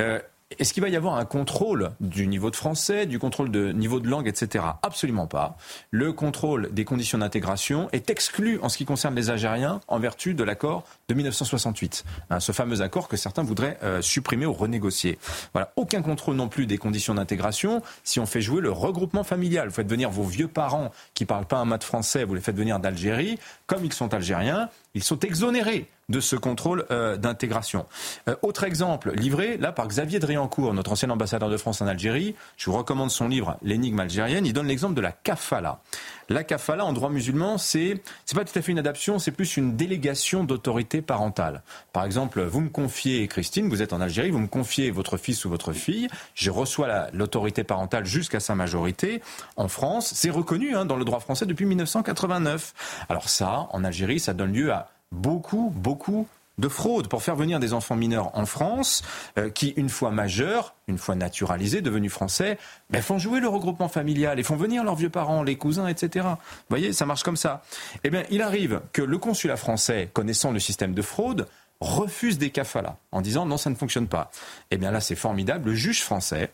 Euh, 0.00 0.20
est-ce 0.58 0.72
qu'il 0.72 0.82
va 0.82 0.88
y 0.88 0.96
avoir 0.96 1.14
un 1.14 1.24
contrôle 1.24 1.90
du 2.00 2.26
niveau 2.26 2.50
de 2.50 2.56
français, 2.56 3.06
du 3.06 3.18
contrôle 3.18 3.50
de 3.50 3.72
niveau 3.72 4.00
de 4.00 4.08
langue, 4.08 4.28
etc. 4.28 4.64
Absolument 4.82 5.26
pas. 5.26 5.56
Le 5.90 6.12
contrôle 6.12 6.72
des 6.72 6.84
conditions 6.84 7.18
d'intégration 7.18 7.88
est 7.92 8.10
exclu 8.10 8.58
en 8.62 8.68
ce 8.68 8.78
qui 8.78 8.84
concerne 8.84 9.14
les 9.14 9.30
Algériens 9.30 9.80
en 9.88 9.98
vertu 9.98 10.34
de 10.34 10.44
l'accord 10.44 10.84
de 11.08 11.14
1968. 11.14 12.04
Hein, 12.30 12.40
ce 12.40 12.52
fameux 12.52 12.80
accord 12.80 13.08
que 13.08 13.16
certains 13.16 13.42
voudraient 13.42 13.78
euh, 13.82 14.02
supprimer 14.02 14.46
ou 14.46 14.52
renégocier. 14.52 15.18
Voilà. 15.52 15.72
Aucun 15.76 16.02
contrôle 16.02 16.36
non 16.36 16.48
plus 16.48 16.66
des 16.66 16.78
conditions 16.78 17.14
d'intégration 17.14 17.82
si 18.02 18.20
on 18.20 18.26
fait 18.26 18.40
jouer 18.40 18.60
le 18.60 18.70
regroupement 18.70 19.24
familial. 19.24 19.68
Vous 19.68 19.74
faites 19.74 19.90
venir 19.90 20.10
vos 20.10 20.24
vieux 20.24 20.48
parents 20.48 20.90
qui 21.14 21.24
parlent 21.24 21.46
pas 21.46 21.58
un 21.58 21.64
mot 21.64 21.76
de 21.76 21.84
français, 21.84 22.24
vous 22.24 22.34
les 22.34 22.40
faites 22.40 22.56
venir 22.56 22.78
d'Algérie. 22.78 23.38
Comme 23.66 23.84
ils 23.84 23.92
sont 23.92 24.12
algériens, 24.14 24.68
ils 24.94 25.02
sont 25.02 25.18
exonérés 25.20 25.88
de 26.08 26.20
ce 26.20 26.36
contrôle 26.36 26.84
euh, 26.90 27.16
d'intégration. 27.16 27.86
Euh, 28.28 28.36
autre 28.42 28.64
exemple, 28.64 29.12
livré 29.12 29.56
là 29.56 29.72
par 29.72 29.88
Xavier 29.88 30.18
Driancourt, 30.18 30.74
notre 30.74 30.92
ancien 30.92 31.10
ambassadeur 31.10 31.48
de 31.48 31.56
France 31.56 31.80
en 31.80 31.86
Algérie. 31.86 32.34
Je 32.56 32.70
vous 32.70 32.76
recommande 32.76 33.10
son 33.10 33.28
livre 33.28 33.56
L'énigme 33.62 34.00
algérienne. 34.00 34.46
Il 34.46 34.52
donne 34.52 34.66
l'exemple 34.66 34.94
de 34.94 35.00
la 35.00 35.12
kafala. 35.12 35.80
La 36.28 36.44
kafala 36.44 36.84
en 36.84 36.92
droit 36.92 37.10
musulman, 37.10 37.58
c'est 37.58 38.00
c'est 38.24 38.36
pas 38.36 38.44
tout 38.44 38.58
à 38.58 38.62
fait 38.62 38.72
une 38.72 38.78
adaptation, 38.78 39.18
c'est 39.18 39.30
plus 39.30 39.56
une 39.56 39.76
délégation 39.76 40.44
d'autorité 40.44 41.02
parentale. 41.02 41.62
Par 41.92 42.04
exemple, 42.04 42.42
vous 42.42 42.60
me 42.60 42.68
confiez 42.68 43.26
Christine, 43.28 43.68
vous 43.68 43.82
êtes 43.82 43.92
en 43.92 44.00
Algérie, 44.00 44.30
vous 44.30 44.38
me 44.38 44.46
confiez 44.46 44.90
votre 44.90 45.16
fils 45.16 45.44
ou 45.44 45.50
votre 45.50 45.72
fille, 45.72 46.08
je 46.34 46.50
reçois 46.50 47.08
l'autorité 47.12 47.64
parentale 47.64 48.06
jusqu'à 48.06 48.40
sa 48.40 48.54
majorité. 48.54 49.20
En 49.56 49.68
France, 49.68 50.12
c'est 50.14 50.30
reconnu 50.30 50.74
hein, 50.74 50.84
dans 50.84 50.96
le 50.96 51.04
droit 51.04 51.20
français 51.20 51.46
depuis 51.46 51.66
1989. 51.66 53.06
Alors 53.08 53.28
ça, 53.28 53.68
en 53.70 53.84
Algérie, 53.84 54.20
ça 54.20 54.34
donne 54.34 54.52
lieu 54.52 54.72
à 54.72 54.90
beaucoup, 55.12 55.72
beaucoup 55.74 56.26
de 56.58 56.68
fraude 56.68 57.08
pour 57.08 57.22
faire 57.22 57.36
venir 57.36 57.60
des 57.60 57.72
enfants 57.72 57.96
mineurs 57.96 58.36
en 58.36 58.46
France 58.46 59.02
euh, 59.38 59.50
qui, 59.50 59.70
une 59.76 59.88
fois 59.88 60.10
majeurs, 60.10 60.74
une 60.86 60.98
fois 60.98 61.14
naturalisés, 61.14 61.80
devenus 61.80 62.12
français, 62.12 62.58
ben, 62.90 63.02
font 63.02 63.18
jouer 63.18 63.40
le 63.40 63.48
regroupement 63.48 63.88
familial 63.88 64.38
et 64.38 64.42
font 64.42 64.56
venir 64.56 64.84
leurs 64.84 64.94
vieux 64.94 65.10
parents, 65.10 65.42
les 65.42 65.56
cousins, 65.56 65.86
etc. 65.88 66.26
Vous 66.26 66.36
voyez, 66.68 66.92
ça 66.92 67.06
marche 67.06 67.22
comme 67.22 67.36
ça. 67.36 67.62
Eh 68.04 68.10
bien, 68.10 68.24
il 68.30 68.42
arrive 68.42 68.80
que 68.92 69.02
le 69.02 69.18
consulat 69.18 69.56
français, 69.56 70.10
connaissant 70.12 70.52
le 70.52 70.60
système 70.60 70.94
de 70.94 71.02
fraude, 71.02 71.46
refuse 71.80 72.38
des 72.38 72.50
kafalas 72.50 72.96
en 73.12 73.20
disant 73.20 73.46
non, 73.46 73.56
ça 73.56 73.70
ne 73.70 73.74
fonctionne 73.74 74.08
pas. 74.08 74.30
Eh 74.70 74.76
bien 74.76 74.90
là, 74.90 75.00
c'est 75.00 75.16
formidable. 75.16 75.70
Le 75.70 75.74
juge 75.74 76.02
français, 76.02 76.52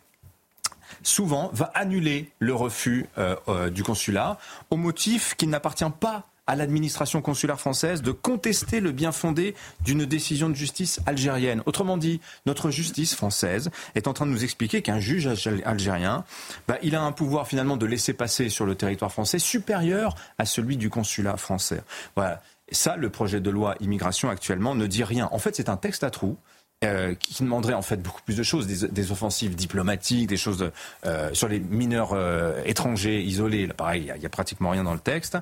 souvent, 1.02 1.50
va 1.52 1.70
annuler 1.74 2.30
le 2.38 2.54
refus 2.54 3.06
euh, 3.18 3.36
euh, 3.48 3.70
du 3.70 3.82
consulat 3.82 4.38
au 4.70 4.76
motif 4.76 5.34
qu'il 5.36 5.50
n'appartient 5.50 5.84
pas 6.00 6.26
à 6.46 6.56
l'administration 6.56 7.22
consulaire 7.22 7.60
française 7.60 8.02
de 8.02 8.12
contester 8.12 8.80
le 8.80 8.92
bien 8.92 9.12
fondé 9.12 9.54
d'une 9.84 10.04
décision 10.04 10.48
de 10.48 10.54
justice 10.54 11.00
algérienne. 11.06 11.62
Autrement 11.66 11.96
dit, 11.96 12.20
notre 12.46 12.70
justice 12.70 13.14
française 13.14 13.70
est 13.94 14.08
en 14.08 14.12
train 14.12 14.26
de 14.26 14.32
nous 14.32 14.44
expliquer 14.44 14.82
qu'un 14.82 14.98
juge 14.98 15.28
algérien, 15.64 16.24
bah, 16.68 16.78
il 16.82 16.94
a 16.94 17.02
un 17.02 17.12
pouvoir 17.12 17.46
finalement 17.46 17.76
de 17.76 17.86
laisser 17.86 18.12
passer 18.12 18.48
sur 18.48 18.66
le 18.66 18.74
territoire 18.74 19.12
français 19.12 19.38
supérieur 19.38 20.14
à 20.38 20.46
celui 20.46 20.76
du 20.76 20.90
consulat 20.90 21.36
français. 21.36 21.82
Voilà. 22.16 22.42
Ça, 22.72 22.96
le 22.96 23.10
projet 23.10 23.40
de 23.40 23.50
loi 23.50 23.74
immigration 23.80 24.30
actuellement 24.30 24.76
ne 24.76 24.86
dit 24.86 25.02
rien. 25.02 25.28
En 25.32 25.38
fait, 25.38 25.56
c'est 25.56 25.68
un 25.68 25.76
texte 25.76 26.04
à 26.04 26.10
trous. 26.10 26.36
Euh, 26.82 27.14
qui 27.14 27.42
demanderait 27.42 27.74
en 27.74 27.82
fait 27.82 27.98
beaucoup 27.98 28.22
plus 28.22 28.38
de 28.38 28.42
choses, 28.42 28.66
des, 28.66 29.12
offensives 29.12 29.54
diplomatiques, 29.54 30.26
des 30.26 30.38
choses 30.38 30.70
euh, 31.04 31.28
sur 31.34 31.46
les 31.46 31.60
mineurs 31.60 32.12
euh, 32.14 32.62
étrangers 32.64 33.20
isolés. 33.20 33.66
Là, 33.66 33.74
pareil, 33.74 34.10
il 34.14 34.18
n'y 34.18 34.24
a, 34.24 34.30
pratiquement 34.30 34.70
rien 34.70 34.82
dans 34.82 34.94
le 34.94 34.98
texte. 34.98 35.36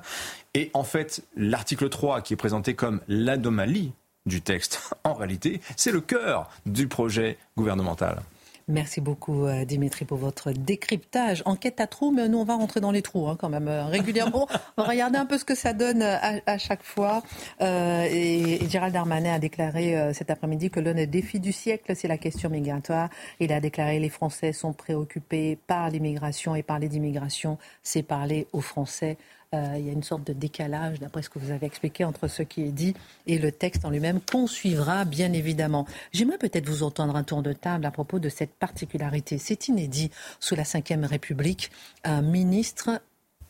Et 0.53 0.69
en 0.73 0.83
fait, 0.83 1.23
l'article 1.37 1.87
3, 1.87 2.19
qui 2.19 2.33
est 2.33 2.35
présenté 2.35 2.73
comme 2.73 2.99
l'anomalie 3.07 3.93
du 4.25 4.41
texte, 4.41 4.93
en 5.05 5.13
réalité, 5.13 5.61
c'est 5.77 5.93
le 5.93 6.01
cœur 6.01 6.49
du 6.65 6.89
projet 6.89 7.37
gouvernemental. 7.55 8.21
Merci 8.69 9.01
beaucoup 9.01 9.47
euh, 9.47 9.65
Dimitri 9.65 10.05
pour 10.05 10.19
votre 10.19 10.51
décryptage. 10.51 11.41
Enquête 11.45 11.81
à 11.81 11.87
trous, 11.87 12.11
mais 12.11 12.29
nous 12.29 12.37
on 12.37 12.43
va 12.43 12.53
rentrer 12.53 12.79
dans 12.79 12.91
les 12.91 13.01
trous 13.01 13.27
hein, 13.27 13.35
quand 13.35 13.49
même 13.49 13.67
euh, 13.67 13.85
régulièrement. 13.85 14.47
on 14.77 14.83
va 14.83 14.89
regarder 14.89 15.17
un 15.17 15.25
peu 15.25 15.39
ce 15.39 15.43
que 15.43 15.55
ça 15.55 15.73
donne 15.73 16.03
euh, 16.03 16.39
à, 16.45 16.57
chaque 16.59 16.83
fois. 16.83 17.23
et, 17.59 18.59
Gérald 18.69 18.93
Darmanin 18.93 19.33
a 19.33 19.39
déclaré 19.39 20.13
cet 20.13 20.29
après-midi 20.29 20.69
que 20.69 20.79
l'un 20.79 20.93
défi 21.07 21.39
du 21.39 21.51
siècle, 21.51 21.95
c'est 21.95 22.07
la 22.07 22.19
question 22.19 22.51
migratoire. 22.51 23.09
Il 23.39 23.51
a 23.51 23.59
déclaré 23.59 23.97
que 23.97 24.03
les 24.03 24.09
Français 24.09 24.53
sont 24.53 24.73
préoccupés 24.73 25.57
par 25.65 25.89
l'immigration 25.89 26.53
et 26.53 26.61
parler 26.61 26.89
d'immigration, 26.89 27.57
c'est 27.81 28.03
parler 28.03 28.45
aux 28.53 28.61
Français. 28.61 29.17
Euh, 29.55 29.77
il 29.79 29.87
y 29.87 29.89
a 29.89 29.93
une 29.93 30.03
sorte 30.03 30.27
de 30.27 30.33
décalage, 30.33 30.99
d'après 30.99 31.23
ce 31.23 31.29
que 31.31 31.39
vous 31.39 31.49
avez 31.49 31.65
expliqué, 31.65 32.05
entre 32.05 32.27
ce 32.27 32.43
qui 32.43 32.61
est 32.61 32.71
dit 32.71 32.93
et 33.25 33.39
le 33.39 33.51
texte 33.51 33.83
en 33.83 33.89
lui-même, 33.89 34.21
qu'on 34.21 34.45
suivra 34.45 35.05
bien 35.05 35.33
évidemment. 35.33 35.87
J'aimerais 36.13 36.37
peut-être 36.37 36.69
vous 36.69 36.83
entendre 36.83 37.15
un 37.15 37.23
tour 37.23 37.41
de 37.41 37.51
table 37.51 37.83
à 37.87 37.89
propos 37.89 38.19
de 38.19 38.29
cette 38.29 38.53
particularité. 38.53 39.39
C'est 39.39 39.67
inédit 39.67 40.11
sous 40.39 40.53
la 40.53 40.61
Ve 40.61 41.03
République. 41.03 41.71
Un 42.03 42.21
ministre 42.21 43.01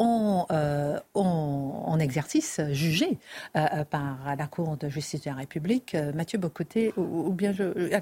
euh, 0.01 0.97
en, 1.13 1.99
exercice 1.99 2.61
jugé 2.71 3.19
euh, 3.57 3.65
euh, 3.73 3.83
par 3.83 4.33
la 4.37 4.47
Cour 4.47 4.77
de 4.77 4.87
justice 4.87 5.23
de 5.23 5.29
la 5.29 5.35
République, 5.35 5.97
Mathieu 6.15 6.39
Bocoté, 6.39 6.93
ou, 6.95 7.33
bien 7.33 7.53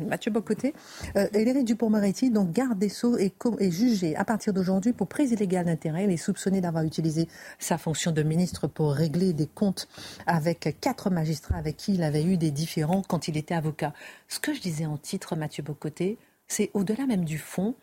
Mathieu 0.07 0.29
Bocoté, 0.29 0.75
Éric 1.15 1.65
Dupont-Moretti, 1.65 2.29
donc 2.29 2.51
garde 2.51 2.77
des 2.77 2.89
Sceaux, 2.89 3.17
est, 3.17 3.33
est 3.59 3.71
jugé 3.71 4.15
à 4.15 4.23
partir 4.23 4.53
d'aujourd'hui 4.53 4.93
pour 4.93 5.07
prise 5.07 5.31
illégale 5.31 5.65
d'intérêt. 5.65 6.03
Il 6.03 6.11
est 6.11 6.17
soupçonné 6.17 6.61
d'avoir 6.61 6.83
utilisé 6.83 7.27
sa 7.57 7.79
fonction 7.79 8.11
de 8.11 8.21
ministre 8.21 8.67
pour 8.67 8.93
régler 8.93 9.33
des 9.33 9.47
comptes 9.47 9.87
avec 10.27 10.77
quatre 10.79 11.09
magistrats 11.09 11.57
avec 11.57 11.77
qui 11.77 11.95
il 11.95 12.03
avait 12.03 12.23
eu 12.23 12.37
des 12.37 12.51
différends 12.51 13.01
quand 13.01 13.27
il 13.27 13.35
était 13.35 13.55
avocat. 13.55 13.93
Ce 14.27 14.39
que 14.39 14.53
je 14.53 14.61
disais 14.61 14.85
en 14.85 14.97
titre, 14.97 15.35
Mathieu 15.35 15.63
Bocoté, 15.63 16.19
c'est 16.47 16.69
au-delà 16.75 17.07
même 17.07 17.25
du 17.25 17.39
fond, 17.39 17.73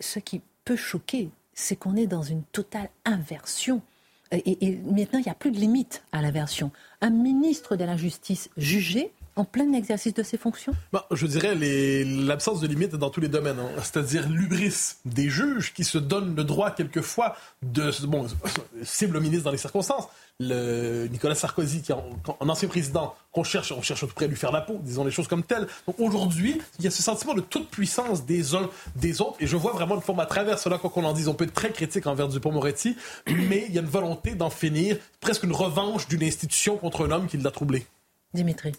ce 0.00 0.18
qui 0.18 0.40
peut 0.64 0.76
choquer 0.76 1.30
c'est 1.56 1.74
qu'on 1.74 1.96
est 1.96 2.06
dans 2.06 2.22
une 2.22 2.44
totale 2.44 2.90
inversion. 3.04 3.82
Et, 4.30 4.78
maintenant, 4.84 5.18
il 5.18 5.24
n'y 5.24 5.30
a 5.30 5.34
plus 5.34 5.50
de 5.50 5.58
limite 5.58 6.02
à 6.12 6.20
l'inversion. 6.20 6.70
Un 7.00 7.10
ministre 7.10 7.76
de 7.76 7.84
la 7.84 7.96
Justice 7.96 8.50
jugé 8.56 9.12
en 9.36 9.44
plein 9.44 9.72
exercice 9.74 10.14
de 10.14 10.22
ses 10.22 10.38
fonctions? 10.38 10.72
Bah, 10.92 11.06
Je 11.10 11.26
dirais 11.26 11.54
l'absence 11.54 12.60
de 12.60 12.66
limite 12.66 12.94
dans 12.96 13.10
tous 13.10 13.20
les 13.20 13.28
domaines. 13.28 13.58
Hein. 13.58 13.68
C'est-à-dire 13.82 14.28
l'ubris 14.28 14.96
des 15.04 15.28
juges 15.28 15.72
qui 15.74 15.84
se 15.84 15.98
donnent 15.98 16.34
le 16.34 16.44
droit 16.44 16.70
quelquefois 16.70 17.36
de... 17.62 17.90
Bon, 18.06 18.26
cible 18.82 19.14
le 19.14 19.20
ministre 19.20 19.44
dans 19.44 19.50
les 19.50 19.58
circonstances, 19.58 20.08
le 20.40 21.06
Nicolas 21.08 21.34
Sarkozy, 21.34 21.82
qui 21.82 21.92
est 21.92 21.96
un 22.40 22.48
ancien 22.48 22.68
président, 22.68 23.14
qu'on 23.32 23.44
cherche, 23.44 23.72
on 23.72 23.82
cherche 23.82 24.02
à 24.04 24.06
tout 24.06 24.14
près 24.14 24.24
à 24.24 24.28
lui 24.28 24.36
faire 24.36 24.52
la 24.52 24.62
peau, 24.62 24.78
disons 24.82 25.04
les 25.04 25.10
choses 25.10 25.28
comme 25.28 25.42
telles. 25.42 25.66
Donc 25.86 26.00
aujourd'hui, 26.00 26.60
il 26.78 26.84
y 26.84 26.88
a 26.88 26.90
ce 26.90 27.02
sentiment 27.02 27.34
de 27.34 27.40
toute 27.40 27.68
puissance 27.68 28.24
des 28.24 28.54
uns 28.54 28.68
des 28.96 29.20
autres, 29.20 29.36
et 29.40 29.46
je 29.46 29.56
vois 29.56 29.72
vraiment 29.72 29.94
une 29.96 30.02
forme 30.02 30.20
à 30.20 30.26
travers 30.26 30.58
cela, 30.58 30.78
quoi 30.78 30.90
qu'on 30.90 31.04
en 31.04 31.12
dise. 31.12 31.28
On 31.28 31.34
peut 31.34 31.44
être 31.44 31.54
très 31.54 31.70
critique 31.70 32.06
envers 32.06 32.28
Dupont-Moretti, 32.28 32.96
mais 33.26 33.66
il 33.68 33.74
y 33.74 33.78
a 33.78 33.82
une 33.82 33.88
volonté 33.88 34.34
d'en 34.34 34.50
finir, 34.50 34.96
presque 35.20 35.42
une 35.42 35.52
revanche 35.52 36.08
d'une 36.08 36.22
institution 36.22 36.76
contre 36.76 37.06
un 37.06 37.10
homme 37.10 37.26
qui 37.26 37.36
l'a 37.36 37.50
troublé. 37.50 37.86
Dimitri. 38.34 38.72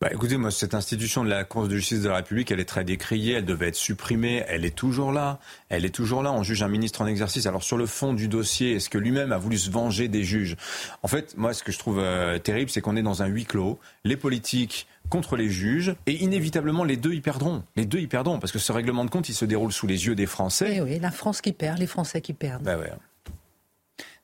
Bah, 0.00 0.10
écoutez, 0.12 0.36
moi, 0.36 0.52
cette 0.52 0.74
institution 0.74 1.24
de 1.24 1.28
la 1.28 1.42
Cour 1.42 1.66
de 1.66 1.74
justice 1.74 2.02
de 2.02 2.08
la 2.08 2.16
République, 2.16 2.52
elle 2.52 2.60
est 2.60 2.68
très 2.68 2.84
décriée, 2.84 3.32
elle 3.32 3.44
devait 3.44 3.66
être 3.66 3.74
supprimée, 3.74 4.44
elle 4.46 4.64
est 4.64 4.74
toujours 4.74 5.10
là, 5.10 5.40
elle 5.70 5.84
est 5.84 5.92
toujours 5.92 6.22
là. 6.22 6.30
On 6.30 6.44
juge 6.44 6.62
un 6.62 6.68
ministre 6.68 7.02
en 7.02 7.06
exercice. 7.08 7.46
Alors 7.46 7.64
sur 7.64 7.76
le 7.76 7.84
fond 7.84 8.12
du 8.12 8.28
dossier, 8.28 8.76
est-ce 8.76 8.90
que 8.90 8.98
lui-même 8.98 9.32
a 9.32 9.38
voulu 9.38 9.58
se 9.58 9.72
venger 9.72 10.06
des 10.06 10.22
juges? 10.22 10.54
En 11.02 11.08
fait, 11.08 11.36
moi, 11.36 11.52
ce 11.52 11.64
que 11.64 11.72
je 11.72 11.80
trouve 11.80 11.98
euh, 11.98 12.38
terrible, 12.38 12.70
c'est 12.70 12.80
qu'on 12.80 12.94
est 12.94 13.02
dans 13.02 13.24
un 13.24 13.26
huis 13.26 13.44
clos. 13.44 13.80
Les 14.04 14.16
politiques 14.16 14.86
contre 15.10 15.34
les 15.34 15.48
juges 15.48 15.96
et 16.06 16.22
inévitablement 16.22 16.84
les 16.84 16.96
deux 16.96 17.14
y 17.14 17.20
perdront. 17.20 17.64
Les 17.74 17.84
deux 17.84 17.98
y 17.98 18.06
perdront 18.06 18.38
parce 18.38 18.52
que 18.52 18.60
ce 18.60 18.70
règlement 18.70 19.04
de 19.04 19.10
compte, 19.10 19.28
il 19.28 19.34
se 19.34 19.46
déroule 19.46 19.72
sous 19.72 19.88
les 19.88 20.06
yeux 20.06 20.14
des 20.14 20.26
Français. 20.26 20.74
Et 20.74 20.76
eh 20.76 20.80
oui, 20.80 21.00
la 21.00 21.10
France 21.10 21.40
qui 21.40 21.52
perd, 21.52 21.78
les 21.78 21.88
Français 21.88 22.20
qui 22.20 22.34
perdent. 22.34 22.62
Bah 22.62 22.78
ouais. 22.78 22.92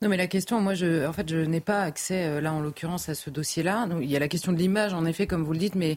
Non, 0.04 0.10
mais 0.10 0.18
la 0.18 0.26
question, 0.26 0.60
moi, 0.60 0.74
je, 0.74 1.06
en 1.06 1.14
fait, 1.14 1.26
je 1.30 1.38
n'ai 1.38 1.62
pas 1.62 1.80
accès, 1.80 2.26
euh, 2.26 2.42
là, 2.42 2.52
en 2.52 2.60
l'occurrence, 2.60 3.08
à 3.08 3.14
ce 3.14 3.30
dossier-là. 3.30 3.88
Il 4.02 4.10
y 4.10 4.16
a 4.16 4.18
la 4.18 4.28
question 4.28 4.52
de 4.52 4.58
l'image, 4.58 4.92
en 4.92 5.06
effet, 5.06 5.26
comme 5.26 5.42
vous 5.42 5.54
le 5.54 5.58
dites, 5.58 5.76
mais 5.76 5.96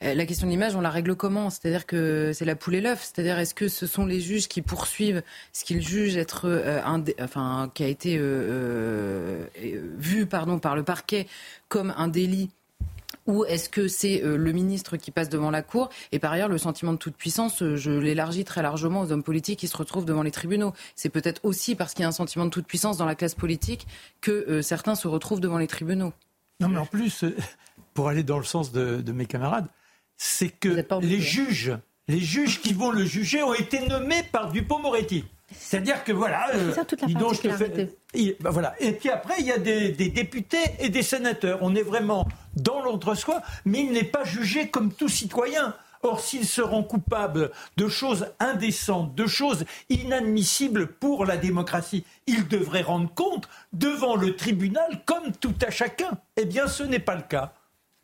la 0.00 0.26
question 0.26 0.46
de 0.46 0.50
l'image, 0.50 0.74
on 0.74 0.80
la 0.80 0.90
règle 0.90 1.14
comment? 1.14 1.50
C'est-à-dire 1.50 1.86
que 1.86 2.32
c'est 2.34 2.44
la 2.44 2.56
poule 2.56 2.74
et 2.74 2.80
l'œuf. 2.80 3.00
C'est-à-dire 3.02 3.38
est-ce 3.38 3.54
que 3.54 3.68
ce 3.68 3.86
sont 3.86 4.04
les 4.04 4.20
juges 4.20 4.48
qui 4.48 4.60
poursuivent 4.60 5.22
ce 5.52 5.64
qu'ils 5.64 5.80
jugent 5.80 6.16
être 6.16 6.46
un, 6.84 7.02
enfin 7.22 7.70
qui 7.72 7.84
a 7.84 7.86
été 7.86 8.18
vu 9.96 10.26
pardon 10.26 10.58
par 10.58 10.76
le 10.76 10.82
parquet 10.82 11.26
comme 11.68 11.94
un 11.96 12.08
délit 12.08 12.50
ou 13.26 13.44
est-ce 13.44 13.68
que 13.68 13.88
c'est 13.88 14.22
euh, 14.22 14.36
le 14.36 14.52
ministre 14.52 14.96
qui 14.96 15.10
passe 15.10 15.28
devant 15.28 15.50
la 15.50 15.62
Cour 15.62 15.88
Et 16.12 16.18
par 16.18 16.32
ailleurs, 16.32 16.48
le 16.48 16.58
sentiment 16.58 16.92
de 16.92 16.98
toute 16.98 17.16
puissance, 17.16 17.62
euh, 17.62 17.76
je 17.76 17.90
l'élargis 17.90 18.44
très 18.44 18.62
largement 18.62 19.00
aux 19.00 19.12
hommes 19.12 19.22
politiques 19.22 19.60
qui 19.60 19.68
se 19.68 19.76
retrouvent 19.76 20.04
devant 20.04 20.22
les 20.22 20.30
tribunaux. 20.30 20.72
C'est 20.94 21.08
peut-être 21.08 21.40
aussi 21.44 21.74
parce 21.74 21.94
qu'il 21.94 22.02
y 22.02 22.06
a 22.06 22.08
un 22.08 22.12
sentiment 22.12 22.44
de 22.44 22.50
toute 22.50 22.66
puissance 22.66 22.98
dans 22.98 23.06
la 23.06 23.14
classe 23.14 23.34
politique 23.34 23.86
que 24.20 24.30
euh, 24.30 24.62
certains 24.62 24.94
se 24.94 25.08
retrouvent 25.08 25.40
devant 25.40 25.58
les 25.58 25.66
tribunaux. 25.66 26.12
Non, 26.60 26.68
mais 26.68 26.78
en 26.78 26.86
plus, 26.86 27.24
pour 27.94 28.08
aller 28.08 28.22
dans 28.22 28.38
le 28.38 28.44
sens 28.44 28.72
de, 28.72 29.12
mes 29.12 29.26
camarades, 29.26 29.66
c'est 30.16 30.50
que 30.50 30.84
les 31.00 31.20
juges, 31.20 31.76
les 32.08 32.20
juges 32.20 32.60
qui 32.60 32.72
vont 32.72 32.90
le 32.90 33.04
juger 33.04 33.42
ont 33.42 33.54
été 33.54 33.86
nommés 33.88 34.22
par 34.32 34.52
Dupont-Moretti. 34.52 35.24
C'est-à-dire 35.58 36.04
que 36.04 36.12
voilà, 36.12 36.50
euh, 36.54 36.72
ça, 36.72 36.84
toute 36.84 37.00
la 37.02 37.08
bah, 38.40 38.50
voilà. 38.50 38.74
Et 38.78 38.92
puis 38.92 39.10
après, 39.10 39.34
il 39.38 39.46
y 39.46 39.52
a 39.52 39.58
des, 39.58 39.90
députés 39.90 40.64
et 40.78 40.88
des 40.88 41.02
sénateurs. 41.02 41.58
On 41.62 41.74
est 41.74 41.82
vraiment 41.82 42.28
dans 42.56 42.82
l'entre-soi, 42.82 43.42
mais 43.64 43.80
il 43.80 43.92
n'est 43.92 44.04
pas 44.04 44.24
jugé 44.24 44.68
comme 44.68 44.92
tout 44.92 45.08
citoyen. 45.08 45.74
Or, 46.02 46.20
s'il 46.20 46.46
se 46.46 46.60
rend 46.60 46.82
coupable 46.82 47.50
de 47.78 47.88
choses 47.88 48.26
indécentes, 48.38 49.14
de 49.14 49.26
choses 49.26 49.64
inadmissibles 49.88 50.86
pour 50.86 51.24
la 51.24 51.38
démocratie, 51.38 52.04
il 52.26 52.46
devrait 52.46 52.82
rendre 52.82 53.12
compte 53.14 53.48
devant 53.72 54.14
le 54.14 54.36
tribunal 54.36 55.02
comme 55.06 55.32
tout 55.40 55.54
à 55.66 55.70
chacun. 55.70 56.10
Eh 56.36 56.44
bien, 56.44 56.66
ce 56.66 56.82
n'est 56.82 56.98
pas 56.98 57.14
le 57.14 57.22
cas. 57.22 57.54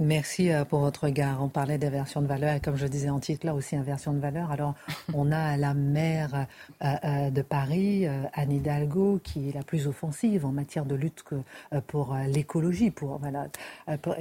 Merci 0.03 0.51
euh, 0.51 0.64
pour 0.64 0.78
votre 0.78 1.05
regard. 1.05 1.44
On 1.44 1.51
parlait 1.51 1.76
d'inversion 1.76 2.22
de 2.22 2.26
valeur 2.26 2.55
et 2.55 2.61
comme 2.61 2.76
je 2.76 2.86
disais 2.86 3.11
en 3.11 3.20
titre, 3.20 3.44
là 3.44 3.55
aussi 3.55 3.76
inversion 3.76 4.14
de 4.14 4.18
valeur. 4.18 4.51
Alors, 4.51 4.74
on 5.14 5.30
a 5.30 5.59
la 5.59 5.74
maire 5.74 6.46
euh, 6.82 6.94
euh, 7.05 7.30
de 7.30 7.42
Paris, 7.42 8.07
Anne 8.32 8.51
Hidalgo, 8.51 9.20
qui 9.22 9.51
est 9.51 9.55
la 9.55 9.62
plus 9.62 9.86
offensive 9.86 10.46
en 10.46 10.53
matière 10.53 10.86
de 10.86 10.94
lutte 10.94 11.22
pour 11.86 12.16
l'écologie, 12.26 12.90
pour, 12.90 13.18
voilà, 13.18 13.48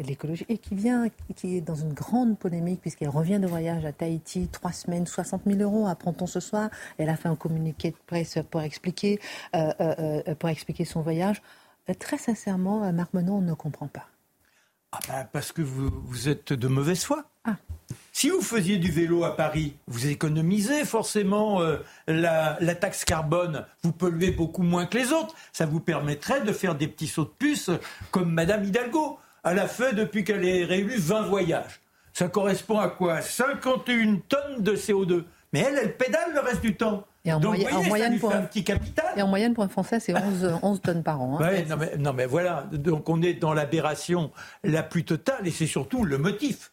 l'écologie, 0.05 0.45
et 0.49 0.57
qui 0.57 0.75
vient, 0.75 1.07
qui 1.37 1.55
est 1.55 1.61
dans 1.61 1.75
une 1.75 1.93
grande 1.93 2.37
polémique 2.37 2.81
puisqu'elle 2.81 3.09
revient 3.09 3.39
de 3.39 3.47
voyage 3.47 3.85
à 3.85 3.93
Tahiti, 3.93 4.49
trois 4.49 4.73
semaines, 4.73 5.07
60 5.07 5.43
000 5.45 5.61
euros, 5.61 5.87
apprend-on 5.87 6.27
ce 6.27 6.41
soir. 6.41 6.69
Elle 6.97 7.09
a 7.09 7.15
fait 7.15 7.29
un 7.29 7.37
communiqué 7.37 7.91
de 7.91 7.97
presse 8.05 8.37
pour 8.51 8.61
expliquer, 8.61 9.21
pour 10.39 10.49
expliquer 10.49 10.83
son 10.83 11.01
voyage. 11.01 11.41
Très 11.99 12.17
sincèrement, 12.17 12.91
Marc 12.91 13.13
Menon, 13.13 13.37
on 13.37 13.41
ne 13.41 13.53
comprend 13.53 13.87
pas. 13.87 14.07
Ah 14.91 14.99
ben 15.07 15.27
parce 15.31 15.51
que 15.51 15.61
vous, 15.61 15.89
vous, 16.05 16.29
êtes 16.29 16.53
de 16.53 16.67
mauvaise 16.67 17.03
foi. 17.03 17.25
Ah. 17.45 17.55
Si 18.11 18.29
vous 18.29 18.41
faisiez 18.41 18.77
du 18.77 18.91
vélo 18.91 19.23
à 19.23 19.35
Paris, 19.35 19.75
vous 19.87 20.07
économisez 20.07 20.83
forcément 20.83 21.61
euh, 21.61 21.77
la, 22.07 22.57
la, 22.59 22.75
taxe 22.75 23.05
carbone, 23.05 23.65
vous 23.83 23.91
polluez 23.91 24.31
beaucoup 24.31 24.63
moins 24.63 24.87
que 24.87 24.97
les 24.97 25.13
autres. 25.13 25.35
Ça 25.53 25.65
vous 25.65 25.79
permettrait 25.79 26.41
de 26.41 26.51
faire 26.51 26.75
des 26.75 26.87
petits 26.87 27.07
sauts 27.07 27.25
de 27.25 27.33
puce 27.37 27.69
comme 28.11 28.33
Madame 28.33 28.63
Hidalgo. 28.63 29.19
Elle 29.43 29.59
a 29.59 29.67
fait, 29.67 29.93
depuis 29.93 30.23
qu'elle 30.23 30.45
est 30.45 30.65
réélue, 30.65 30.97
20 30.97 31.27
voyages. 31.27 31.79
Ça 32.13 32.27
correspond 32.27 32.79
à 32.79 32.89
quoi? 32.89 33.21
51 33.21 34.17
tonnes 34.27 34.63
de 34.63 34.75
CO2. 34.75 35.23
Mais 35.53 35.59
elle, 35.61 35.79
elle 35.81 35.97
pédale 35.97 36.33
le 36.33 36.39
reste 36.41 36.61
du 36.61 36.75
temps. 36.75 37.05
Et 37.25 37.33
en, 37.33 37.39
moyenne 37.39 38.17
pour 38.17 38.33
un 38.33 38.41
petit 38.43 38.63
capital. 38.63 39.05
Et 39.17 39.21
en 39.21 39.27
moyenne 39.27 39.53
pour 39.53 39.63
un 39.63 39.69
Français, 39.69 39.99
c'est 39.99 40.15
11, 40.15 40.59
11, 40.61 40.81
tonnes 40.81 41.03
par 41.03 41.21
an. 41.21 41.39
Hein. 41.39 41.63
non, 41.67 41.77
mais, 41.77 41.97
non, 41.97 42.13
mais, 42.13 42.25
voilà, 42.25 42.65
donc 42.71 43.09
on 43.09 43.21
est 43.21 43.33
dans 43.33 43.53
l'aberration 43.53 44.31
la 44.63 44.83
plus 44.83 45.03
totale 45.03 45.45
et 45.45 45.51
c'est 45.51 45.67
surtout 45.67 46.05
le 46.05 46.17
motif. 46.17 46.71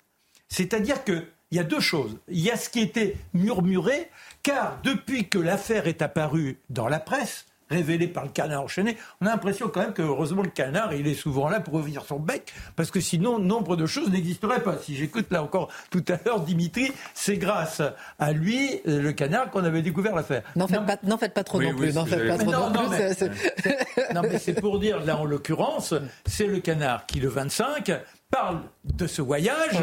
C'est-à-dire 0.49 1.03
qu'il 1.03 1.27
y 1.51 1.59
a 1.59 1.65
deux 1.65 1.81
choses. 1.81 2.17
Il 2.29 2.41
y 2.41 2.51
a 2.51 2.57
ce 2.57 2.69
qui 2.69 2.81
était 2.81 3.17
murmuré, 3.35 4.09
car 4.45 4.79
depuis 4.85 5.29
que 5.29 5.39
l'affaire 5.39 5.89
est 5.89 6.01
apparue 6.01 6.61
dans 6.71 6.89
la 6.89 7.01
presse, 7.01 7.47
révélé 7.71 8.09
par 8.09 8.25
le 8.25 8.31
canard 8.31 8.63
enchaîné, 8.63 8.97
on 9.21 9.27
a 9.27 9.31
l'impression 9.31 9.69
quand 9.69 9.81
même 9.81 9.93
que 9.93 10.03
heureusement 10.03 10.43
le 10.43 10.51
canard, 10.51 10.95
il 10.95 11.07
est 11.07 11.15
souvent 11.15 11.49
là 11.49 11.61
pour 11.61 11.75
ouvrir 11.75 12.05
son 12.05 12.19
bec, 12.19 12.53
parce 12.77 12.91
que 12.91 13.01
sinon, 13.01 13.39
nombre 13.39 13.77
de 13.77 13.87
choses 13.87 14.11
n'existeraient 14.11 14.63
pas. 14.63 14.77
Si 14.79 14.97
j'écoute 14.97 15.27
là 15.31 15.43
encore 15.43 15.69
tout 15.91 16.05
à 16.09 16.19
l'heure 16.25 16.41
Dimitri, 16.41 16.93
c'est 17.15 17.37
grâce 17.37 17.83
à 18.19 18.33
lui, 18.33 18.81
le 18.85 19.11
canard, 19.13 19.51
qu'on 19.51 19.65
avait 19.65 19.83
découvert 19.83 20.15
l'affaire. 20.15 20.43
N'en 20.55 20.67
faites, 20.67 20.85
pas, 20.87 21.17
faites 21.19 21.35
pas 21.35 21.45
trop 21.45 21.61
non 21.61 21.75
plus. 21.75 21.95
N'en 21.95 22.07
faites 22.07 22.29
pas 22.29 22.39
trop 22.39 22.53
non, 22.53 22.71
plus. 22.71 24.15
non, 24.15 24.23
mais 24.23 24.39
c'est 24.39 24.55
pour 24.61 24.79
dire, 24.79 25.05
là 25.05 25.17
en 25.17 25.25
l'occurrence, 25.25 25.95
c'est 26.25 26.47
le 26.47 26.61
canard 26.61 27.07
qui, 27.07 27.21
le 27.21 27.29
25, 27.29 27.93
parle 28.37 28.61
de 28.85 29.07
ce 29.07 29.23
voyage 29.23 29.81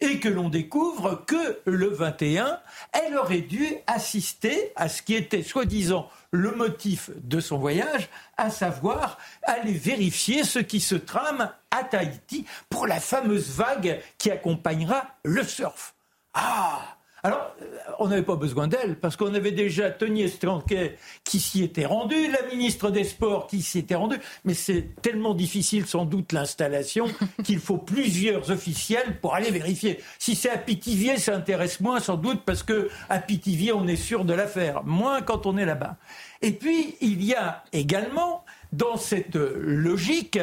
et 0.00 0.20
que 0.20 0.28
l'on 0.28 0.48
découvre 0.50 1.24
que 1.26 1.58
le 1.64 1.88
21, 1.88 2.58
elle 2.92 3.16
aurait 3.16 3.40
dû 3.40 3.66
assister 3.86 4.72
à 4.76 4.88
ce 4.88 5.00
qui 5.02 5.14
était 5.14 5.42
soi-disant 5.42 6.10
le 6.30 6.50
motif 6.50 7.10
de 7.22 7.40
son 7.40 7.58
voyage, 7.58 8.10
à 8.36 8.50
savoir 8.50 9.18
aller 9.42 9.72
vérifier 9.72 10.44
ce 10.44 10.58
qui 10.58 10.80
se 10.80 10.96
trame 10.96 11.50
à 11.70 11.84
Tahiti 11.84 12.44
pour 12.68 12.86
la 12.86 13.00
fameuse 13.00 13.50
vague 13.50 14.00
qui 14.18 14.30
accompagnera 14.30 15.06
le 15.24 15.42
surf. 15.42 15.94
Ah 16.34 16.98
alors, 17.24 17.56
euh, 17.62 17.64
on 17.98 18.08
n'avait 18.08 18.22
pas 18.22 18.36
besoin 18.36 18.68
d'elle, 18.68 18.96
parce 18.96 19.16
qu'on 19.16 19.32
avait 19.32 19.50
déjà 19.50 19.90
Tony 19.90 20.24
Estranquet 20.24 20.98
qui 21.24 21.40
s'y 21.40 21.62
était 21.62 21.86
rendu, 21.86 22.14
la 22.30 22.46
ministre 22.54 22.90
des 22.90 23.04
Sports 23.04 23.46
qui 23.46 23.62
s'y 23.62 23.78
était 23.78 23.94
rendue, 23.94 24.18
mais 24.44 24.52
c'est 24.52 24.90
tellement 25.00 25.32
difficile 25.32 25.86
sans 25.86 26.04
doute 26.04 26.32
l'installation 26.32 27.06
qu'il 27.44 27.60
faut 27.60 27.78
plusieurs 27.78 28.50
officiels 28.50 29.18
pour 29.22 29.34
aller 29.34 29.50
vérifier. 29.50 30.00
Si 30.18 30.34
c'est 30.34 30.50
à 30.50 30.58
Pithiviers, 30.58 31.16
ça 31.16 31.34
intéresse 31.34 31.80
moins 31.80 31.98
sans 31.98 32.18
doute, 32.18 32.42
parce 32.44 32.62
que 32.62 32.90
à 33.08 33.18
Pithiviers, 33.20 33.72
on 33.72 33.88
est 33.88 33.96
sûr 33.96 34.26
de 34.26 34.34
l'affaire, 34.34 34.84
moins 34.84 35.22
quand 35.22 35.46
on 35.46 35.56
est 35.56 35.64
là-bas. 35.64 35.96
Et 36.42 36.52
puis, 36.52 36.96
il 37.00 37.24
y 37.24 37.32
a 37.32 37.64
également, 37.72 38.44
dans 38.74 38.98
cette 38.98 39.36
logique, 39.36 40.38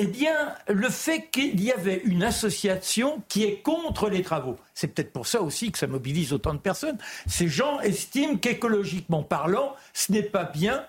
eh 0.00 0.06
bien, 0.06 0.54
le 0.68 0.88
fait 0.88 1.28
qu'il 1.32 1.60
y 1.60 1.72
avait 1.72 2.00
une 2.04 2.22
association 2.22 3.20
qui 3.28 3.42
est 3.42 3.62
contre 3.62 4.08
les 4.08 4.22
travaux. 4.22 4.56
C'est 4.72 4.86
peut-être 4.86 5.12
pour 5.12 5.26
ça 5.26 5.42
aussi 5.42 5.72
que 5.72 5.78
ça 5.78 5.88
mobilise 5.88 6.32
autant 6.32 6.54
de 6.54 6.60
personnes. 6.60 6.98
Ces 7.26 7.48
gens 7.48 7.80
estiment 7.80 8.36
qu'écologiquement 8.36 9.24
parlant, 9.24 9.74
ce 9.92 10.12
n'est 10.12 10.22
pas 10.22 10.44
bien 10.44 10.86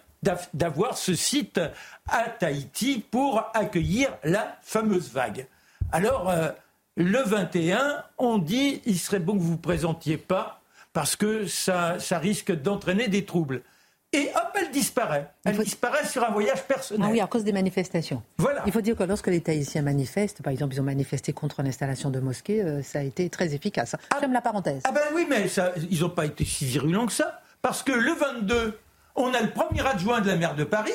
d'avoir 0.54 0.96
ce 0.96 1.16
site 1.16 1.60
à 2.08 2.24
Tahiti 2.30 3.04
pour 3.10 3.50
accueillir 3.56 4.10
la 4.24 4.60
fameuse 4.62 5.10
vague. 5.12 5.48
Alors, 5.92 6.30
euh, 6.30 6.50
le 6.96 7.24
21, 7.24 8.04
on 8.20 8.38
dit 8.38 8.84
il 8.86 9.00
serait 9.00 9.18
bon 9.18 9.34
que 9.34 9.40
vous 9.40 9.46
ne 9.46 9.52
vous 9.54 9.58
présentiez 9.58 10.18
pas 10.18 10.62
parce 10.94 11.16
que 11.16 11.48
ça 11.48 11.98
risque 12.12 12.52
d'entraîner 12.52 13.08
des 13.08 13.26
troubles 13.26 13.64
et 14.12 14.32
hop, 14.36 14.52
elle 14.56 14.72
disparaît. 14.72 15.30
Elle 15.46 15.58
disparaît 15.58 16.06
sur 16.06 16.24
un 16.24 16.32
voyage 16.32 16.64
personnel. 16.64 17.08
Ah 17.08 17.12
oui, 17.12 17.22
à 17.22 17.28
cause 17.28 17.44
des 17.44 17.52
manifestations. 17.52 18.24
Voilà. 18.38 18.64
Il 18.66 18.72
faut 18.72 18.82
dire 18.82 18.96
que 18.96 19.04
lorsque 19.04 19.28
les 19.28 19.42
Tahitiens 19.42 19.84
manifestent, 19.84 20.42
par 20.42 20.52
exemple, 20.52 20.74
ils 20.74 20.82
ont 20.82 20.86
manifesté 20.86 21.32
contre 21.32 21.62
l'installation 21.62 22.10
de 22.10 22.20
mosquées, 22.20 22.64
euh, 22.64 22.82
ça 22.82 23.00
a 23.00 23.02
été 23.04 23.30
très 23.30 23.54
efficace. 23.54 23.96
Ah, 24.10 24.26
la 24.26 24.42
parenthèse. 24.42 24.82
Ah 24.86 24.92
ben 24.92 25.02
oui, 25.14 25.28
mais 25.30 25.48
ça, 25.48 25.74
ils 25.92 26.02
n'ont 26.02 26.10
pas 26.10 26.26
été 26.26 26.44
si 26.44 26.66
virulents 26.66 27.06
que 27.06 27.14
ça. 27.14 27.42
Parce 27.62 27.84
que 27.84 27.92
le 27.92 28.14
22, 28.14 28.80
on 29.16 29.34
a 29.34 29.42
le 29.42 29.52
premier 29.52 29.86
adjoint 29.86 30.22
de 30.22 30.28
la 30.28 30.38
maire 30.38 30.56
de 30.56 30.64
Paris 30.64 30.92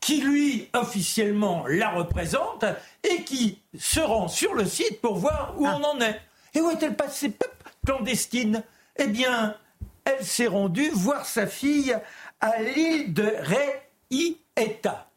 qui, 0.00 0.20
lui, 0.20 0.68
officiellement, 0.74 1.64
la 1.68 1.88
représente 1.88 2.64
et 3.02 3.22
qui 3.22 3.60
se 3.78 4.00
rend 4.00 4.28
sur 4.28 4.54
le 4.54 4.66
site 4.66 5.00
pour 5.00 5.16
voir 5.16 5.54
où 5.56 5.66
ah. 5.66 5.78
on 5.80 5.84
en 5.84 6.00
est. 6.00 6.20
Et 6.54 6.60
où 6.60 6.70
est-elle 6.70 6.96
passée? 6.96 7.32
Clandestine. 7.86 8.62
Eh 8.96 9.06
bien, 9.06 9.54
elle 10.04 10.24
s'est 10.24 10.46
rendue 10.46 10.90
voir 10.92 11.24
sa 11.24 11.46
fille 11.46 11.96
à 12.40 12.60
l'île 12.62 13.12
de 13.12 13.32
Ré-I-Eta. 13.40 15.08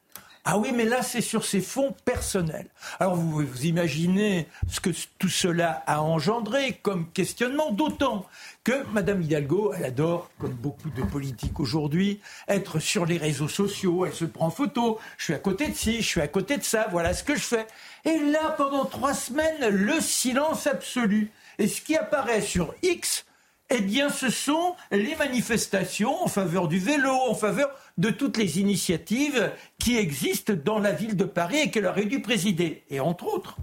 Ah 0.44 0.58
oui, 0.58 0.72
mais 0.74 0.86
là, 0.86 1.04
c'est 1.04 1.22
sur 1.22 1.46
ses 1.46 1.62
fonds 1.62 1.96
personnels. 2.04 2.68
Alors, 3.00 3.16
vous, 3.16 3.46
vous 3.46 3.66
imaginez 3.66 4.48
ce 4.68 4.80
que 4.80 4.90
tout 5.20 5.30
cela 5.30 5.84
a 5.86 6.02
engendré 6.02 6.80
comme 6.82 7.12
questionnement, 7.12 7.72
d'autant 7.72 8.26
que 8.64 8.84
Mme 8.92 9.22
Hidalgo, 9.22 9.72
elle 9.78 9.86
adore, 9.86 10.32
comme 10.40 10.54
beaucoup 10.54 10.90
de 10.90 11.04
politiques 11.04 11.60
aujourd'hui, 11.60 12.22
être 12.48 12.80
sur 12.80 13.06
les 13.06 13.18
réseaux 13.18 13.48
sociaux, 13.48 14.08
elle 14.08 14.14
se 14.14 14.26
prend 14.26 14.50
photo, 14.50 15.00
je 15.18 15.26
suis 15.26 15.34
à 15.36 15.40
côté 15.40 15.68
de 15.68 15.76
ci, 15.76 16.02
je 16.02 16.08
suis 16.08 16.22
à 16.22 16.28
côté 16.28 16.58
de 16.58 16.64
ça, 16.64 16.88
voilà 16.90 17.14
ce 17.14 17.24
que 17.24 17.36
je 17.36 17.42
fais. 17.42 17.68
Et 18.04 18.18
là, 18.18 18.56
pendant 18.58 18.86
trois 18.86 19.14
semaines, 19.14 19.70
le 19.70 20.02
silence 20.02 20.66
absolu. 20.66 21.32
Et 21.60 21.68
ce 21.68 21.82
qui 21.82 21.96
apparaît 21.96 22.42
sur 22.42 22.74
X, 22.82 23.26
eh 23.74 23.80
bien, 23.80 24.10
ce 24.10 24.30
sont 24.30 24.76
les 24.92 25.16
manifestations 25.16 26.24
en 26.24 26.28
faveur 26.28 26.68
du 26.68 26.78
vélo, 26.78 27.10
en 27.10 27.34
faveur 27.34 27.70
de 27.98 28.10
toutes 28.10 28.36
les 28.36 28.60
initiatives 28.60 29.52
qui 29.80 29.98
existent 29.98 30.54
dans 30.54 30.78
la 30.78 30.92
ville 30.92 31.16
de 31.16 31.24
Paris 31.24 31.60
et 31.60 31.72
qu'elle 31.72 31.86
aurait 31.86 32.06
dû 32.06 32.22
présider. 32.22 32.84
Et 32.90 33.00
entre 33.00 33.26
autres, 33.34 33.56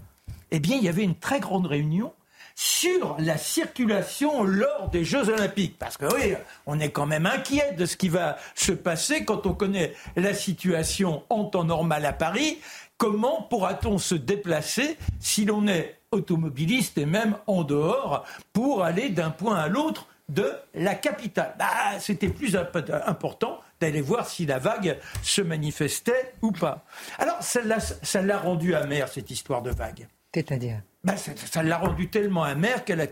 eh 0.49 0.59
bien, 0.59 0.77
il 0.77 0.83
y 0.83 0.89
avait 0.89 1.03
une 1.03 1.15
très 1.15 1.39
grande 1.39 1.67
réunion 1.67 2.11
sur 2.55 3.17
la 3.19 3.37
circulation 3.37 4.43
lors 4.43 4.89
des 4.89 5.05
Jeux 5.05 5.29
Olympiques. 5.29 5.77
Parce 5.77 5.95
que 5.95 6.05
oui, 6.13 6.33
on 6.65 6.79
est 6.79 6.89
quand 6.89 7.05
même 7.05 7.27
inquiet 7.27 7.73
de 7.77 7.85
ce 7.85 7.95
qui 7.95 8.09
va 8.09 8.37
se 8.55 8.71
passer 8.71 9.23
quand 9.25 9.45
on 9.45 9.53
connaît 9.53 9.93
la 10.15 10.33
situation 10.33 11.23
en 11.29 11.45
temps 11.45 11.63
normal 11.65 12.05
à 12.05 12.13
Paris. 12.13 12.57
Comment 12.97 13.43
pourra-t-on 13.43 13.99
se 13.99 14.15
déplacer 14.15 14.97
si 15.19 15.45
l'on 15.45 15.67
est 15.67 15.98
automobilistes 16.11 16.97
et 16.97 17.05
même 17.05 17.35
en 17.47 17.63
dehors 17.63 18.25
pour 18.53 18.83
aller 18.83 19.09
d'un 19.09 19.29
point 19.29 19.55
à 19.55 19.67
l'autre 19.67 20.07
de 20.29 20.51
la 20.73 20.95
capitale. 20.95 21.55
Bah, 21.57 21.99
c'était 21.99 22.29
plus 22.29 22.55
important 22.55 23.59
d'aller 23.79 24.01
voir 24.01 24.27
si 24.27 24.45
la 24.45 24.59
vague 24.59 24.97
se 25.23 25.41
manifestait 25.41 26.33
ou 26.41 26.51
pas. 26.51 26.85
Alors, 27.17 27.37
ça 27.41 28.21
l'a 28.21 28.37
rendu 28.37 28.75
amer, 28.75 29.07
cette 29.07 29.31
histoire 29.31 29.61
de 29.61 29.71
vague. 29.71 30.07
C'est-à-dire? 30.33 30.81
Bah, 31.03 31.15
Ça 31.17 31.63
l'a 31.63 31.77
rendu 31.77 32.09
tellement 32.09 32.43
amer 32.43 32.85
qu'elle 32.85 33.01
a 33.01 33.07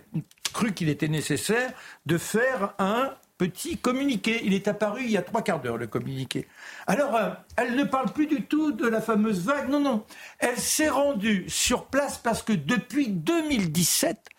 cru 0.53 0.73
qu'il 0.73 0.89
était 0.89 1.07
nécessaire 1.07 1.71
de 2.05 2.17
faire 2.17 2.73
un 2.79 3.13
petit 3.37 3.77
communiqué. 3.77 4.41
Il 4.43 4.53
est 4.53 4.67
apparu 4.67 5.03
il 5.03 5.11
y 5.11 5.17
a 5.17 5.21
trois 5.21 5.41
quarts 5.41 5.61
d'heure, 5.61 5.77
le 5.77 5.87
communiqué. 5.87 6.47
Alors, 6.87 7.15
euh, 7.15 7.29
elle 7.55 7.75
ne 7.75 7.83
parle 7.83 8.11
plus 8.11 8.27
du 8.27 8.43
tout 8.43 8.71
de 8.71 8.87
la 8.87 9.01
fameuse 9.01 9.45
vague. 9.45 9.69
Non, 9.69 9.79
non. 9.79 10.03
Elle 10.39 10.57
s'est 10.57 10.89
rendue 10.89 11.45
sur 11.47 11.85
place 11.85 12.17
parce 12.17 12.41
que 12.41 12.53
depuis 12.53 13.09
2017, 13.09 14.29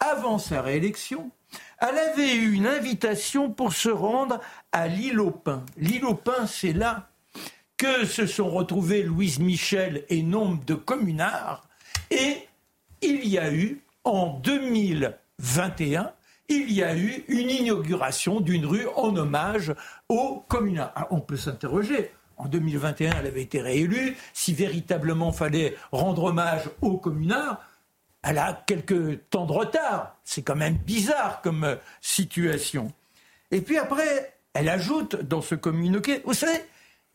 avant 0.00 0.38
sa 0.38 0.62
réélection, 0.62 1.30
elle 1.80 1.98
avait 1.98 2.34
eu 2.34 2.52
une 2.52 2.66
invitation 2.66 3.50
pour 3.50 3.72
se 3.72 3.88
rendre 3.88 4.40
à 4.72 4.88
l'île 4.88 5.20
aux 5.20 5.30
Pins. 5.30 5.64
L'île 5.76 6.04
aux 6.04 6.14
Pins, 6.14 6.46
c'est 6.46 6.72
là 6.72 7.08
que 7.76 8.04
se 8.04 8.26
sont 8.26 8.50
retrouvés 8.50 9.02
Louise 9.02 9.38
Michel 9.38 10.04
et 10.08 10.22
nombre 10.22 10.64
de 10.64 10.74
communards. 10.74 11.68
Et 12.10 12.48
il 13.02 13.26
y 13.26 13.38
a 13.38 13.52
eu, 13.52 13.80
en 14.04 14.38
2021, 14.40 16.12
il 16.48 16.72
y 16.72 16.82
a 16.82 16.96
eu 16.96 17.24
une 17.28 17.50
inauguration 17.50 18.40
d'une 18.40 18.66
rue 18.66 18.86
en 18.96 19.14
hommage 19.16 19.74
aux 20.08 20.44
communards. 20.48 20.92
Ah, 20.94 21.08
on 21.10 21.20
peut 21.20 21.36
s'interroger. 21.36 22.10
En 22.36 22.46
2021, 22.46 23.12
elle 23.20 23.26
avait 23.26 23.42
été 23.42 23.60
réélue. 23.60 24.16
Si 24.32 24.54
véritablement 24.54 25.32
fallait 25.32 25.76
rendre 25.92 26.24
hommage 26.24 26.70
aux 26.80 26.96
communards, 26.96 27.60
elle 28.22 28.38
a 28.38 28.64
quelques 28.66 29.28
temps 29.30 29.46
de 29.46 29.52
retard. 29.52 30.16
C'est 30.24 30.42
quand 30.42 30.56
même 30.56 30.76
bizarre 30.76 31.40
comme 31.42 31.64
euh, 31.64 31.76
situation. 32.00 32.92
Et 33.50 33.60
puis 33.60 33.78
après, 33.78 34.34
elle 34.54 34.68
ajoute 34.68 35.16
dans 35.16 35.42
ce 35.42 35.54
communiqué, 35.54 36.22
vous 36.24 36.34
savez, 36.34 36.60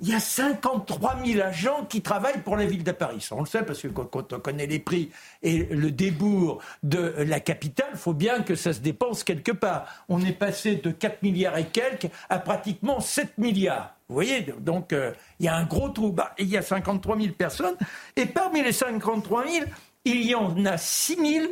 il 0.03 0.09
y 0.09 0.13
a 0.13 0.19
53 0.19 1.21
000 1.25 1.41
agents 1.41 1.85
qui 1.85 2.01
travaillent 2.01 2.41
pour 2.41 2.57
la 2.57 2.65
ville 2.65 2.83
de 2.83 2.91
Paris. 2.91 3.25
on 3.31 3.39
le 3.39 3.45
sait 3.45 3.63
parce 3.63 3.81
que 3.81 3.87
quand 3.87 4.33
on 4.33 4.39
connaît 4.41 4.67
les 4.67 4.79
prix 4.79 5.09
et 5.41 5.59
le 5.63 5.91
débours 5.91 6.61
de 6.83 7.15
la 7.19 7.39
capitale, 7.39 7.87
il 7.93 7.97
faut 7.97 8.13
bien 8.13 8.41
que 8.41 8.55
ça 8.55 8.73
se 8.73 8.81
dépense 8.81 9.23
quelque 9.23 9.53
part. 9.53 9.85
On 10.09 10.19
est 10.19 10.33
passé 10.33 10.75
de 10.75 10.91
4 10.91 11.23
milliards 11.23 11.57
et 11.57 11.67
quelques 11.67 12.09
à 12.29 12.39
pratiquement 12.39 12.99
7 12.99 13.37
milliards. 13.37 13.95
Vous 14.09 14.15
voyez, 14.15 14.41
donc 14.59 14.91
euh, 14.91 15.13
il 15.39 15.45
y 15.45 15.47
a 15.47 15.55
un 15.55 15.63
gros 15.63 15.87
trou. 15.87 16.11
Bah, 16.11 16.35
il 16.37 16.49
y 16.49 16.57
a 16.57 16.61
53 16.61 17.17
000 17.17 17.33
personnes. 17.35 17.77
Et 18.17 18.25
parmi 18.25 18.61
les 18.61 18.73
53 18.73 19.47
000, 19.47 19.65
il 20.03 20.21
y 20.23 20.35
en 20.35 20.65
a 20.65 20.77
6 20.77 21.15
000 21.15 21.45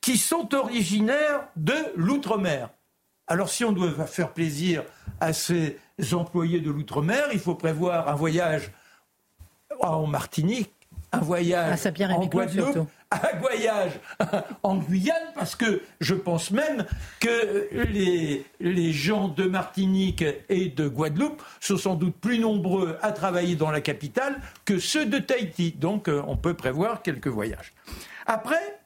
qui 0.00 0.16
sont 0.16 0.54
originaires 0.54 1.48
de 1.56 1.74
l'outre-mer. 1.96 2.70
Alors 3.28 3.48
si 3.48 3.64
on 3.64 3.72
doit 3.72 3.90
faire 4.06 4.32
plaisir 4.32 4.84
à 5.20 5.32
ces 5.32 5.78
employés 6.12 6.60
de 6.60 6.70
l'outre-mer, 6.70 7.28
il 7.32 7.40
faut 7.40 7.54
prévoir 7.54 8.08
un 8.08 8.14
voyage 8.14 8.70
en 9.80 10.06
Martinique, 10.06 10.70
un 11.12 11.18
voyage 11.18 11.86
en 12.00 12.26
Guadeloupe, 12.26 12.88
un 13.10 13.38
voyage 13.40 13.92
en 14.62 14.76
Guyane, 14.76 15.32
parce 15.34 15.56
que 15.56 15.82
je 16.00 16.14
pense 16.14 16.50
même 16.50 16.84
que 17.20 17.68
les, 17.72 18.44
les 18.60 18.92
gens 18.92 19.28
de 19.28 19.44
Martinique 19.44 20.24
et 20.48 20.68
de 20.68 20.88
Guadeloupe 20.88 21.42
sont 21.60 21.78
sans 21.78 21.94
doute 21.94 22.16
plus 22.16 22.38
nombreux 22.38 22.96
à 23.02 23.12
travailler 23.12 23.56
dans 23.56 23.70
la 23.70 23.80
capitale 23.80 24.40
que 24.64 24.78
ceux 24.78 25.06
de 25.06 25.18
Tahiti. 25.18 25.72
Donc 25.72 26.08
euh, 26.08 26.22
on 26.26 26.36
peut 26.36 26.54
prévoir 26.54 27.02
quelques 27.02 27.28
voyages. 27.28 27.72
Après, 28.26 28.80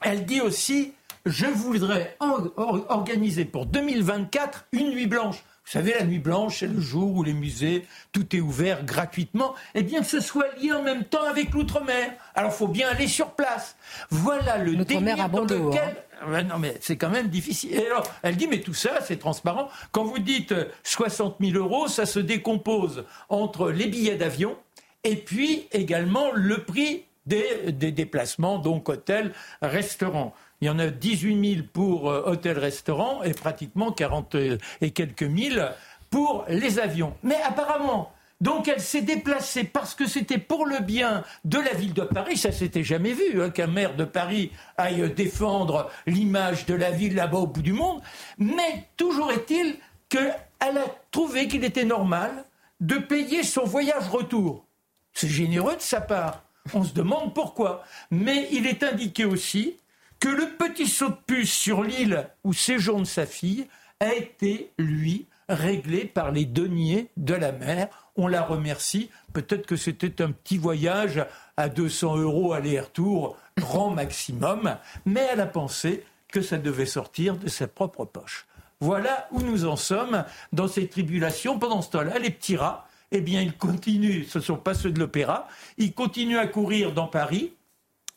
elle 0.00 0.26
dit 0.26 0.40
aussi 0.40 0.92
je 1.26 1.46
voudrais 1.46 2.16
organiser 2.20 3.44
pour 3.44 3.66
2024 3.66 4.66
une 4.72 4.90
nuit 4.90 5.06
blanche. 5.06 5.44
Vous 5.64 5.70
savez, 5.70 5.94
la 5.98 6.04
nuit 6.04 6.18
blanche, 6.18 6.58
c'est 6.58 6.66
le 6.66 6.80
jour 6.80 7.14
où 7.14 7.22
les 7.22 7.34
musées, 7.34 7.86
tout 8.10 8.34
est 8.34 8.40
ouvert 8.40 8.84
gratuitement. 8.84 9.54
Eh 9.74 9.82
bien, 9.82 10.00
que 10.00 10.06
ce 10.06 10.20
soit 10.20 10.52
lié 10.60 10.72
en 10.72 10.82
même 10.82 11.04
temps 11.04 11.22
avec 11.22 11.52
l'outre-mer. 11.52 12.12
Alors, 12.34 12.50
il 12.50 12.56
faut 12.56 12.68
bien 12.68 12.88
aller 12.88 13.06
sur 13.06 13.30
place. 13.30 13.76
Voilà 14.10 14.58
le 14.58 14.84
délire 14.84 15.20
à 15.20 15.28
dans 15.28 15.42
lequel... 15.42 16.04
Hein. 16.20 16.42
non, 16.42 16.58
mais 16.58 16.76
c'est 16.80 16.96
quand 16.96 17.10
même 17.10 17.28
difficile. 17.28 17.74
Et 17.74 17.86
alors, 17.86 18.02
elle 18.22 18.36
dit, 18.36 18.48
mais 18.48 18.60
tout 18.60 18.74
ça, 18.74 19.00
c'est 19.02 19.18
transparent. 19.18 19.68
Quand 19.92 20.04
vous 20.04 20.18
dites 20.18 20.54
60 20.82 21.36
000 21.40 21.56
euros, 21.56 21.86
ça 21.86 22.06
se 22.06 22.18
décompose 22.18 23.04
entre 23.28 23.70
les 23.70 23.86
billets 23.86 24.16
d'avion 24.16 24.56
et 25.04 25.16
puis 25.16 25.68
également 25.72 26.32
le 26.34 26.64
prix 26.64 27.04
des, 27.26 27.70
des 27.70 27.92
déplacements, 27.92 28.58
donc 28.58 28.88
hôtels, 28.88 29.32
restaurants. 29.62 30.34
Il 30.62 30.66
y 30.66 30.70
en 30.70 30.78
a 30.78 30.86
18 30.86 31.54
000 31.56 31.66
pour 31.72 32.08
euh, 32.08 32.22
hôtel-restaurant 32.24 33.24
et 33.24 33.32
pratiquement 33.32 33.90
40 33.90 34.36
et 34.80 34.90
quelques 34.92 35.24
mille 35.24 35.68
pour 36.08 36.44
les 36.48 36.78
avions. 36.78 37.14
Mais 37.24 37.34
apparemment, 37.42 38.12
donc 38.40 38.68
elle 38.68 38.80
s'est 38.80 39.02
déplacée 39.02 39.64
parce 39.64 39.96
que 39.96 40.06
c'était 40.06 40.38
pour 40.38 40.64
le 40.64 40.78
bien 40.78 41.24
de 41.44 41.58
la 41.58 41.72
ville 41.72 41.94
de 41.94 42.02
Paris. 42.02 42.36
Ça 42.36 42.52
s'était 42.52 42.84
jamais 42.84 43.12
vu 43.12 43.42
hein, 43.42 43.50
qu'un 43.50 43.66
maire 43.66 43.96
de 43.96 44.04
Paris 44.04 44.52
aille 44.76 45.12
défendre 45.12 45.90
l'image 46.06 46.64
de 46.66 46.74
la 46.74 46.92
ville 46.92 47.16
là-bas 47.16 47.38
au 47.38 47.46
bout 47.48 47.62
du 47.62 47.72
monde. 47.72 48.00
Mais 48.38 48.86
toujours 48.96 49.32
est-il 49.32 49.74
qu'elle 50.08 50.36
a 50.60 50.86
trouvé 51.10 51.48
qu'il 51.48 51.64
était 51.64 51.84
normal 51.84 52.44
de 52.78 52.98
payer 52.98 53.42
son 53.42 53.64
voyage 53.64 54.08
retour. 54.08 54.64
C'est 55.12 55.28
généreux 55.28 55.74
de 55.74 55.82
sa 55.82 56.00
part. 56.00 56.44
On 56.72 56.84
se 56.84 56.94
demande 56.94 57.34
pourquoi. 57.34 57.82
Mais 58.12 58.46
il 58.52 58.68
est 58.68 58.84
indiqué 58.84 59.24
aussi 59.24 59.74
que 60.22 60.28
le 60.28 60.50
petit 60.50 60.86
saut 60.86 61.08
de 61.08 61.16
puce 61.26 61.52
sur 61.52 61.82
l'île 61.82 62.28
où 62.44 62.52
séjourne 62.52 63.06
sa 63.06 63.26
fille 63.26 63.66
a 63.98 64.14
été, 64.14 64.70
lui, 64.78 65.26
réglé 65.48 66.04
par 66.04 66.30
les 66.30 66.44
deniers 66.44 67.08
de 67.16 67.34
la 67.34 67.50
mer. 67.50 67.88
On 68.14 68.28
la 68.28 68.42
remercie. 68.42 69.10
Peut-être 69.32 69.66
que 69.66 69.74
c'était 69.74 70.22
un 70.22 70.30
petit 70.30 70.58
voyage 70.58 71.26
à 71.56 71.68
200 71.68 72.18
euros 72.18 72.52
aller-retour, 72.52 73.36
grand 73.58 73.90
maximum, 73.94 74.76
mais 75.04 75.26
elle 75.32 75.40
a 75.40 75.46
pensé 75.46 76.04
que 76.28 76.40
ça 76.40 76.56
devait 76.56 76.86
sortir 76.86 77.36
de 77.36 77.48
sa 77.48 77.66
propre 77.66 78.04
poche. 78.04 78.46
Voilà 78.78 79.26
où 79.32 79.40
nous 79.40 79.66
en 79.66 79.74
sommes 79.74 80.24
dans 80.52 80.68
ces 80.68 80.86
tribulations. 80.86 81.58
Pendant 81.58 81.82
ce 81.82 81.90
temps-là, 81.90 82.20
les 82.20 82.30
petits 82.30 82.56
rats, 82.56 82.86
eh 83.10 83.22
bien, 83.22 83.40
ils 83.40 83.56
continuent, 83.56 84.22
ce 84.28 84.38
ne 84.38 84.44
sont 84.44 84.56
pas 84.56 84.74
ceux 84.74 84.92
de 84.92 85.00
l'opéra, 85.00 85.48
ils 85.78 85.92
continuent 85.92 86.38
à 86.38 86.46
courir 86.46 86.92
dans 86.92 87.08
Paris. 87.08 87.54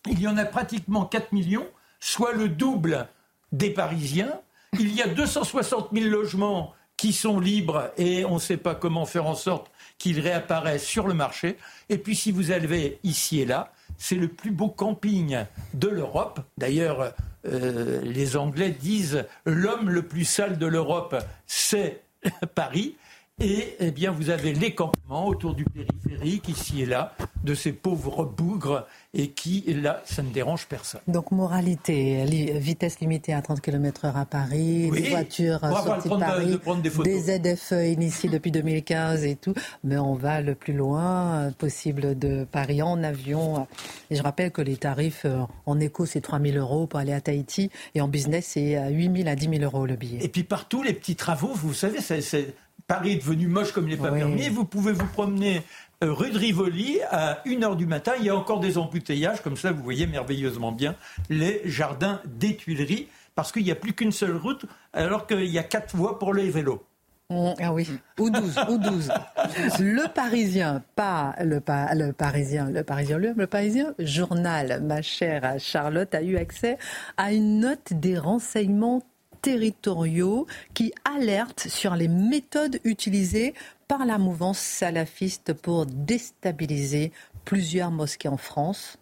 Il 0.07 0.21
y 0.21 0.27
en 0.27 0.37
a 0.37 0.45
pratiquement 0.45 1.05
4 1.05 1.31
millions 1.31 1.65
soit 2.05 2.33
le 2.33 2.49
double 2.49 3.07
des 3.51 3.71
Parisiens. 3.71 4.39
Il 4.79 4.93
y 4.93 5.01
a 5.01 5.07
260 5.07 5.89
000 5.91 6.05
logements 6.05 6.75
qui 6.97 7.13
sont 7.13 7.39
libres 7.39 7.91
et 7.97 8.25
on 8.25 8.35
ne 8.35 8.39
sait 8.39 8.57
pas 8.57 8.75
comment 8.75 9.07
faire 9.07 9.25
en 9.25 9.33
sorte 9.33 9.71
qu'ils 9.97 10.19
réapparaissent 10.19 10.85
sur 10.85 11.07
le 11.07 11.15
marché. 11.15 11.57
Et 11.89 11.97
puis 11.97 12.15
si 12.15 12.31
vous 12.31 12.51
allez 12.51 12.99
ici 13.03 13.41
et 13.41 13.45
là, 13.45 13.73
c'est 13.97 14.17
le 14.17 14.27
plus 14.27 14.51
beau 14.51 14.69
camping 14.69 15.45
de 15.73 15.87
l'Europe. 15.87 16.41
D'ailleurs, 16.59 17.15
euh, 17.47 18.01
les 18.03 18.37
Anglais 18.37 18.69
disent 18.69 19.25
l'homme 19.45 19.89
le 19.89 20.03
plus 20.03 20.25
sale 20.25 20.59
de 20.59 20.67
l'Europe, 20.67 21.15
c'est 21.47 22.03
Paris. 22.53 22.97
Et 23.41 23.75
eh 23.81 23.91
bien, 23.91 24.11
vous 24.11 24.29
avez 24.29 24.53
les 24.53 24.73
campements 24.73 25.27
autour 25.27 25.55
du 25.55 25.65
périphérique, 25.65 26.47
ici 26.47 26.83
et 26.83 26.85
là, 26.85 27.13
de 27.43 27.53
ces 27.53 27.73
pauvres 27.73 28.23
bougres, 28.23 28.87
et 29.13 29.31
qui, 29.31 29.61
là, 29.73 30.01
ça 30.05 30.23
ne 30.23 30.29
dérange 30.29 30.67
personne. 30.67 31.01
Donc, 31.09 31.31
moralité, 31.31 32.23
vitesse 32.57 33.01
limitée 33.01 33.33
à 33.33 33.41
30 33.41 33.59
km/h 33.59 34.15
à 34.15 34.25
Paris, 34.25 34.89
des 34.89 35.09
voitures 35.09 35.59
sorties 35.59 36.07
de 36.07 36.17
Paris, 36.17 36.59
des, 37.03 37.19
ZFE 37.19 37.91
initiés 37.91 38.29
depuis 38.29 38.51
2015 38.51 39.25
et 39.25 39.35
tout. 39.35 39.53
Mais 39.83 39.97
on 39.97 40.15
va 40.15 40.39
le 40.39 40.55
plus 40.55 40.73
loin 40.73 41.51
possible 41.57 42.17
de 42.17 42.45
Paris 42.49 42.81
en 42.81 43.03
avion. 43.03 43.67
Et 44.11 44.15
je 44.15 44.23
rappelle 44.23 44.51
que 44.51 44.61
les 44.61 44.77
tarifs 44.77 45.25
euh, 45.25 45.41
en 45.65 45.77
éco, 45.81 46.05
c'est 46.05 46.21
3 46.21 46.39
000 46.39 46.57
euros 46.57 46.87
pour 46.87 47.01
aller 47.01 47.11
à 47.11 47.19
Tahiti, 47.19 47.69
et 47.95 47.99
en 47.99 48.07
business, 48.07 48.51
c'est 48.53 48.79
8 48.89 49.23
000 49.23 49.27
à 49.27 49.35
10 49.35 49.49
000 49.59 49.63
euros 49.63 49.85
le 49.85 49.97
billet. 49.97 50.23
Et 50.23 50.29
puis 50.29 50.45
partout, 50.45 50.83
les 50.83 50.93
petits 50.93 51.17
travaux, 51.17 51.51
vous 51.53 51.73
savez, 51.73 51.99
c'est 51.99 52.55
Paris 52.87 53.13
est 53.13 53.15
devenu 53.15 53.47
moche 53.47 53.71
comme 53.71 53.87
il 53.87 53.95
n'est 53.95 54.01
pas 54.01 54.11
permis. 54.11 54.49
Vous 54.49 54.65
pouvez 54.65 54.91
vous 54.91 55.07
promener 55.07 55.63
euh, 56.03 56.13
rue 56.13 56.31
de 56.31 56.37
Rivoli 56.37 56.99
à 57.09 57.41
1h 57.45 57.75
du 57.75 57.87
matin. 57.87 58.13
Il 58.19 58.25
y 58.25 58.29
a 58.29 58.35
encore 58.35 58.59
des 58.59 58.77
embouteillages. 58.77 59.41
Comme 59.41 59.57
ça, 59.57 59.71
vous 59.71 59.83
voyez 59.83 60.05
merveilleusement 60.05 60.71
bien 60.71 60.95
les 61.29 61.61
jardins 61.65 62.21
des 62.25 62.55
Tuileries. 62.55 63.07
Parce 63.33 63.51
qu'il 63.51 63.63
n'y 63.63 63.71
a 63.71 63.75
plus 63.75 63.93
qu'une 63.93 64.11
seule 64.11 64.37
route, 64.37 64.65
alors 64.93 65.27
qu'il 65.27 65.45
y 65.45 65.57
a 65.57 65.63
quatre 65.63 65.95
voies 65.95 66.19
pour 66.19 66.33
les 66.33 66.49
vélos. 66.49 66.85
Mmh, 67.31 67.53
ah 67.59 67.73
oui, 67.73 67.89
ou 68.19 68.29
12, 68.29 68.59
ou 68.69 68.77
12. 68.77 69.11
Le 69.79 70.07
Parisien, 70.13 70.83
pas 70.95 71.33
le, 71.39 71.55
le 71.55 72.11
Parisien, 72.11 72.69
le 72.69 72.83
Parisien, 72.83 73.17
le, 73.17 73.33
le 73.35 73.47
Parisien, 73.47 73.95
journal, 73.97 74.83
ma 74.83 75.01
chère 75.01 75.55
Charlotte, 75.57 76.13
a 76.13 76.21
eu 76.21 76.37
accès 76.37 76.77
à 77.17 77.33
une 77.33 77.61
note 77.61 77.93
des 77.93 78.19
renseignements 78.19 79.01
territoriaux 79.45 80.47
qui 80.73 80.91
alertent 81.03 81.67
sur 81.67 81.95
les 81.95 82.07
méthodes 82.07 82.79
utilisées 82.83 83.53
par 83.87 84.03
la 84.03 84.17
mouvance 84.17 84.57
salafiste 84.57 85.53
pour 85.53 85.85
déstabiliser 85.85 87.11
plusieurs 87.45 87.91
mosquées 87.91 88.27
en 88.27 88.37
France. 88.37 88.97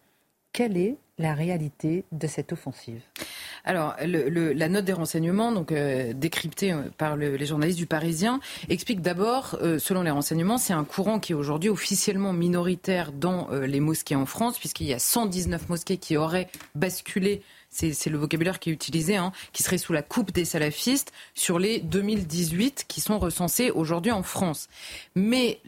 Quelle 0.51 0.75
est 0.75 0.97
la 1.17 1.33
réalité 1.33 2.03
de 2.11 2.27
cette 2.27 2.51
offensive? 2.51 2.99
Alors, 3.63 3.95
la 4.01 4.67
note 4.67 4.83
des 4.83 4.91
renseignements, 4.91 5.53
donc 5.53 5.71
euh, 5.71 6.11
décryptée 6.11 6.73
euh, 6.73 6.81
par 6.97 7.15
les 7.15 7.45
journalistes 7.45 7.77
du 7.77 7.85
Parisien, 7.85 8.41
explique 8.67 9.01
d'abord, 9.01 9.57
euh, 9.61 9.79
selon 9.79 10.01
les 10.01 10.11
renseignements, 10.11 10.57
c'est 10.57 10.73
un 10.73 10.83
courant 10.83 11.19
qui 11.19 11.31
est 11.31 11.35
aujourd'hui 11.35 11.69
officiellement 11.69 12.33
minoritaire 12.33 13.13
dans 13.13 13.47
les 13.51 13.79
mosquées 13.79 14.17
en 14.17 14.25
France, 14.25 14.59
puisqu'il 14.59 14.87
y 14.87 14.93
a 14.93 14.99
119 14.99 15.69
mosquées 15.69 15.95
qui 15.95 16.17
auraient 16.17 16.49
basculé 16.75 17.41
c'est 17.73 18.09
le 18.09 18.17
vocabulaire 18.17 18.59
qui 18.59 18.69
est 18.69 18.73
utilisé, 18.73 19.17
hein, 19.17 19.31
qui 19.51 19.63
serait 19.63 19.77
sous 19.77 19.93
la 19.93 20.01
coupe 20.01 20.31
des 20.31 20.45
salafistes 20.45 21.11
sur 21.33 21.59
les 21.59 21.79
2018 21.79 22.85
qui 22.87 23.01
sont 23.01 23.19
recensés 23.19 23.71
aujourd'hui 23.71 24.11
en 24.11 24.23
France. 24.23 24.69
Mais, 25.15 25.59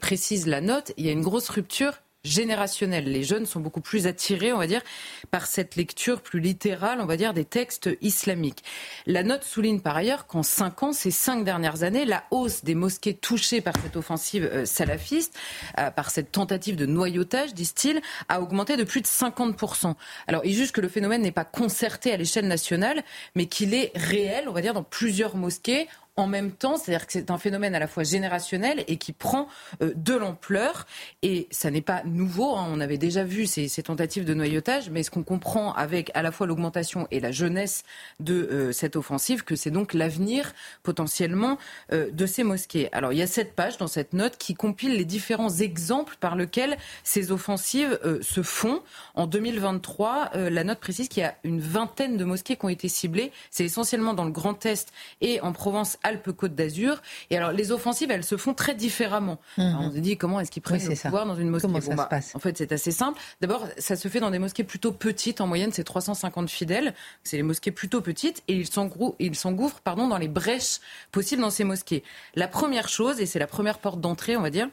précise 0.00 0.46
la 0.46 0.60
note, 0.60 0.92
il 0.96 1.06
y 1.06 1.08
a 1.08 1.12
une 1.12 1.22
grosse 1.22 1.48
rupture 1.48 2.01
générationnel. 2.24 3.04
Les 3.04 3.24
jeunes 3.24 3.46
sont 3.46 3.60
beaucoup 3.60 3.80
plus 3.80 4.06
attirés, 4.06 4.52
on 4.52 4.58
va 4.58 4.66
dire, 4.66 4.82
par 5.30 5.46
cette 5.46 5.76
lecture 5.76 6.20
plus 6.20 6.40
littérale, 6.40 7.00
on 7.00 7.06
va 7.06 7.16
dire, 7.16 7.34
des 7.34 7.44
textes 7.44 7.90
islamiques. 8.00 8.62
La 9.06 9.22
note 9.22 9.44
souligne 9.44 9.80
par 9.80 9.96
ailleurs 9.96 10.26
qu'en 10.26 10.42
cinq 10.42 10.82
ans, 10.82 10.92
ces 10.92 11.10
cinq 11.10 11.44
dernières 11.44 11.82
années, 11.82 12.04
la 12.04 12.24
hausse 12.30 12.62
des 12.64 12.74
mosquées 12.74 13.14
touchées 13.14 13.60
par 13.60 13.74
cette 13.82 13.96
offensive 13.96 14.48
euh, 14.52 14.64
salafiste, 14.64 15.36
euh, 15.78 15.90
par 15.90 16.10
cette 16.10 16.30
tentative 16.30 16.76
de 16.76 16.86
noyautage, 16.86 17.54
disent-ils, 17.54 18.00
a 18.28 18.40
augmenté 18.40 18.76
de 18.76 18.84
plus 18.84 19.00
de 19.00 19.06
50%. 19.06 19.94
Alors, 20.28 20.44
il 20.44 20.54
juge 20.54 20.72
que 20.72 20.80
le 20.80 20.88
phénomène 20.88 21.22
n'est 21.22 21.32
pas 21.32 21.44
concerté 21.44 22.12
à 22.12 22.16
l'échelle 22.16 22.46
nationale, 22.46 23.02
mais 23.34 23.46
qu'il 23.46 23.74
est 23.74 23.90
réel, 23.94 24.44
on 24.48 24.52
va 24.52 24.62
dire, 24.62 24.74
dans 24.74 24.84
plusieurs 24.84 25.36
mosquées 25.36 25.88
en 26.16 26.26
même 26.26 26.52
temps, 26.52 26.76
c'est-à-dire 26.76 27.06
que 27.06 27.12
c'est 27.12 27.30
un 27.30 27.38
phénomène 27.38 27.74
à 27.74 27.78
la 27.78 27.86
fois 27.86 28.02
générationnel 28.02 28.84
et 28.86 28.96
qui 28.98 29.12
prend 29.12 29.48
euh, 29.82 29.92
de 29.96 30.14
l'ampleur. 30.14 30.86
Et 31.22 31.48
ça 31.50 31.70
n'est 31.70 31.80
pas 31.80 32.02
nouveau, 32.04 32.54
hein. 32.54 32.66
on 32.70 32.80
avait 32.80 32.98
déjà 32.98 33.24
vu 33.24 33.46
ces, 33.46 33.68
tentatives 33.82 34.24
de 34.24 34.34
noyautage, 34.34 34.90
mais 34.90 35.02
ce 35.02 35.10
qu'on 35.10 35.22
comprend 35.22 35.72
avec 35.72 36.10
à 36.14 36.22
la 36.22 36.30
fois 36.30 36.46
l'augmentation 36.46 37.08
et 37.10 37.18
la 37.18 37.32
jeunesse 37.32 37.84
de 38.20 38.34
euh, 38.34 38.72
cette 38.72 38.96
offensive, 38.96 39.42
que 39.42 39.56
c'est 39.56 39.70
donc 39.70 39.94
l'avenir 39.94 40.52
potentiellement 40.82 41.56
euh, 41.92 42.10
de 42.10 42.26
ces 42.26 42.44
mosquées. 42.44 42.90
Alors 42.92 43.12
il 43.12 43.18
y 43.18 43.22
a 43.22 43.26
cette 43.26 43.54
page 43.54 43.78
dans 43.78 43.86
cette 43.86 44.12
note 44.12 44.36
qui 44.36 44.54
compile 44.54 44.96
les 44.96 45.06
différents 45.06 45.50
exemples 45.50 46.16
par 46.20 46.36
lesquels 46.36 46.76
ces 47.04 47.32
offensives 47.32 47.98
se 48.20 48.42
font. 48.42 48.82
En 49.14 49.26
2023, 49.26 50.32
la 50.34 50.64
note 50.64 50.78
précise 50.78 51.08
qu'il 51.08 51.22
y 51.22 51.26
a 51.26 51.34
une 51.44 51.60
vingtaine 51.60 52.16
de 52.16 52.24
mosquées 52.24 52.56
qui 52.56 52.64
ont 52.64 52.68
été 52.68 52.88
ciblées. 52.88 53.32
C'est 53.50 53.64
essentiellement 53.64 54.14
dans 54.14 54.24
le 54.24 54.30
Grand 54.30 54.64
Est 54.66 54.92
et 55.20 55.40
en 55.40 55.52
Provence 55.52 55.98
Alpes-Côte 56.02 56.54
d'Azur. 56.54 57.02
Et 57.30 57.36
alors, 57.36 57.52
les 57.52 57.72
offensives, 57.72 58.10
elles 58.10 58.24
se 58.24 58.36
font 58.36 58.54
très 58.54 58.74
différemment. 58.74 59.38
Mhm. 59.58 59.76
on 59.80 59.92
se 59.92 59.98
dit, 59.98 60.16
comment 60.16 60.40
est-ce 60.40 60.50
qu'ils 60.50 60.62
prennent 60.62 60.82
le 60.82 60.94
pouvoir 60.94 61.26
dans 61.26 61.36
une 61.36 61.48
mosquée 61.48 61.68
Comment 61.68 61.80
ça 61.80 61.92
se 61.92 61.96
bah, 61.96 62.06
passe? 62.06 62.34
En 62.34 62.38
fait, 62.38 62.56
c'est 62.58 62.72
assez 62.72 62.90
simple. 62.90 63.20
D'abord, 63.40 63.66
ça 63.78 63.96
se 63.96 64.08
fait 64.08 64.20
dans 64.20 64.30
des 64.30 64.38
mosquées 64.38 64.64
plutôt 64.64 64.92
petites. 64.92 65.40
En 65.40 65.46
moyenne, 65.46 65.72
c'est 65.72 65.84
350 65.84 66.50
fidèles. 66.50 66.94
C'est 67.24 67.36
les 67.36 67.42
mosquées 67.42 67.70
plutôt 67.70 68.00
petites. 68.00 68.42
Et 68.48 68.54
ils 68.56 69.36
s'engouffrent 69.36 69.80
pardon, 69.80 70.08
dans 70.08 70.18
les 70.18 70.28
brèches 70.28 70.78
possibles 71.10 71.42
dans 71.42 71.50
ces 71.50 71.64
mosquées. 71.64 72.02
La 72.34 72.48
première 72.48 72.88
chose, 72.88 73.20
et 73.20 73.26
c'est 73.26 73.38
la 73.38 73.46
première 73.46 73.78
porte 73.78 74.00
d'entrée, 74.00 74.36
on 74.36 74.42
va 74.42 74.50
dire, 74.50 74.68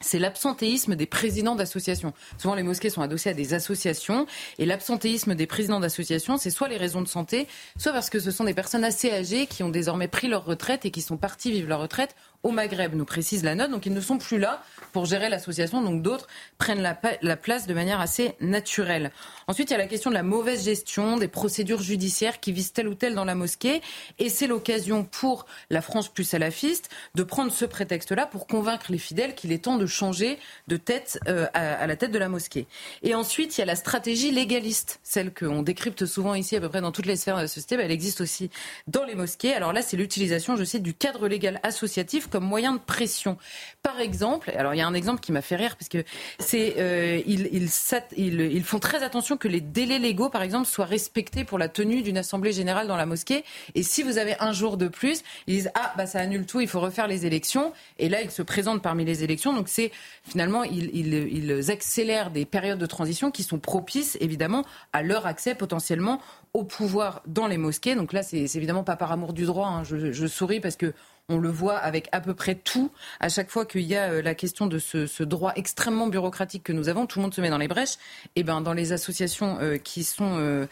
c'est 0.00 0.18
l'absentéisme 0.18 0.94
des 0.94 1.06
présidents 1.06 1.54
d'associations. 1.54 2.12
Souvent, 2.38 2.54
les 2.54 2.62
mosquées 2.62 2.90
sont 2.90 3.02
adossées 3.02 3.30
à 3.30 3.34
des 3.34 3.54
associations, 3.54 4.26
et 4.58 4.66
l'absentéisme 4.66 5.34
des 5.34 5.46
présidents 5.46 5.80
d'associations, 5.80 6.36
c'est 6.36 6.50
soit 6.50 6.68
les 6.68 6.76
raisons 6.76 7.02
de 7.02 7.08
santé, 7.08 7.48
soit 7.78 7.92
parce 7.92 8.10
que 8.10 8.20
ce 8.20 8.30
sont 8.30 8.44
des 8.44 8.54
personnes 8.54 8.84
assez 8.84 9.10
âgées 9.10 9.46
qui 9.46 9.62
ont 9.62 9.68
désormais 9.68 10.08
pris 10.08 10.28
leur 10.28 10.44
retraite 10.44 10.84
et 10.84 10.90
qui 10.90 11.02
sont 11.02 11.16
parties 11.16 11.50
vivre 11.50 11.68
leur 11.68 11.80
retraite 11.80 12.14
au 12.42 12.50
Maghreb, 12.50 12.94
nous 12.94 13.04
précise 13.04 13.44
la 13.44 13.54
note. 13.54 13.70
Donc 13.70 13.86
ils 13.86 13.92
ne 13.92 14.00
sont 14.00 14.18
plus 14.18 14.38
là 14.38 14.62
pour 14.92 15.04
gérer 15.04 15.28
l'association, 15.28 15.82
donc 15.82 16.02
d'autres 16.02 16.26
prennent 16.58 16.80
la, 16.80 16.98
la, 17.20 17.36
place 17.36 17.66
de 17.66 17.74
manière 17.74 18.00
assez 18.00 18.34
naturelle. 18.40 19.10
Ensuite, 19.46 19.70
il 19.70 19.72
y 19.72 19.76
a 19.76 19.78
la 19.78 19.86
question 19.86 20.10
de 20.10 20.14
la 20.14 20.22
mauvaise 20.22 20.64
gestion 20.64 21.18
des 21.18 21.28
procédures 21.28 21.82
judiciaires 21.82 22.40
qui 22.40 22.50
visent 22.50 22.72
tel 22.72 22.88
ou 22.88 22.94
tel 22.94 23.14
dans 23.14 23.26
la 23.26 23.34
mosquée, 23.34 23.82
et 24.18 24.30
c'est 24.30 24.46
l'occasion 24.46 25.04
pour 25.04 25.44
la 25.68 25.82
France 25.82 26.08
plus 26.08 26.24
salafiste 26.24 26.88
de 27.14 27.22
prendre 27.22 27.52
ce 27.52 27.64
prétexte-là 27.64 28.26
pour 28.26 28.46
convaincre 28.46 28.86
les 28.90 28.98
fidèles 28.98 29.34
qu'il 29.34 29.52
est 29.52 29.64
temps 29.64 29.76
de 29.76 29.86
changer 29.86 30.38
de 30.68 30.76
tête 30.76 31.18
euh, 31.28 31.46
à, 31.52 31.86
la 31.86 31.96
tête 31.96 32.10
de 32.10 32.18
la 32.18 32.28
mosquée. 32.28 32.66
Et 33.02 33.14
ensuite, 33.14 33.56
il 33.56 33.60
y 33.60 33.62
a 33.62 33.66
la 33.66 33.76
stratégie 33.76 34.30
légaliste, 34.30 35.00
celle 35.02 35.32
qu'on 35.32 35.62
décrypte 35.62 36.06
souvent 36.06 36.34
ici 36.34 36.56
à 36.56 36.60
peu 36.60 36.68
près 36.68 36.80
dans 36.80 36.92
toutes 36.92 37.06
les 37.06 37.16
sphères 37.16 37.36
de 37.36 37.42
la 37.42 37.48
société, 37.48 37.76
elle 37.78 37.90
existe 37.90 38.20
aussi 38.20 38.50
dans 38.86 39.04
les 39.04 39.14
mosquées. 39.14 39.54
Alors 39.54 39.72
là, 39.72 39.82
c'est 39.82 39.96
l'utilisation, 39.96 40.56
je 40.56 40.64
cite, 40.64 40.82
du 40.82 40.94
cadre 40.94 41.28
légal 41.28 41.60
associatif 41.62 42.25
comme 42.28 42.44
moyen 42.44 42.72
de 42.72 42.78
pression. 42.78 43.36
Par 43.82 44.00
exemple, 44.00 44.52
alors 44.56 44.74
il 44.74 44.78
y 44.78 44.80
a 44.80 44.86
un 44.86 44.94
exemple 44.94 45.20
qui 45.20 45.32
m'a 45.32 45.42
fait 45.42 45.56
rire 45.56 45.76
parce 45.76 45.88
que 45.88 46.04
c'est 46.38 46.74
euh, 46.78 47.20
ils, 47.26 47.48
ils, 47.52 48.64
font 48.64 48.78
très 48.78 49.02
attention 49.02 49.36
que 49.36 49.48
les 49.48 49.60
délais 49.60 49.98
légaux, 49.98 50.28
par 50.28 50.42
exemple, 50.42 50.66
soient 50.66 50.84
respectés 50.84 51.44
pour 51.44 51.58
la 51.58 51.68
tenue 51.68 52.02
d'une 52.02 52.18
assemblée 52.18 52.52
générale 52.52 52.88
dans 52.88 52.96
la 52.96 53.06
mosquée. 53.06 53.44
Et 53.74 53.82
si 53.82 54.02
vous 54.02 54.18
avez 54.18 54.34
un 54.40 54.52
jour 54.52 54.76
de 54.76 54.88
plus, 54.88 55.22
ils 55.46 55.54
disent 55.56 55.70
ah 55.74 55.92
bah 55.96 56.06
ça 56.06 56.18
annule 56.18 56.46
tout, 56.46 56.60
il 56.60 56.68
faut 56.68 56.80
refaire 56.80 57.06
les 57.06 57.26
élections. 57.26 57.72
Et 57.98 58.08
là, 58.08 58.22
ils 58.22 58.30
se 58.30 58.42
présentent 58.42 58.82
parmi 58.82 59.04
les 59.04 59.24
élections. 59.24 59.52
Donc 59.52 59.68
c'est 59.68 59.92
finalement 60.24 60.64
ils, 60.64 60.94
ils 60.94 61.70
accélèrent 61.70 62.30
des 62.30 62.44
périodes 62.44 62.78
de 62.78 62.86
transition 62.86 63.30
qui 63.30 63.42
sont 63.42 63.58
propices 63.58 64.16
évidemment 64.20 64.64
à 64.92 65.02
leur 65.02 65.26
accès 65.26 65.54
potentiellement 65.54 66.20
au 66.56 66.64
pouvoir 66.64 67.22
dans 67.26 67.46
les 67.46 67.58
mosquées. 67.58 67.94
Donc 67.94 68.12
là, 68.12 68.22
c'est 68.22 68.38
évidemment 68.56 68.84
pas 68.84 68.96
par 68.96 69.12
amour 69.12 69.32
du 69.32 69.44
droit. 69.44 69.68
Hein. 69.68 69.84
Je, 69.84 70.12
je 70.12 70.26
souris 70.26 70.60
parce 70.60 70.76
que 70.76 70.94
on 71.28 71.38
le 71.38 71.48
voit 71.48 71.76
avec 71.76 72.08
à 72.12 72.20
peu 72.20 72.34
près 72.34 72.54
tout. 72.54 72.92
À 73.18 73.28
chaque 73.28 73.50
fois 73.50 73.66
qu'il 73.66 73.82
y 73.82 73.96
a 73.96 74.10
euh, 74.10 74.22
la 74.22 74.36
question 74.36 74.68
de 74.68 74.78
ce, 74.78 75.22
droit 75.24 75.52
extrêmement 75.56 76.06
bureaucratique 76.06 76.62
que 76.62 76.72
nous 76.72 76.88
avons, 76.88 77.06
tout 77.06 77.18
le 77.18 77.24
monde 77.24 77.34
se 77.34 77.40
met 77.40 77.50
dans 77.50 77.58
les 77.58 77.66
brèches. 77.66 77.96
Et 78.36 78.44
ben 78.44 78.60
dans 78.60 78.72
les 78.72 78.92
associations 78.92 79.58
euh, 79.60 79.76
qui 79.76 80.04
sont 80.04 80.36
euh, 80.38 80.66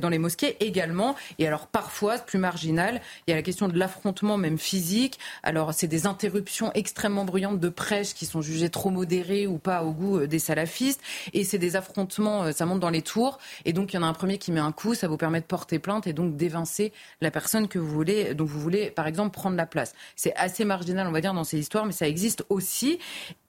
dans 0.00 0.08
les 0.08 0.18
mosquées 0.18 0.56
également. 0.60 1.16
Et 1.38 1.46
alors 1.48 1.66
parfois, 1.66 2.18
plus 2.18 2.38
marginal, 2.38 3.00
il 3.26 3.30
y 3.30 3.32
a 3.32 3.36
la 3.36 3.42
question 3.42 3.66
de 3.66 3.76
l'affrontement 3.76 4.36
même 4.36 4.58
physique. 4.58 5.18
Alors 5.42 5.74
c'est 5.74 5.88
des 5.88 6.06
interruptions 6.06 6.70
extrêmement 6.74 7.24
bruyantes 7.24 7.58
de 7.58 7.68
prêches 7.68 8.14
qui 8.14 8.26
sont 8.26 8.42
jugées 8.42 8.70
trop 8.70 8.90
modérées 8.90 9.48
ou 9.48 9.58
pas 9.58 9.82
au 9.82 9.90
goût 9.90 10.26
des 10.26 10.38
salafistes. 10.38 11.00
Et 11.32 11.42
c'est 11.42 11.58
des 11.58 11.74
affrontements, 11.74 12.52
ça 12.52 12.64
monte 12.64 12.80
dans 12.80 12.90
les 12.90 13.02
tours. 13.02 13.38
Et 13.64 13.72
donc 13.72 13.92
il 13.92 13.96
y 13.96 13.98
en 13.98 14.04
a 14.04 14.06
un 14.06 14.12
premier 14.12 14.38
qui 14.38 14.52
met 14.52 14.60
un 14.60 14.72
coup, 14.72 14.94
ça 14.94 15.08
vous 15.08 15.16
permet 15.16 15.40
de 15.40 15.46
porter 15.46 15.80
plainte 15.80 16.06
et 16.06 16.12
donc 16.12 16.36
d'évincer 16.36 16.92
la 17.20 17.32
personne 17.32 17.66
que 17.66 17.80
vous 17.80 17.90
voulez, 17.90 18.34
dont 18.34 18.44
vous 18.44 18.60
voulez 18.60 18.90
par 18.92 19.08
exemple 19.08 19.32
prendre 19.32 19.56
la 19.56 19.66
place. 19.66 19.95
C'est 20.14 20.34
assez 20.36 20.64
marginal, 20.64 21.06
on 21.06 21.12
va 21.12 21.20
dire, 21.20 21.34
dans 21.34 21.44
ces 21.44 21.58
histoires, 21.58 21.86
mais 21.86 21.92
ça 21.92 22.08
existe 22.08 22.44
aussi. 22.48 22.98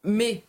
Mais 0.04 0.44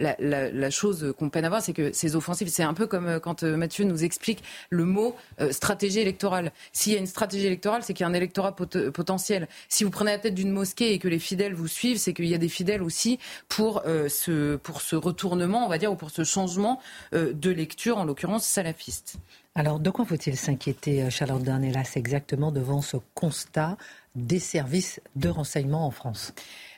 la, 0.00 0.70
chose 0.70 1.14
qu'on 1.18 1.28
peine 1.28 1.44
à 1.44 1.48
voir, 1.48 1.62
c'est 1.62 1.72
que 1.72 1.92
ces 1.92 2.16
offensives, 2.16 2.48
c'est 2.48 2.62
un 2.62 2.74
peu 2.74 2.86
comme 2.86 3.06
euh, 3.06 3.20
quand 3.20 3.42
euh, 3.42 3.56
Mathieu 3.56 3.84
nous 3.84 4.04
explique 4.04 4.42
le 4.70 4.84
mot 4.84 5.16
euh, 5.40 5.52
stratégie 5.52 6.00
électorale. 6.00 6.52
S'il 6.72 6.92
y 6.92 6.96
a 6.96 6.98
une 6.98 7.06
stratégie 7.06 7.46
électorale, 7.46 7.82
c'est 7.82 7.94
qu'il 7.94 8.04
y 8.04 8.06
a 8.06 8.10
un 8.10 8.14
électorat 8.14 8.54
potentiel. 8.54 9.48
Si 9.68 9.84
vous 9.84 9.90
prenez 9.90 10.12
la 10.12 10.18
tête 10.18 10.34
d'une 10.34 10.50
mosquée 10.50 10.92
et 10.92 10.98
que 10.98 11.08
les 11.08 11.18
fidèles 11.18 11.54
vous 11.54 11.68
suivent, 11.68 11.98
c'est 11.98 12.12
qu'il 12.12 12.26
y 12.26 12.34
a 12.34 12.38
des 12.38 12.48
fidèles 12.48 12.82
aussi 12.82 13.18
pour, 13.48 13.82
ce, 14.08 14.56
pour 14.56 14.80
ce 14.80 14.96
retournement, 14.96 15.64
on 15.66 15.68
va 15.68 15.78
dire, 15.78 15.92
ou 15.92 15.96
pour 15.96 16.10
ce 16.10 16.24
changement 16.24 16.80
de 17.12 17.50
lecture, 17.50 17.98
en 17.98 18.04
l'occurrence 18.04 18.46
salafiste. 18.46 19.16
Alors, 19.54 19.80
de 19.80 19.90
quoi 19.90 20.04
faut-il 20.04 20.36
s'inquiéter, 20.36 21.10
Charlotte 21.10 21.42
Darnelas, 21.42 21.92
exactement 21.96 22.52
devant 22.52 22.82
ce 22.82 22.96
constat 23.14 23.76
des 24.14 24.38
services 24.38 25.00
de 25.16 25.28
renseignement 25.28 25.86
en 25.86 25.90
France 25.90 26.32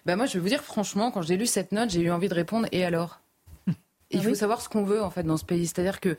bah 0.05 0.17
Moi, 0.17 0.27
je 0.27 0.35
vais 0.35 0.41
vous 0.41 0.49
dire 0.49 0.63
franchement, 0.63 1.11
quand 1.11 1.23
j'ai 1.23 1.37
lu 1.37 1.47
cette 1.47 1.73
note, 1.73 1.91
j'ai 1.91 2.01
eu 2.01 2.11
envie 2.11 2.29
de 2.29 2.35
répondre 2.35 2.69
et 2.73 2.85
alors? 2.85 3.21
Il 4.11 4.21
ah 4.21 4.23
faut 4.23 4.35
savoir 4.35 4.61
ce 4.61 4.69
qu'on 4.69 4.85
veut 4.85 5.03
en 5.03 5.11
fait 5.11 5.23
dans 5.23 5.37
ce 5.37 5.45
pays. 5.45 5.67
C'est-à-dire 5.67 6.01
que 6.01 6.17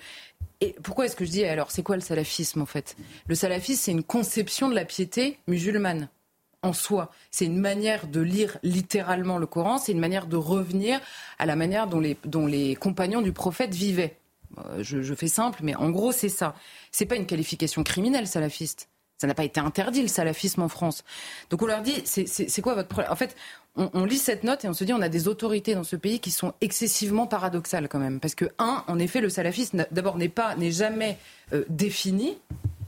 et 0.62 0.76
pourquoi 0.82 1.06
est-ce 1.06 1.16
que 1.16 1.26
je 1.26 1.32
dis 1.32 1.44
alors 1.44 1.72
c'est 1.72 1.84
quoi 1.84 1.96
le 1.96 2.02
salafisme 2.02 2.62
en 2.62 2.66
fait? 2.66 2.96
Le 3.28 3.36
salafisme 3.36 3.82
c'est 3.82 3.92
une 3.92 4.04
conception 4.04 4.70
de 4.70 4.76
la 4.76 4.86
piété 4.86 5.38
musulmane 5.48 6.10
en 6.64 6.74
soi. 6.74 7.12
C'est 7.30 7.46
une 7.46 7.60
manière 7.60 8.08
de 8.08 8.22
lire 8.22 8.58
littéralement 8.64 9.38
le 9.38 9.46
Coran, 9.46 9.78
c'est 9.78 9.92
une 9.92 10.00
manière 10.00 10.26
de 10.26 10.38
revenir 10.38 11.00
à 11.38 11.46
la 11.46 11.56
manière 11.56 11.88
dont 11.88 12.00
les, 12.00 12.18
dont 12.26 12.48
les 12.48 12.76
compagnons 12.76 13.22
du 13.22 13.34
prophète 13.34 13.76
vivaient. 13.76 14.18
Euh, 14.58 14.82
je, 14.82 15.02
je 15.02 15.14
fais 15.14 15.28
simple, 15.28 15.60
mais 15.62 15.76
en 15.76 15.90
gros 15.90 16.12
c'est 16.12 16.30
ça. 16.30 16.56
C'est 16.92 17.06
pas 17.06 17.18
une 17.18 17.26
qualification 17.26 17.84
criminelle 17.84 18.28
salafiste. 18.28 18.88
Ça 19.24 19.28
n'a 19.28 19.36
pas 19.36 19.46
été 19.46 19.62
interdit 19.62 20.02
le 20.02 20.10
salafisme 20.10 20.64
en 20.64 20.68
France. 20.68 21.06
Donc 21.50 21.62
on 21.62 21.66
leur 21.66 21.82
dit, 21.82 22.04
c'est 22.04 22.62
quoi 22.62 22.76
votre 22.76 22.90
problème? 22.90 23.10
En 23.10 23.16
fait, 23.16 23.38
on, 23.78 24.04
lit 24.04 24.18
cette 24.18 24.44
note 24.44 24.66
et 24.66 24.68
on 24.68 24.74
se 24.74 24.84
dit, 24.84 24.92
on 24.92 25.02
a 25.02 25.08
des 25.08 25.30
autorités 25.30 25.76
dans 25.76 25.86
ce 25.86 25.96
pays 25.96 26.20
qui 26.20 26.30
sont 26.30 26.52
excessivement 26.60 27.26
paradoxales 27.26 27.88
quand 27.88 28.00
même. 28.00 28.20
Parce 28.20 28.36
que, 28.36 28.52
un, 28.60 28.84
en 28.86 29.00
effet, 29.00 29.22
le 29.22 29.30
salafisme, 29.30 29.86
d'abord, 29.92 30.18
n'est 30.18 30.28
pas, 30.28 30.58
n'est 30.58 30.74
jamais 30.74 31.18
euh, 31.54 31.64
défini. 31.70 32.38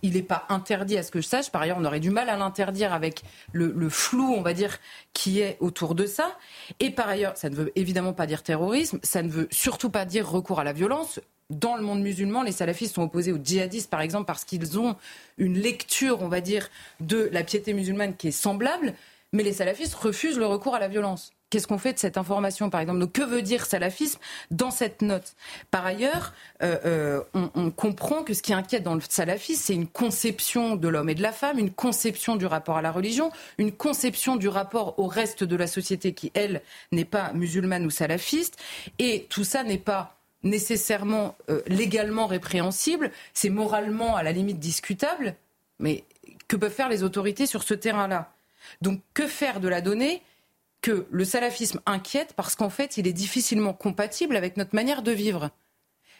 Il 0.01 0.13
n'est 0.13 0.21
pas 0.21 0.45
interdit 0.49 0.97
à 0.97 1.03
ce 1.03 1.11
que 1.11 1.21
je 1.21 1.27
sache. 1.27 1.51
Par 1.51 1.61
ailleurs, 1.61 1.77
on 1.79 1.85
aurait 1.85 1.99
du 1.99 2.09
mal 2.09 2.29
à 2.29 2.37
l'interdire 2.37 2.93
avec 2.93 3.23
le, 3.51 3.89
flou, 3.89 4.33
on 4.35 4.41
va 4.41 4.53
dire, 4.53 4.77
qui 5.13 5.39
est 5.39 5.57
autour 5.59 5.95
de 5.95 6.05
ça. 6.05 6.37
Et 6.79 6.89
par 6.91 7.07
ailleurs, 7.07 7.37
ça 7.37 7.49
ne 7.49 7.55
veut 7.55 7.71
évidemment 7.75 8.13
pas 8.13 8.27
dire 8.27 8.43
terrorisme. 8.43 8.99
Ça 9.03 9.21
ne 9.21 9.29
veut 9.29 9.47
surtout 9.51 9.89
pas 9.89 10.05
dire 10.05 10.29
recours 10.29 10.59
à 10.59 10.63
la 10.63 10.73
violence 10.73 11.19
dans 11.51 11.75
le 11.75 11.83
monde 11.83 12.01
musulman, 12.01 12.41
les 12.41 12.51
salafistes 12.51 12.95
sont 12.95 13.03
opposés 13.03 13.31
aux 13.31 13.37
djihadistes, 13.37 13.89
par 13.89 14.01
exemple, 14.01 14.25
parce 14.25 14.45
qu'ils 14.45 14.79
ont 14.79 14.95
une 15.37 15.59
lecture, 15.59 16.23
on 16.23 16.27
va 16.27 16.41
dire, 16.41 16.69
de 17.01 17.29
la 17.31 17.43
piété 17.43 17.73
musulmane 17.73 18.15
qui 18.15 18.29
est 18.29 18.31
semblable, 18.31 18.95
mais 19.31 19.43
les 19.43 19.53
salafistes 19.53 19.93
refusent 19.93 20.39
le 20.39 20.47
recours 20.47 20.73
à 20.73 20.79
la 20.79 20.87
violence. 20.87 21.33
Qu'est-ce 21.55 21.67
qu'on 21.67 21.77
fait 21.77 21.93
de 21.93 21.99
cette 21.99 22.17
information, 22.17 22.69
par 22.69 22.81
exemple? 22.81 22.99
Donc, 22.99 23.13
que 23.13 23.21
veut 23.21 23.41
dire 23.41 23.65
salafisme 23.65 24.19
dans 24.51 24.71
cette 24.71 25.01
note? 25.01 25.35
Par 25.71 25.85
ailleurs, 25.85 26.33
euh, 26.61 27.23
euh, 27.33 27.49
on, 27.55 27.71
comprend 27.71 28.23
que 28.23 28.33
ce 28.33 28.41
qui 28.41 28.51
inquiète 28.51 28.83
dans 28.83 28.95
le 28.95 29.01
salafisme, 29.07 29.61
c'est 29.63 29.73
une 29.73 29.87
conception 29.87 30.75
de 30.75 30.89
l'homme 30.89 31.07
et 31.07 31.15
de 31.15 31.21
la 31.21 31.31
femme, 31.31 31.57
une 31.57 31.71
conception 31.71 32.35
du 32.35 32.45
rapport 32.45 32.75
à 32.75 32.81
la 32.81 32.91
religion, 32.91 33.31
une 33.57 33.71
conception 33.71 34.35
du 34.35 34.49
rapport 34.49 34.99
au 34.99 35.07
reste 35.07 35.45
de 35.45 35.55
la 35.55 35.65
société 35.65 36.13
qui, 36.13 36.29
elle, 36.33 36.61
n'est 36.91 37.05
pas 37.05 37.31
musulmane 37.31 37.85
ou 37.85 37.89
salafiste. 37.89 38.57
Et 38.99 39.25
tout 39.29 39.45
ça 39.45 39.63
n'est 39.63 39.77
pas 39.77 40.17
nécessairement 40.43 41.37
euh, 41.49 41.61
légalement 41.67 42.27
répréhensible, 42.27 43.11
c'est 43.33 43.49
moralement 43.49 44.17
à 44.17 44.23
la 44.23 44.33
limite 44.33 44.59
discutable, 44.59 45.35
mais 45.79 46.03
que 46.49 46.57
peuvent 46.57 46.69
faire 46.69 46.89
les 46.89 47.03
autorités 47.03 47.45
sur 47.45 47.63
ce 47.63 47.73
terrain-là? 47.73 48.33
Donc 48.81 48.99
que 49.13 49.25
faire 49.25 49.61
de 49.61 49.69
la 49.69 49.79
donnée? 49.79 50.21
Que 50.85 51.07
le 51.09 51.25
salafisme 51.25 51.81
inquiète 51.87 52.33
parce 52.35 52.55
qu'en 52.55 52.69
fait 52.69 52.97
il 52.97 53.07
est 53.07 53.13
difficilement 53.13 53.73
compatible 53.73 54.35
avec 54.35 54.55
notre 54.55 54.75
manière 54.75 55.01
de 55.01 55.11
vivre 55.11 55.49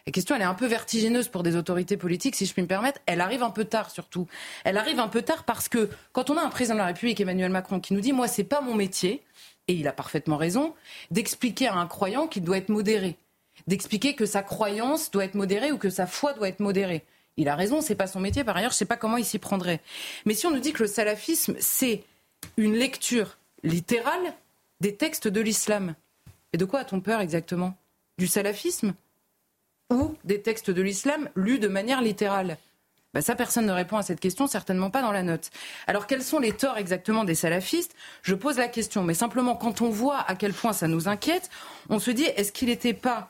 la 0.08 0.12
question, 0.12 0.36
elle 0.36 0.44
est 0.44 0.46
un 0.46 0.54
peu 0.54 0.68
vertigineuse 0.68 1.30
pour 1.30 1.42
des 1.42 1.56
autorités 1.56 1.98
politiques, 1.98 2.36
si 2.36 2.46
je 2.46 2.54
puis 2.54 2.62
me 2.62 2.68
permettre. 2.68 3.02
Elle 3.08 3.22
arrive 3.22 3.42
un 3.42 3.50
peu 3.50 3.66
tard, 3.66 3.90
surtout. 3.90 4.28
Elle 4.64 4.78
arrive 4.78 5.00
un 5.00 5.08
peu 5.08 5.24
tard 5.24 5.46
parce 5.46 5.68
que 5.68 5.90
quand 6.12 6.30
on 6.30 6.38
a 6.38 6.44
un 6.44 6.50
président 6.50 6.76
de 6.76 6.80
la 6.82 6.86
République, 6.86 7.20
Emmanuel 7.20 7.50
Macron, 7.50 7.80
qui 7.80 7.96
nous 7.96 8.02
dit, 8.02 8.14
moi, 8.14 8.28
c'est 8.28 8.44
pas 8.44 8.62
mon 8.62 8.76
métier, 8.76 9.24
et 9.68 9.74
il 9.74 9.88
a 9.88 9.92
parfaitement 9.92 10.38
raison, 10.38 10.76
d'expliquer 11.10 11.70
à 11.70 11.74
un 11.74 11.88
croyant 11.88 12.28
qu'il 12.28 12.44
doit 12.44 12.60
être 12.60 12.70
modéré 12.70 13.18
d'expliquer 13.68 14.16
que 14.16 14.26
sa 14.26 14.44
croyance 14.44 15.12
doit 15.12 15.26
être 15.26 15.36
modérée 15.36 15.72
ou 15.72 15.78
que 15.78 15.90
sa 15.90 16.08
foi 16.08 16.34
doit 16.34 16.48
être 16.48 16.60
modérée. 16.60 17.04
Il 17.38 17.50
a 17.50 17.56
raison, 17.56 17.82
c'est 17.82 17.96
pas 17.96 18.08
son 18.08 18.20
métier. 18.20 18.44
Par 18.44 18.56
ailleurs, 18.56 18.72
je 18.72 18.78
sais 18.78 18.86
pas 18.86 18.98
comment 18.98 19.18
il 19.18 19.26
s'y 19.26 19.40
prendrait. 19.40 19.82
Mais 20.26 20.34
si 20.34 20.46
on 20.46 20.52
nous 20.52 20.60
dit 20.60 20.74
que 20.74 20.84
le 20.84 20.88
salafisme, 20.88 21.56
c'est 21.60 22.04
une 22.58 22.76
lecture 22.76 23.38
littérale 23.64 24.34
des 24.82 24.96
textes 24.96 25.28
de 25.28 25.42
l'islam, 25.42 25.96
et 26.54 26.58
de 26.58 26.66
quoi 26.66 26.82
a-t-on 26.82 27.02
peur 27.02 27.22
exactement? 27.22 27.78
Du 28.18 28.28
salafisme? 28.28 28.94
Ou 29.92 30.16
des 30.24 30.42
textes 30.42 30.72
de 30.72 30.82
l'islam 30.82 31.30
lus 31.36 31.60
de 31.60 31.68
manière 31.68 32.02
littérale? 32.02 32.58
Ben 33.14 33.22
ça, 33.22 33.36
personne 33.36 33.66
ne 33.66 33.72
répond 33.72 33.96
à 33.96 34.04
cette 34.04 34.20
question, 34.20 34.46
certainement 34.46 34.90
pas 34.90 35.02
dans 35.02 35.14
la 35.14 35.24
note. 35.24 35.50
Alors, 35.88 36.06
quels 36.06 36.24
sont 36.24 36.40
les 36.40 36.52
torts 36.52 36.78
exactement 36.78 37.24
des 37.24 37.36
salafistes? 37.36 37.96
Je 38.24 38.36
pose 38.36 38.58
la 38.58 38.68
question, 38.68 39.04
mais 39.04 39.14
simplement, 39.14 39.56
quand 39.56 39.82
on 39.82 39.90
voit 39.90 40.20
à 40.20 40.36
quel 40.36 40.54
point 40.54 40.74
ça 40.74 40.90
nous 40.90 41.08
inquiète, 41.08 41.50
on 41.90 42.00
se 42.00 42.12
dit, 42.12 42.26
est-ce 42.26 42.52
qu'il 42.52 42.68
n'était 42.68 42.94
pas 42.94 43.30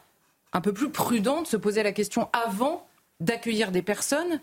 un 0.54 0.62
peu 0.62 0.74
plus 0.74 0.90
prudent 0.90 1.44
de 1.44 1.48
se 1.48 1.58
poser 1.58 1.84
la 1.84 1.92
question 1.92 2.30
avant 2.34 2.88
d'accueillir 3.20 3.72
des 3.72 3.84
personnes 3.84 4.42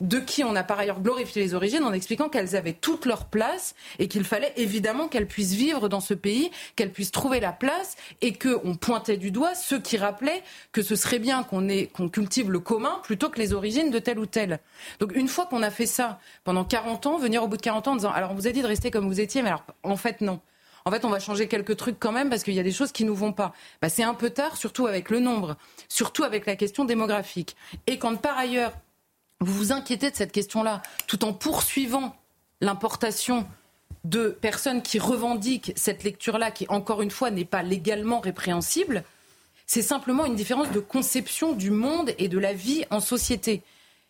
de 0.00 0.18
qui 0.18 0.44
on 0.44 0.56
a 0.56 0.62
par 0.62 0.78
ailleurs 0.78 1.00
glorifié 1.00 1.42
les 1.42 1.54
origines 1.54 1.84
en 1.84 1.92
expliquant 1.92 2.28
qu'elles 2.28 2.56
avaient 2.56 2.72
toute 2.72 3.06
leur 3.06 3.26
place 3.26 3.74
et 3.98 4.08
qu'il 4.08 4.24
fallait 4.24 4.52
évidemment 4.56 5.08
qu'elles 5.08 5.26
puissent 5.26 5.54
vivre 5.54 5.88
dans 5.88 6.00
ce 6.00 6.14
pays, 6.14 6.50
qu'elles 6.76 6.92
puissent 6.92 7.12
trouver 7.12 7.40
la 7.40 7.52
place 7.52 7.96
et 8.20 8.32
qu'on 8.32 8.74
pointait 8.74 9.16
du 9.16 9.30
doigt 9.30 9.54
ceux 9.54 9.80
qui 9.80 9.96
rappelaient 9.96 10.42
que 10.72 10.82
ce 10.82 10.96
serait 10.96 11.18
bien 11.18 11.42
qu'on 11.44 12.08
cultive 12.08 12.50
le 12.50 12.60
commun 12.60 13.00
plutôt 13.04 13.30
que 13.30 13.38
les 13.38 13.52
origines 13.52 13.90
de 13.90 13.98
tel 13.98 14.18
ou 14.18 14.26
tel. 14.26 14.60
Donc 15.00 15.14
une 15.14 15.28
fois 15.28 15.46
qu'on 15.46 15.62
a 15.62 15.70
fait 15.70 15.86
ça 15.86 16.18
pendant 16.44 16.64
40 16.64 17.06
ans, 17.06 17.18
venir 17.18 17.42
au 17.42 17.48
bout 17.48 17.56
de 17.56 17.62
40 17.62 17.88
ans 17.88 17.92
en 17.92 17.96
disant 17.96 18.12
alors 18.12 18.32
on 18.32 18.34
vous 18.34 18.46
a 18.46 18.52
dit 18.52 18.62
de 18.62 18.66
rester 18.66 18.90
comme 18.90 19.06
vous 19.06 19.20
étiez, 19.20 19.42
mais 19.42 19.48
alors 19.48 19.64
en 19.82 19.96
fait 19.96 20.20
non 20.20 20.40
en 20.86 20.90
fait, 20.90 21.06
on 21.06 21.08
va 21.08 21.18
changer 21.18 21.48
quelques 21.48 21.78
trucs 21.78 21.98
quand 21.98 22.12
même 22.12 22.28
parce 22.28 22.42
qu'il 22.42 22.52
y 22.52 22.60
a 22.60 22.62
des 22.62 22.72
choses 22.72 22.92
qui 22.92 23.04
nous 23.04 23.14
vont 23.14 23.32
pas. 23.32 23.54
Bah, 23.80 23.88
c'est 23.88 24.02
un 24.02 24.12
peu 24.12 24.28
tard, 24.28 24.58
surtout 24.58 24.86
avec 24.86 25.08
le 25.08 25.18
nombre, 25.18 25.56
surtout 25.88 26.24
avec 26.24 26.44
la 26.44 26.56
question 26.56 26.84
démographique. 26.84 27.56
Et 27.86 27.98
quand 27.98 28.14
par 28.16 28.36
ailleurs, 28.36 28.72
vous 29.44 29.54
vous 29.54 29.72
inquiétez 29.72 30.10
de 30.10 30.16
cette 30.16 30.32
question-là, 30.32 30.82
tout 31.06 31.24
en 31.24 31.32
poursuivant 31.32 32.16
l'importation 32.60 33.46
de 34.04 34.28
personnes 34.28 34.82
qui 34.82 34.98
revendiquent 34.98 35.72
cette 35.76 36.04
lecture-là, 36.04 36.50
qui 36.50 36.66
encore 36.68 37.02
une 37.02 37.10
fois 37.10 37.30
n'est 37.30 37.44
pas 37.44 37.62
légalement 37.62 38.20
répréhensible, 38.20 39.04
c'est 39.66 39.82
simplement 39.82 40.26
une 40.26 40.34
différence 40.34 40.70
de 40.72 40.80
conception 40.80 41.52
du 41.52 41.70
monde 41.70 42.12
et 42.18 42.28
de 42.28 42.38
la 42.38 42.52
vie 42.52 42.84
en 42.90 43.00
société. 43.00 43.62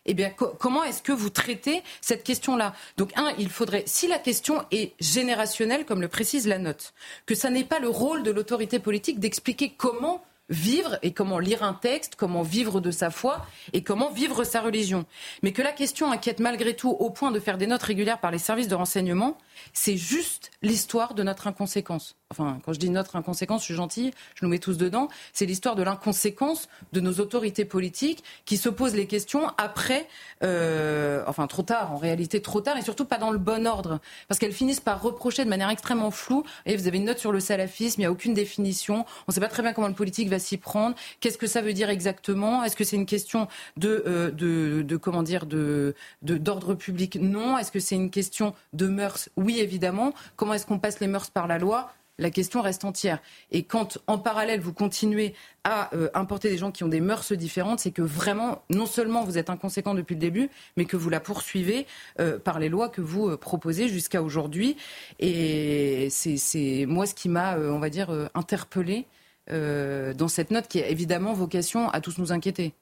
Eh 0.05 0.13
bien, 0.13 0.29
comment 0.29 0.83
est-ce 0.83 1.01
que 1.01 1.11
vous 1.11 1.31
traitez 1.31 1.81
cette 2.01 2.23
question-là? 2.23 2.75
Donc, 2.97 3.11
un, 3.15 3.33
il 3.39 3.49
faudrait, 3.49 3.83
si 3.87 4.07
la 4.07 4.19
question 4.19 4.63
est 4.71 4.93
générationnelle, 4.99 5.85
comme 5.85 6.01
le 6.01 6.07
précise 6.07 6.45
la 6.45 6.59
note, 6.59 6.93
que 7.25 7.33
ça 7.33 7.49
n'est 7.49 7.63
pas 7.63 7.79
le 7.79 7.89
rôle 7.89 8.21
de 8.21 8.31
l'autorité 8.31 8.77
politique 8.77 9.19
d'expliquer 9.19 9.73
comment 9.75 10.23
vivre 10.49 10.97
et 11.01 11.11
comment 11.11 11.39
lire 11.39 11.63
un 11.63 11.73
texte, 11.73 12.15
comment 12.15 12.43
vivre 12.43 12.79
de 12.79 12.91
sa 12.91 13.09
foi 13.09 13.45
et 13.73 13.83
comment 13.83 14.11
vivre 14.11 14.43
sa 14.43 14.61
religion. 14.61 15.05
Mais 15.41 15.51
que 15.51 15.61
la 15.61 15.71
question 15.71 16.11
inquiète 16.11 16.39
malgré 16.39 16.75
tout 16.75 16.91
au 16.91 17.09
point 17.09 17.31
de 17.31 17.39
faire 17.39 17.57
des 17.57 17.67
notes 17.67 17.83
régulières 17.83 18.19
par 18.19 18.31
les 18.31 18.37
services 18.37 18.67
de 18.67 18.75
renseignement, 18.75 19.37
c'est 19.73 19.97
juste 19.97 20.51
l'histoire 20.61 21.13
de 21.13 21.23
notre 21.23 21.47
inconséquence. 21.47 22.15
Enfin, 22.31 22.59
quand 22.65 22.73
je 22.73 22.79
dis 22.79 22.89
notre 22.89 23.15
inconséquence, 23.15 23.61
je 23.61 23.65
suis 23.65 23.75
gentille, 23.75 24.11
je 24.33 24.43
nous 24.43 24.49
mets 24.49 24.59
tous 24.59 24.77
dedans. 24.77 25.09
C'est 25.31 25.45
l'histoire 25.45 25.75
de 25.75 25.83
l'inconséquence 25.83 26.67
de 26.91 26.99
nos 26.99 27.19
autorités 27.19 27.65
politiques 27.65 28.23
qui 28.45 28.57
se 28.57 28.67
posent 28.67 28.95
les 28.95 29.05
questions 29.05 29.51
après, 29.57 30.07
euh, 30.43 31.23
enfin 31.27 31.45
trop 31.47 31.61
tard, 31.61 31.93
en 31.93 31.97
réalité 31.97 32.41
trop 32.41 32.61
tard, 32.61 32.77
et 32.77 32.81
surtout 32.81 33.05
pas 33.05 33.17
dans 33.17 33.31
le 33.31 33.37
bon 33.37 33.67
ordre. 33.67 33.99
Parce 34.27 34.39
qu'elles 34.39 34.53
finissent 34.53 34.79
par 34.79 35.01
reprocher 35.01 35.45
de 35.45 35.49
manière 35.49 35.69
extrêmement 35.69 36.11
floue, 36.11 36.43
et 36.65 36.75
vous 36.75 36.87
avez 36.87 36.97
une 36.97 37.05
note 37.05 37.19
sur 37.19 37.31
le 37.31 37.39
salafisme, 37.39 38.01
il 38.01 38.03
n'y 38.03 38.07
a 38.07 38.11
aucune 38.11 38.33
définition, 38.33 39.05
on 39.27 39.29
ne 39.29 39.33
sait 39.33 39.39
pas 39.39 39.47
très 39.47 39.61
bien 39.61 39.73
comment 39.73 39.87
le 39.87 39.93
politique 39.93 40.29
va 40.29 40.39
s'y 40.39 40.57
prendre, 40.57 40.95
qu'est-ce 41.19 41.37
que 41.37 41.47
ça 41.47 41.61
veut 41.61 41.73
dire 41.73 41.89
exactement, 41.89 42.63
est-ce 42.63 42.75
que 42.75 42.83
c'est 42.83 42.95
une 42.95 43.05
question 43.05 43.47
de, 43.77 44.03
euh, 44.07 44.31
de, 44.31 44.81
de, 44.81 44.97
comment 44.97 45.23
dire, 45.23 45.45
de, 45.45 45.93
d'ordre 46.21 46.73
public? 46.73 47.17
Non. 47.21 47.57
Est-ce 47.57 47.71
que 47.71 47.79
c'est 47.79 47.95
une 47.95 48.09
question 48.09 48.53
de 48.73 48.87
mœurs? 48.87 49.29
Oui, 49.45 49.59
évidemment. 49.59 50.13
Comment 50.35 50.55
est-ce 50.55 50.65
qu'on 50.65 50.79
passe 50.79 50.99
les 50.99 51.07
mœurs 51.07 51.29
par 51.29 51.47
la 51.47 51.59
loi? 51.59 51.91
La 52.17 52.29
question 52.29 52.61
reste 52.61 52.85
entière. 52.85 53.19
Et 53.51 53.63
quand, 53.63 53.97
en 54.07 54.17
parallèle, 54.17 54.61
vous 54.61 54.71
continuez 54.71 55.33
à 55.65 55.93
euh, 55.93 56.09
importer 56.13 56.49
des 56.49 56.57
gens 56.57 56.71
qui 56.71 56.85
ont 56.85 56.87
des 56.87 57.01
mœurs 57.01 57.33
différentes, 57.33 57.81
c'est 57.81 57.91
que 57.91 58.01
vraiment, 58.01 58.61
non 58.69 58.85
seulement 58.85 59.25
vous 59.25 59.37
êtes 59.37 59.49
inconséquent 59.49 59.93
depuis 59.93 60.15
le 60.15 60.21
début, 60.21 60.49
mais 60.77 60.85
que 60.85 60.95
vous 60.95 61.09
la 61.09 61.19
poursuivez 61.19 61.85
euh, 62.21 62.39
par 62.39 62.59
les 62.59 62.69
lois 62.69 62.87
que 62.87 63.01
vous 63.01 63.29
euh, 63.29 63.37
proposez 63.37 63.89
jusqu'à 63.89 64.23
aujourd'hui. 64.23 64.77
Et 65.19 66.07
c'est 66.09 66.85
moi 66.87 67.05
ce 67.05 67.13
qui 67.13 67.27
m'a, 67.27 67.57
on 67.57 67.79
va 67.79 67.89
dire, 67.89 68.09
interpellé 68.33 69.05
dans 69.49 70.27
cette 70.27 70.51
note 70.51 70.67
qui 70.67 70.81
a 70.81 70.87
évidemment 70.87 71.33
vocation 71.33 71.89
à 71.89 72.01
tous 72.01 72.17
nous 72.17 72.31
inquiéter. 72.31 72.73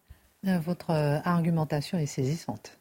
Votre 0.44 0.92
argumentation 1.26 1.98
est 1.98 2.06
saisissante. 2.06 2.78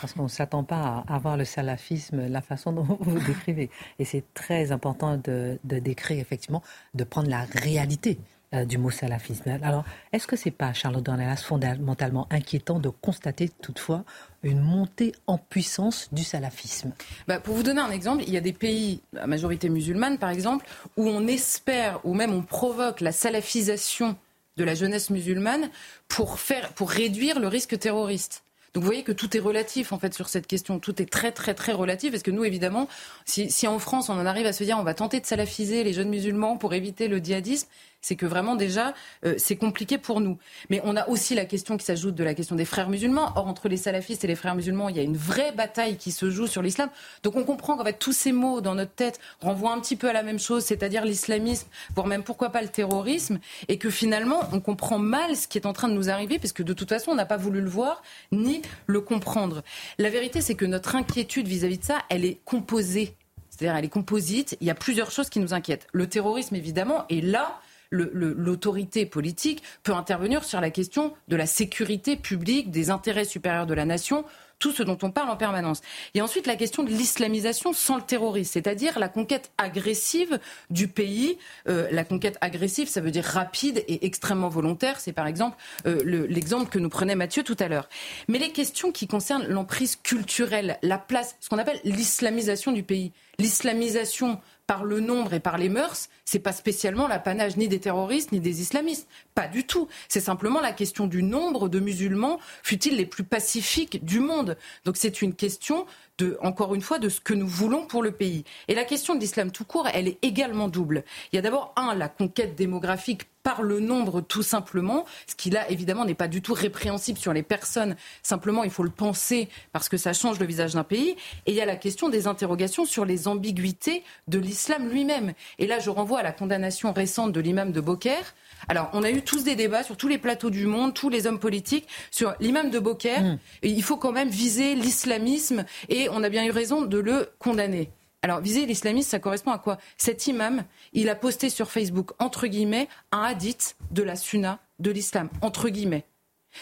Parce 0.00 0.14
qu'on 0.14 0.24
ne 0.24 0.28
s'attend 0.28 0.64
pas 0.64 1.04
à 1.06 1.14
avoir 1.14 1.36
le 1.36 1.44
salafisme, 1.44 2.26
la 2.26 2.40
façon 2.40 2.72
dont 2.72 2.82
vous 3.00 3.14
le 3.14 3.24
décrivez. 3.24 3.70
Et 3.98 4.04
c'est 4.04 4.24
très 4.34 4.72
important 4.72 5.16
de, 5.16 5.58
décrire, 5.64 6.18
effectivement, 6.18 6.62
de 6.94 7.04
prendre 7.04 7.28
la 7.30 7.42
réalité 7.42 8.18
euh, 8.54 8.64
du 8.64 8.78
mot 8.78 8.90
salafisme. 8.90 9.48
Alors, 9.62 9.84
est-ce 10.12 10.26
que 10.26 10.36
c'est 10.36 10.50
pas, 10.50 10.72
Charlotte 10.72 11.04
Dornelas, 11.04 11.36
fondamentalement 11.36 12.26
inquiétant 12.30 12.80
de 12.80 12.88
constater 12.88 13.48
toutefois 13.48 14.04
une 14.42 14.60
montée 14.60 15.12
en 15.26 15.38
puissance 15.38 16.08
du 16.12 16.24
salafisme? 16.24 16.92
Bah, 17.28 17.38
Pour 17.38 17.54
vous 17.54 17.62
donner 17.62 17.80
un 17.80 17.90
exemple, 17.90 18.24
il 18.26 18.32
y 18.32 18.36
a 18.36 18.40
des 18.40 18.52
pays, 18.52 19.00
à 19.16 19.26
majorité 19.26 19.68
musulmane 19.68 20.18
par 20.18 20.30
exemple, 20.30 20.66
où 20.96 21.08
on 21.08 21.26
espère, 21.26 22.00
ou 22.04 22.14
même 22.14 22.32
on 22.32 22.42
provoque 22.42 23.00
la 23.00 23.12
salafisation 23.12 24.16
de 24.56 24.64
la 24.64 24.74
jeunesse 24.74 25.10
musulmane 25.10 25.70
pour, 26.08 26.38
faire, 26.40 26.72
pour 26.72 26.90
réduire 26.90 27.40
le 27.40 27.48
risque 27.48 27.78
terroriste. 27.78 28.42
Donc 28.76 28.82
vous 28.82 28.88
voyez 28.90 29.04
que 29.04 29.12
tout 29.12 29.34
est 29.34 29.40
relatif 29.40 29.94
en 29.94 29.98
fait 29.98 30.12
sur 30.12 30.28
cette 30.28 30.46
question. 30.46 30.78
Tout 30.78 31.00
est 31.00 31.10
très 31.10 31.32
très 31.32 31.54
très 31.54 31.72
relatif 31.72 32.10
parce 32.10 32.22
que 32.22 32.30
nous 32.30 32.44
évidemment, 32.44 32.88
si, 33.24 33.50
si 33.50 33.66
en 33.66 33.78
France 33.78 34.10
on 34.10 34.12
en 34.12 34.26
arrive 34.26 34.44
à 34.44 34.52
se 34.52 34.64
dire 34.64 34.76
on 34.78 34.82
va 34.82 34.92
tenter 34.92 35.18
de 35.18 35.24
salafiser 35.24 35.82
les 35.82 35.94
jeunes 35.94 36.10
musulmans 36.10 36.58
pour 36.58 36.74
éviter 36.74 37.08
le 37.08 37.16
djihadisme, 37.16 37.68
c'est 38.06 38.14
que 38.14 38.26
vraiment 38.26 38.54
déjà, 38.54 38.94
euh, 39.24 39.34
c'est 39.36 39.56
compliqué 39.56 39.98
pour 39.98 40.20
nous. 40.20 40.38
Mais 40.70 40.80
on 40.84 40.94
a 40.94 41.08
aussi 41.08 41.34
la 41.34 41.44
question 41.44 41.76
qui 41.76 41.84
s'ajoute 41.84 42.14
de 42.14 42.22
la 42.22 42.34
question 42.34 42.54
des 42.54 42.64
frères 42.64 42.88
musulmans. 42.88 43.32
Or, 43.34 43.48
entre 43.48 43.68
les 43.68 43.76
salafistes 43.76 44.22
et 44.22 44.28
les 44.28 44.36
frères 44.36 44.54
musulmans, 44.54 44.88
il 44.88 44.96
y 44.96 45.00
a 45.00 45.02
une 45.02 45.16
vraie 45.16 45.50
bataille 45.50 45.96
qui 45.96 46.12
se 46.12 46.30
joue 46.30 46.46
sur 46.46 46.62
l'islam. 46.62 46.88
Donc 47.24 47.34
on 47.34 47.42
comprend 47.42 47.76
qu'en 47.76 47.84
fait, 47.84 47.98
tous 47.98 48.12
ces 48.12 48.30
mots 48.30 48.60
dans 48.60 48.76
notre 48.76 48.92
tête 48.92 49.18
renvoient 49.40 49.72
un 49.72 49.80
petit 49.80 49.96
peu 49.96 50.08
à 50.08 50.12
la 50.12 50.22
même 50.22 50.38
chose, 50.38 50.62
c'est-à-dire 50.62 51.04
l'islamisme, 51.04 51.66
voire 51.96 52.06
même 52.06 52.22
pourquoi 52.22 52.50
pas 52.50 52.62
le 52.62 52.68
terrorisme, 52.68 53.40
et 53.66 53.76
que 53.76 53.90
finalement, 53.90 54.38
on 54.52 54.60
comprend 54.60 55.00
mal 55.00 55.34
ce 55.34 55.48
qui 55.48 55.58
est 55.58 55.66
en 55.66 55.72
train 55.72 55.88
de 55.88 55.94
nous 55.94 56.08
arriver, 56.08 56.38
puisque 56.38 56.62
de 56.62 56.74
toute 56.74 56.90
façon, 56.90 57.10
on 57.10 57.16
n'a 57.16 57.26
pas 57.26 57.36
voulu 57.36 57.60
le 57.60 57.68
voir 57.68 58.04
ni 58.30 58.62
le 58.86 59.00
comprendre. 59.00 59.64
La 59.98 60.10
vérité, 60.10 60.40
c'est 60.42 60.54
que 60.54 60.64
notre 60.64 60.94
inquiétude 60.94 61.48
vis-à-vis 61.48 61.74
-vis 61.74 61.80
de 61.80 61.84
ça, 61.84 61.98
elle 62.08 62.24
est 62.24 62.38
composée. 62.44 63.16
C'est-à-dire, 63.50 63.76
elle 63.76 63.84
est 63.84 63.88
composite. 63.88 64.56
Il 64.60 64.66
y 64.68 64.70
a 64.70 64.76
plusieurs 64.76 65.10
choses 65.10 65.28
qui 65.28 65.40
nous 65.40 65.54
inquiètent. 65.54 65.88
Le 65.92 66.06
terrorisme, 66.06 66.54
évidemment, 66.54 67.04
et 67.08 67.20
là, 67.20 67.58
l'autorité 67.90 69.06
politique 69.06 69.62
peut 69.82 69.94
intervenir 69.94 70.44
sur 70.44 70.60
la 70.60 70.70
question 70.70 71.14
de 71.28 71.36
la 71.36 71.46
sécurité 71.46 72.16
publique, 72.16 72.70
des 72.70 72.90
intérêts 72.90 73.24
supérieurs 73.24 73.66
de 73.66 73.74
la 73.74 73.84
nation, 73.84 74.24
tout 74.58 74.72
ce 74.72 74.82
dont 74.82 74.98
on 75.02 75.10
parle 75.10 75.30
en 75.30 75.36
permanence. 75.36 75.82
Et 76.14 76.20
ensuite 76.20 76.46
la 76.46 76.56
question 76.56 76.82
de 76.82 76.88
l'islamisation 76.88 77.72
sans 77.72 77.96
le 77.96 78.02
terrorisme, 78.02 78.52
c'est-à-dire 78.52 78.98
la 78.98 79.08
conquête 79.08 79.50
agressive 79.58 80.38
du 80.70 80.88
pays. 80.88 81.38
Euh, 81.68 81.88
la 81.90 82.04
conquête 82.04 82.38
agressive, 82.40 82.88
ça 82.88 83.00
veut 83.00 83.10
dire 83.10 83.24
rapide 83.24 83.84
et 83.88 84.06
extrêmement 84.06 84.48
volontaire. 84.48 85.00
C'est 85.00 85.12
par 85.12 85.26
exemple 85.26 85.56
euh, 85.86 86.26
l'exemple 86.28 86.70
que 86.70 86.78
nous 86.78 86.88
prenait 86.88 87.14
Mathieu 87.14 87.42
tout 87.42 87.56
à 87.58 87.68
l'heure. 87.68 87.88
Mais 88.28 88.38
les 88.38 88.50
questions 88.50 88.92
qui 88.92 89.06
concernent 89.06 89.46
l'emprise 89.46 89.96
culturelle, 89.96 90.78
la 90.82 90.98
place, 90.98 91.36
ce 91.40 91.48
qu'on 91.48 91.58
appelle 91.58 91.80
l'islamisation 91.84 92.72
du 92.72 92.82
pays, 92.82 93.12
l'islamisation 93.38 94.40
par 94.66 94.84
le 94.84 95.00
nombre 95.00 95.34
et 95.34 95.40
par 95.40 95.58
les 95.58 95.68
mœurs, 95.68 96.08
c'est 96.24 96.40
pas 96.40 96.52
spécialement 96.52 97.06
l'apanage 97.06 97.56
ni 97.56 97.68
des 97.68 97.78
terroristes 97.78 98.32
ni 98.32 98.40
des 98.40 98.60
islamistes. 98.60 99.08
Pas 99.34 99.46
du 99.46 99.64
tout. 99.64 99.88
C'est 100.08 100.20
simplement 100.20 100.60
la 100.60 100.72
question 100.72 101.06
du 101.06 101.22
nombre 101.22 101.68
de 101.68 101.78
musulmans, 101.78 102.40
fut-il 102.62 102.96
les 102.96 103.06
plus 103.06 103.24
pacifiques 103.24 104.04
du 104.04 104.20
monde. 104.20 104.56
Donc 104.84 104.96
c'est 104.96 105.22
une 105.22 105.34
question 105.34 105.86
de, 106.18 106.36
encore 106.42 106.74
une 106.74 106.82
fois, 106.82 106.98
de 106.98 107.08
ce 107.08 107.20
que 107.20 107.34
nous 107.34 107.46
voulons 107.46 107.86
pour 107.86 108.02
le 108.02 108.10
pays. 108.10 108.44
Et 108.68 108.74
la 108.74 108.84
question 108.84 109.14
de 109.14 109.20
l'islam 109.20 109.50
tout 109.50 109.64
court, 109.64 109.88
elle 109.92 110.08
est 110.08 110.18
également 110.22 110.68
double. 110.68 111.04
Il 111.32 111.36
y 111.36 111.38
a 111.38 111.42
d'abord, 111.42 111.72
un, 111.76 111.94
la 111.94 112.08
conquête 112.08 112.54
démographique 112.56 113.28
par 113.46 113.62
le 113.62 113.78
nombre 113.78 114.22
tout 114.22 114.42
simplement, 114.42 115.04
ce 115.28 115.36
qui 115.36 115.50
là 115.50 115.70
évidemment 115.70 116.04
n'est 116.04 116.14
pas 116.14 116.26
du 116.26 116.42
tout 116.42 116.52
répréhensible 116.52 117.16
sur 117.16 117.32
les 117.32 117.44
personnes, 117.44 117.94
simplement 118.24 118.64
il 118.64 118.70
faut 118.70 118.82
le 118.82 118.90
penser 118.90 119.48
parce 119.72 119.88
que 119.88 119.96
ça 119.96 120.12
change 120.12 120.40
le 120.40 120.46
visage 120.46 120.74
d'un 120.74 120.82
pays, 120.82 121.10
et 121.46 121.52
il 121.52 121.54
y 121.54 121.60
a 121.60 121.64
la 121.64 121.76
question 121.76 122.08
des 122.08 122.26
interrogations 122.26 122.84
sur 122.86 123.04
les 123.04 123.28
ambiguïtés 123.28 124.02
de 124.26 124.40
l'islam 124.40 124.88
lui-même. 124.88 125.32
Et 125.60 125.68
là 125.68 125.78
je 125.78 125.90
renvoie 125.90 126.18
à 126.18 126.22
la 126.24 126.32
condamnation 126.32 126.92
récente 126.92 127.30
de 127.30 127.38
l'imam 127.38 127.70
de 127.70 127.80
Beaucaire, 127.80 128.34
alors, 128.68 128.88
on 128.94 129.04
a 129.04 129.10
eu 129.10 129.22
tous 129.22 129.44
des 129.44 129.54
débats 129.54 129.82
sur 129.82 129.98
tous 129.98 130.08
les 130.08 130.18
plateaux 130.18 130.50
du 130.50 130.66
monde, 130.66 130.94
tous 130.94 131.10
les 131.10 131.26
hommes 131.26 131.38
politiques, 131.38 131.86
sur 132.10 132.34
l'imam 132.40 132.70
de 132.70 132.78
Beaucaire. 132.78 133.22
Hmm. 133.22 133.38
Il 133.62 133.82
faut 133.82 133.98
quand 133.98 134.12
même 134.12 134.30
viser 134.30 134.74
l'islamisme 134.74 135.66
et 135.90 136.08
on 136.10 136.22
a 136.22 136.30
bien 136.30 136.44
eu 136.44 136.50
raison 136.50 136.82
de 136.82 136.98
le 136.98 137.28
condamner. 137.38 137.90
Alors, 138.26 138.40
viser 138.40 138.66
l'islamisme, 138.66 139.08
ça 139.08 139.20
correspond 139.20 139.52
à 139.52 139.58
quoi? 139.60 139.78
Cet 139.98 140.26
imam, 140.26 140.64
il 140.92 141.08
a 141.08 141.14
posté 141.14 141.48
sur 141.48 141.70
Facebook, 141.70 142.10
entre 142.18 142.48
guillemets, 142.48 142.88
un 143.12 143.22
hadith 143.22 143.76
de 143.92 144.02
la 144.02 144.16
sunna 144.16 144.58
de 144.80 144.90
l'islam, 144.90 145.28
entre 145.42 145.68
guillemets. 145.68 146.04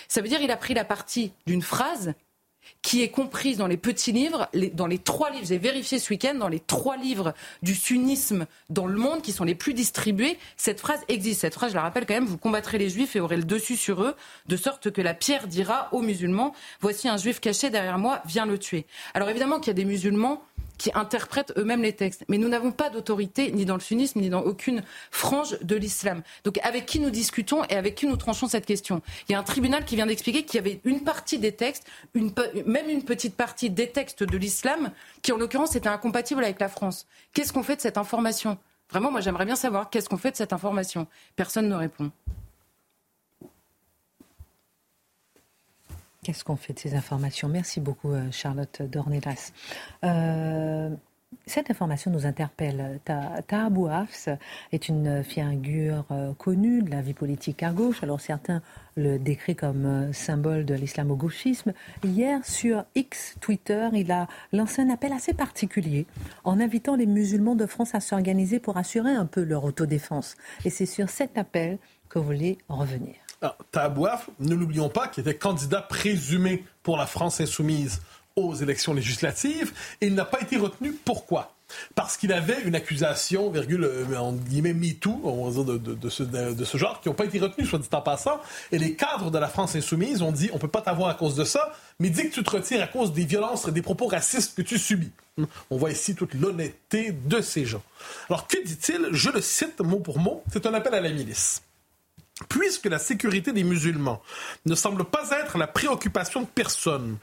Ça 0.07 0.21
veut 0.21 0.29
dire 0.29 0.41
qu'il 0.41 0.51
a 0.51 0.59
pris 0.59 0.75
la 0.75 0.85
partie 0.85 1.33
d'une 1.47 1.63
phrase 1.63 2.13
qui 2.83 3.03
est 3.03 3.09
comprise 3.09 3.57
dans 3.57 3.67
les 3.67 3.79
petits 3.79 4.13
livres, 4.13 4.49
dans 4.75 4.87
les 4.87 4.99
trois 4.99 5.31
livres, 5.31 5.47
j'ai 5.47 5.57
vérifié 5.57 5.99
ce 5.99 6.11
week-end, 6.11 6.35
dans 6.35 6.49
les 6.49 6.61
trois 6.61 6.99
livres 6.99 7.33
du 7.63 7.75
sunnisme 7.75 8.47
dans 8.69 8.87
le 8.87 8.99
monde 8.99 9.23
qui 9.23 9.33
sont 9.33 9.45
les 9.45 9.55
plus 9.55 9.75
distribués, 9.75 10.39
cette 10.57 10.81
phrase 10.81 11.01
existe. 11.09 11.41
Cette 11.43 11.55
phrase, 11.55 11.71
je 11.71 11.77
la 11.77 11.83
rappelle 11.83 12.05
quand 12.07 12.15
même, 12.15 12.27
vous 12.27 12.39
combattrez 12.39 12.79
les 12.79 12.91
juifs 12.91 13.17
et 13.17 13.21
aurez 13.21 13.37
le 13.37 13.45
dessus 13.45 13.77
sur 13.77 14.03
eux, 14.03 14.15
de 14.47 14.57
sorte 14.57 14.91
que 14.91 15.01
la 15.01 15.15
pierre 15.15 15.47
dira 15.47 15.89
aux 15.93 16.03
musulmans, 16.03 16.55
voici 16.81 17.09
un 17.09 17.17
juif 17.17 17.41
caché 17.41 17.71
derrière 17.71 17.99
moi, 17.99 18.23
viens 18.27 18.45
le 18.47 18.59
tuer. 18.59 18.87
Alors 19.15 19.31
évidemment 19.31 19.61
qu'il 19.61 19.69
y 19.69 19.71
a 19.71 19.75
des 19.75 19.85
musulmans 19.85 20.43
qui 20.79 20.91
interprètent 20.95 21.53
eux-mêmes 21.57 21.83
les 21.83 21.93
textes. 21.93 22.25
Mais 22.29 22.39
nous 22.39 22.49
n'avons 22.49 22.73
pas 22.73 22.91
d'autorité 22.91 23.53
ni 23.53 23.65
dans 23.65 23.75
le 23.75 23.81
sunnisme 23.81 24.21
ni 24.21 24.29
dans 24.29 24.43
aucune 24.43 24.83
frange 25.11 25.59
de 25.61 25.77
l'islam. 25.77 26.23
Donc 26.45 26.59
avec 26.63 26.87
qui 26.87 27.01
nous 27.01 27.11
discutons 27.11 27.65
et 27.65 27.75
avec 27.75 27.95
qui 27.95 28.07
nous 28.07 28.17
tranchons 28.17 28.49
cette 28.49 28.67
question? 28.67 29.03
Il 29.29 29.33
y 29.33 29.35
a 29.35 29.39
un 29.39 29.43
tribunal 29.43 29.85
qui 29.85 29.97
vient 29.97 30.07
d'expliquer 30.07 30.45
qu'il 30.45 30.57
y 30.57 30.59
avait 30.59 30.81
une 30.85 31.03
partie 31.03 31.39
des 31.39 31.53
textes, 31.53 31.87
même 32.15 32.89
une 32.89 33.05
petite 33.05 33.37
partie 33.37 33.71
des 33.71 33.89
textes 33.89 34.23
de 34.23 34.37
l'islam 34.37 34.91
qui 35.23 35.33
en 35.33 35.37
l'occurrence 35.37 35.77
était 35.77 35.89
incompatible 35.89 36.43
avec 36.45 36.61
la 36.61 36.69
France. 36.69 37.07
Qu'est-ce 37.33 37.53
qu'on 37.53 37.63
fait 37.63 37.77
de 37.77 37.81
cette 37.81 37.99
information? 37.99 38.59
Vraiment, 38.91 39.11
moi 39.11 39.21
j'aimerais 39.21 39.47
bien 39.47 39.57
savoir 39.57 39.91
qu'est-ce 39.91 40.09
qu'on 40.09 40.19
fait 40.19 40.31
de 40.31 40.37
cette 40.37 40.53
information? 40.53 41.07
Personne 41.37 41.69
ne 41.69 41.75
répond. 41.75 42.11
Qu'est-ce 46.25 46.43
qu'on 46.43 46.57
fait 46.57 46.73
de 46.73 46.79
ces 46.79 46.95
informations? 46.95 47.49
Merci 47.49 47.81
beaucoup, 47.81 48.13
euh, 48.13 48.31
Charlotte 48.31 48.81
Dornelas. 48.81 49.53
Euh, 50.05 50.89
cette 51.45 51.71
information 51.71 52.11
nous 52.11 52.25
interpelle. 52.25 52.99
Taha 53.05 53.69
Hafs 53.91 54.31
est 54.73 54.89
une 54.89 55.23
figure 55.23 56.07
euh, 56.11 56.33
connue 56.33 56.81
de 56.81 56.91
la 56.91 57.03
vie 57.03 57.13
politique 57.13 57.63
à 57.63 57.73
gauche. 57.73 58.03
Alors 58.03 58.23
certains 58.23 58.63
le 58.97 59.19
décrivent 59.19 59.57
comme 59.57 60.15
symbole 60.15 60.65
de 60.65 60.73
l'islamo-gauchisme. 60.73 61.75
Hier, 62.03 62.43
sur 62.43 62.87
X, 62.95 63.37
Twitter, 63.43 63.91
il 63.93 64.11
a 64.11 64.27
lancé 64.55 64.81
un 64.81 64.89
appel 64.89 65.13
assez 65.13 65.35
particulier 65.35 66.07
en 66.45 66.59
invitant 66.59 66.97
les 66.97 67.07
musulmans 67.07 67.55
de 67.55 67.67
France 67.67 67.95
à 67.95 68.01
s'organiser 68.01 68.61
pour 68.61 68.79
assurer 68.79 69.13
un 69.13 69.27
peu 69.27 69.43
leur 69.43 69.65
autodéfense. 69.65 70.37
Et 70.65 70.71
c'est 70.71 70.87
sur 70.87 71.11
cet 71.11 71.37
appel 71.37 71.77
que 72.09 72.19
vous 72.19 72.25
voulez 72.25 72.57
revenir. 72.71 73.24
Alors, 73.45 73.59
Tabouaf, 73.73 74.31
ne 74.41 74.55
l'oublions 74.55 74.89
pas, 74.89 75.07
qui 75.07 75.21
était 75.21 75.35
candidat 75.35 75.83
présumé 75.83 76.65
pour 76.83 76.97
la 76.97 77.05
France 77.05 77.43
insoumise 77.43 78.01
aux 78.37 78.55
élections 78.55 78.95
législatives, 78.95 79.71
et 80.01 80.07
il 80.07 80.15
n'a 80.15 80.25
pas 80.25 80.41
été 80.41 80.57
retenu. 80.57 80.93
Pourquoi? 80.93 81.55
Parce 81.95 82.17
qu'il 82.17 82.33
avait 82.33 82.63
une 82.63 82.75
accusation, 82.75 83.51
virgule, 83.51 83.85
euh, 83.85 84.17
en 84.17 84.33
guillemets, 84.33 84.73
MeToo, 84.73 85.21
on 85.25 85.51
va 85.51 85.63
dire, 85.63 85.79
de, 85.79 86.09
ce, 86.09 86.23
de, 86.23 86.65
ce, 86.65 86.79
genre, 86.79 87.03
qui 87.03 87.11
n'ont 87.11 87.15
pas 87.15 87.27
été 87.27 87.39
retenus, 87.39 87.69
soit 87.69 87.79
dit 87.79 87.89
en 87.93 88.01
passant. 88.01 88.41
Et 88.73 88.79
les 88.79 88.95
cadres 88.95 89.31
de 89.31 89.37
la 89.37 89.49
France 89.49 89.77
insoumise 89.77 90.23
ont 90.23 90.33
dit, 90.33 90.49
on 90.55 90.59
peut 90.59 90.67
pas 90.67 90.81
t'avoir 90.81 91.11
à 91.11 91.15
cause 91.15 91.35
de 91.35 91.45
ça, 91.45 91.71
mais 91.99 92.09
dis 92.09 92.31
que 92.31 92.35
tu 92.37 92.43
te 92.43 92.51
retires 92.51 92.83
à 92.83 92.87
cause 92.87 93.13
des 93.13 93.27
violences 93.27 93.69
et 93.69 93.73
des 93.73 93.83
propos 93.83 94.07
racistes 94.07 94.57
que 94.57 94.63
tu 94.63 94.79
subis. 94.79 95.13
On 95.69 95.77
voit 95.77 95.91
ici 95.91 96.15
toute 96.15 96.33
l'honnêteté 96.33 97.13
de 97.13 97.43
ces 97.43 97.67
gens. 97.67 97.83
Alors, 98.31 98.47
que 98.47 98.57
dit-il? 98.65 99.09
Je 99.13 99.29
le 99.29 99.43
cite 99.43 99.81
mot 99.81 100.01
pour 100.01 100.19
mot, 100.19 100.43
c'est 100.51 100.65
un 100.65 100.73
appel 100.73 100.95
à 100.95 101.01
la 101.03 101.11
milice. 101.11 101.61
Puisque 102.49 102.87
la 102.87 102.99
sécurité 102.99 103.53
des 103.53 103.63
musulmans 103.63 104.21
ne 104.67 104.75
semble 104.75 105.05
pas 105.05 105.31
être 105.31 105.57
la 105.57 105.69
préoccupation 105.69 106.41
de 106.43 106.47
personne, 106.47 107.17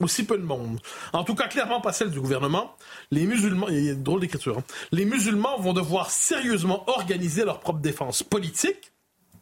aussi 0.00 0.24
peu 0.24 0.36
de 0.36 0.44
monde, 0.44 0.80
en 1.12 1.24
tout 1.24 1.34
cas 1.34 1.48
clairement 1.48 1.80
pas 1.80 1.92
celle 1.92 2.10
du 2.10 2.20
gouvernement, 2.20 2.76
les 3.10 3.26
musulmans, 3.26 3.68
il 3.68 3.84
y 3.84 3.88
a 3.88 3.92
une 3.92 4.02
drôle 4.02 4.20
d'écriture, 4.20 4.58
hein, 4.58 4.64
les 4.92 5.06
musulmans 5.06 5.58
vont 5.58 5.72
devoir 5.72 6.10
sérieusement 6.10 6.88
organiser 6.90 7.44
leur 7.44 7.60
propre 7.60 7.80
défense 7.80 8.22
politique, 8.22 8.92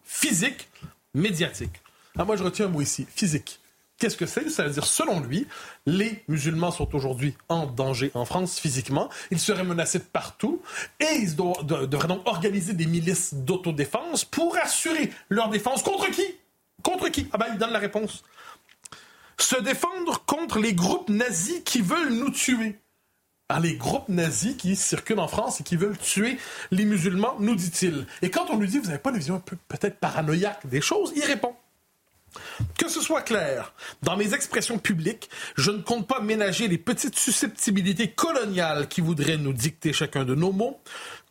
physique, 0.05 0.69
médiatique. 1.15 1.83
Ah, 2.17 2.25
moi 2.25 2.37
je 2.37 2.45
retiens 2.45 2.67
un 2.67 2.71
mot 2.71 2.81
ici, 2.81 3.07
physique. 3.15 3.61
Qu'est-ce 3.99 4.17
que 4.17 4.27
c'est? 4.27 4.49
Ça 4.49 4.63
veut 4.63 4.71
dire, 4.71 4.87
selon 4.87 5.19
lui, 5.19 5.49
les 5.85 6.23
musulmans 6.29 6.71
sont 6.71 6.95
aujourd'hui 6.95 7.35
en 7.49 7.67
danger 7.67 8.13
en 8.15 8.25
France 8.25 8.61
physiquement. 8.61 9.09
Ils 9.33 9.41
seraient 9.41 9.65
menacés 9.65 9.99
de 9.99 10.05
partout 10.05 10.63
et 11.01 11.17
ils 11.17 11.35
devraient 11.35 12.07
donc 12.07 12.27
organiser 12.27 12.75
des 12.75 12.87
milices 12.87 13.35
d'autodéfense 13.35 14.25
pour 14.25 14.57
assurer 14.57 15.11
leur 15.29 15.49
défense 15.49 15.83
contre 15.83 16.11
qui? 16.11 16.25
Contre 16.83 17.09
qui? 17.09 17.27
Ah 17.33 17.39
ben, 17.39 17.47
il 17.53 17.59
donne 17.59 17.73
la 17.73 17.81
réponse. 17.81 18.23
Se 19.37 19.61
défendre 19.61 20.25
contre 20.27 20.61
les 20.61 20.75
groupes 20.75 21.09
nazis 21.09 21.61
qui 21.65 21.81
veulent 21.81 22.13
nous 22.13 22.31
tuer. 22.31 22.79
Ah, 23.49 23.59
les 23.59 23.77
groupes 23.77 24.09
nazis 24.09 24.57
qui 24.57 24.77
circulent 24.77 25.19
en 25.21 25.27
France 25.27 25.61
et 25.61 25.65
qui 25.65 25.75
veulent 25.75 25.99
tuer 25.99 26.39
les 26.71 26.85
musulmans, 26.85 27.35
nous 27.41 27.57
dit-il. 27.57 28.07
Et 28.23 28.31
quand 28.31 28.51
on 28.51 28.59
lui 28.59 28.69
dit, 28.69 28.79
vous 28.79 28.87
n'avez 28.87 28.99
pas 28.99 29.11
une 29.11 29.17
vision 29.17 29.43
peut-être 29.69 29.99
paranoïaque 29.99 30.67
des 30.67 30.81
choses, 30.81 31.13
il 31.17 31.25
répond. 31.25 31.57
Que 32.77 32.89
ce 32.89 33.01
soit 33.01 33.23
clair, 33.23 33.73
dans 34.03 34.17
mes 34.17 34.35
expressions 34.35 34.79
publiques, 34.79 35.29
je 35.57 35.71
ne 35.71 35.79
compte 35.79 36.07
pas 36.07 36.21
ménager 36.21 36.69
les 36.69 36.79
petites 36.79 37.19
susceptibilités 37.19 38.11
coloniales 38.11 38.89
qui 38.89 39.01
voudraient 39.01 39.37
nous 39.37 39.53
dicter 39.53 39.93
chacun 39.93 40.25
de 40.25 40.35
nos 40.35 40.53
mots. 40.53 40.81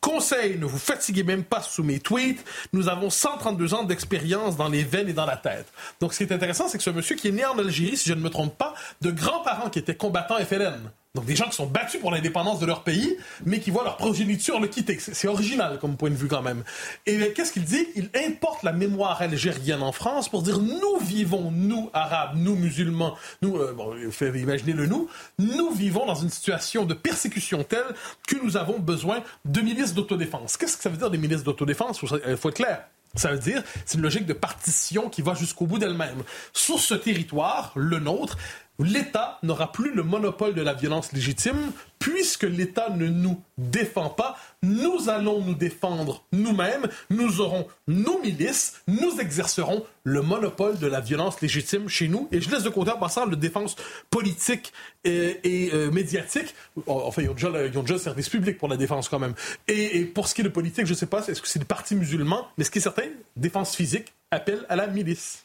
Conseil, 0.00 0.58
ne 0.58 0.64
vous 0.64 0.78
fatiguez 0.78 1.24
même 1.24 1.44
pas 1.44 1.60
sous 1.62 1.82
mes 1.82 1.98
tweets. 1.98 2.44
Nous 2.72 2.88
avons 2.88 3.10
132 3.10 3.74
ans 3.74 3.84
d'expérience 3.84 4.56
dans 4.56 4.68
les 4.68 4.84
veines 4.84 5.08
et 5.08 5.12
dans 5.12 5.26
la 5.26 5.36
tête. 5.36 5.66
Donc, 6.00 6.12
ce 6.12 6.18
qui 6.18 6.24
est 6.24 6.32
intéressant, 6.32 6.68
c'est 6.68 6.78
que 6.78 6.84
ce 6.84 6.90
monsieur 6.90 7.16
qui 7.16 7.28
est 7.28 7.32
né 7.32 7.44
en 7.44 7.58
Algérie, 7.58 7.96
si 7.96 8.08
je 8.08 8.14
ne 8.14 8.20
me 8.20 8.30
trompe 8.30 8.56
pas, 8.56 8.74
de 9.00 9.10
grands-parents 9.10 9.70
qui 9.70 9.78
étaient 9.78 9.96
combattants 9.96 10.36
FLN. 10.38 10.92
Donc 11.14 11.24
des 11.24 11.34
gens 11.34 11.46
qui 11.46 11.56
sont 11.56 11.66
battus 11.66 12.00
pour 12.00 12.10
l'indépendance 12.10 12.60
de 12.60 12.66
leur 12.66 12.84
pays, 12.84 13.16
mais 13.46 13.60
qui 13.60 13.70
voient 13.70 13.82
leur 13.82 13.96
progéniture 13.96 14.60
le 14.60 14.68
quitter. 14.68 14.98
C'est 15.00 15.26
original 15.26 15.78
comme 15.78 15.96
point 15.96 16.10
de 16.10 16.14
vue 16.14 16.28
quand 16.28 16.42
même. 16.42 16.64
Et 17.06 17.32
qu'est-ce 17.32 17.52
qu'il 17.52 17.64
dit? 17.64 17.86
Il 17.96 18.10
importe 18.14 18.62
la 18.62 18.72
mémoire 18.72 19.22
algérienne 19.22 19.82
en 19.82 19.92
France 19.92 20.28
pour 20.28 20.42
dire 20.42 20.58
nous 20.58 20.98
vivons, 21.00 21.50
nous 21.50 21.88
arabes, 21.94 22.32
nous 22.36 22.56
musulmans, 22.56 23.16
nous, 23.40 23.56
euh, 23.56 23.72
bon, 23.72 23.94
imaginez-le 24.20 24.86
nous, 24.86 25.08
nous 25.38 25.70
vivons 25.70 26.04
dans 26.04 26.14
une 26.14 26.30
situation 26.30 26.84
de 26.84 26.92
persécution 26.92 27.64
telle 27.64 27.94
que 28.26 28.36
nous 28.44 28.58
avons 28.58 28.78
besoin 28.78 29.22
de 29.46 29.60
milices 29.62 29.94
d'autodéfense. 29.94 30.58
Qu'est-ce 30.58 30.76
que 30.76 30.82
ça 30.82 30.90
veut 30.90 30.98
dire 30.98 31.10
des 31.10 31.18
milices 31.18 31.42
d'autodéfense? 31.42 32.00
Il 32.28 32.36
faut 32.36 32.50
être 32.50 32.54
clair. 32.56 32.84
Ça 33.14 33.30
veut 33.32 33.38
dire, 33.38 33.62
c'est 33.86 33.96
une 33.96 34.02
logique 34.02 34.26
de 34.26 34.34
partition 34.34 35.08
qui 35.08 35.22
va 35.22 35.34
jusqu'au 35.34 35.66
bout 35.66 35.78
d'elle-même. 35.78 36.22
Sur 36.52 36.78
ce 36.78 36.94
territoire, 36.94 37.72
le 37.74 37.98
nôtre, 37.98 38.36
l'État 38.78 39.38
n'aura 39.42 39.72
plus 39.72 39.92
le 39.92 40.02
monopole 40.02 40.54
de 40.54 40.62
la 40.62 40.74
violence 40.74 41.12
légitime, 41.12 41.72
puisque 41.98 42.44
l'État 42.44 42.90
ne 42.90 43.06
nous 43.06 43.40
défend 43.56 44.08
pas, 44.08 44.36
nous 44.62 45.08
allons 45.08 45.40
nous 45.40 45.54
défendre 45.54 46.24
nous-mêmes, 46.32 46.86
nous 47.10 47.40
aurons 47.40 47.66
nos 47.88 48.20
milices, 48.20 48.80
nous 48.86 49.20
exercerons 49.20 49.84
le 50.04 50.22
monopole 50.22 50.78
de 50.78 50.86
la 50.86 51.00
violence 51.00 51.40
légitime 51.40 51.88
chez 51.88 52.08
nous. 52.08 52.28
Et 52.32 52.40
je 52.40 52.50
laisse 52.50 52.62
de 52.62 52.70
côté 52.70 52.90
en 52.90 52.98
passant 52.98 53.26
le 53.26 53.36
défense 53.36 53.76
politique 54.10 54.72
et, 55.04 55.70
euh, 55.72 55.90
médiatique. 55.90 56.54
Enfin, 56.86 57.22
ils 57.22 57.30
ont, 57.30 57.34
déjà, 57.34 57.50
le 57.50 57.98
service 57.98 58.28
public 58.28 58.58
pour 58.58 58.68
la 58.68 58.76
défense 58.76 59.08
quand 59.08 59.18
même. 59.18 59.34
Et, 59.66 60.04
pour 60.04 60.28
ce 60.28 60.34
qui 60.34 60.42
est 60.42 60.44
de 60.44 60.48
politique, 60.48 60.86
je 60.86 60.92
ne 60.92 60.96
sais 60.96 61.06
pas, 61.06 61.26
est-ce 61.26 61.42
que 61.42 61.48
c'est 61.48 61.58
le 61.58 61.64
parti 61.64 61.94
musulman, 61.94 62.48
mais 62.56 62.64
ce 62.64 62.70
qui 62.70 62.78
est 62.78 62.82
certain, 62.82 63.02
défense 63.36 63.74
physique 63.74 64.12
appelle 64.30 64.64
à 64.68 64.76
la 64.76 64.86
milice. 64.86 65.44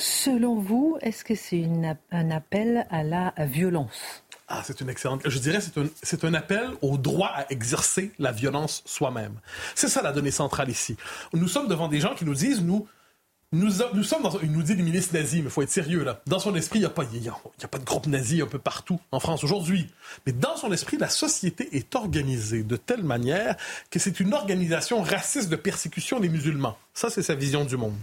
Selon 0.00 0.58
vous, 0.58 0.96
est-ce 1.02 1.24
que 1.24 1.34
c'est 1.34 1.62
un 2.10 2.30
appel 2.30 2.86
à 2.88 3.02
la 3.02 3.34
violence? 3.38 4.24
Ah, 4.48 4.62
c'est 4.64 4.80
une 4.80 4.88
excellente. 4.88 5.20
Je 5.26 5.38
dirais 5.38 5.60
c'est 5.60 5.76
un, 5.76 5.84
c'est 6.02 6.24
un 6.24 6.32
appel 6.32 6.70
au 6.80 6.96
droit 6.96 7.30
à 7.34 7.44
exercer 7.52 8.10
la 8.18 8.32
violence 8.32 8.82
soi-même. 8.86 9.34
C'est 9.74 9.88
ça 9.88 10.00
la 10.00 10.12
donnée 10.12 10.30
centrale 10.30 10.70
ici. 10.70 10.96
Nous 11.34 11.48
sommes 11.48 11.68
devant 11.68 11.86
des 11.86 12.00
gens 12.00 12.14
qui 12.14 12.24
nous 12.24 12.34
disent 12.34 12.62
nous 12.62 12.88
nous, 13.52 13.68
nous 13.94 14.04
sommes 14.04 14.22
dans 14.22 14.40
il 14.40 14.52
nous 14.52 14.62
dit 14.62 14.74
des 14.76 14.82
milices 14.82 15.12
nazies, 15.12 15.38
mais 15.38 15.48
il 15.48 15.50
faut 15.50 15.62
être 15.62 15.70
sérieux 15.70 16.02
là. 16.02 16.20
Dans 16.26 16.38
son 16.38 16.54
esprit, 16.54 16.78
il 16.78 16.82
n'y 16.82 16.86
a, 16.86 16.90
pas, 16.90 17.02
y 17.12 17.28
a 17.28 17.68
pas 17.68 17.78
de 17.78 17.84
groupe 17.84 18.06
nazi 18.06 18.40
un 18.40 18.46
peu 18.46 18.60
partout 18.60 19.00
en 19.10 19.20
France 19.20 19.44
aujourd'hui. 19.44 19.90
Mais 20.24 20.32
dans 20.32 20.56
son 20.56 20.72
esprit, 20.72 20.96
la 20.96 21.08
société 21.08 21.76
est 21.76 21.94
organisée 21.94 22.62
de 22.62 22.76
telle 22.76 23.02
manière 23.02 23.56
que 23.90 23.98
c'est 23.98 24.20
une 24.20 24.32
organisation 24.32 25.02
raciste 25.02 25.50
de 25.50 25.56
persécution 25.56 26.20
des 26.20 26.28
musulmans. 26.28 26.78
Ça, 26.94 27.10
c'est 27.10 27.22
sa 27.22 27.34
vision 27.34 27.64
du 27.64 27.76
monde. 27.76 27.96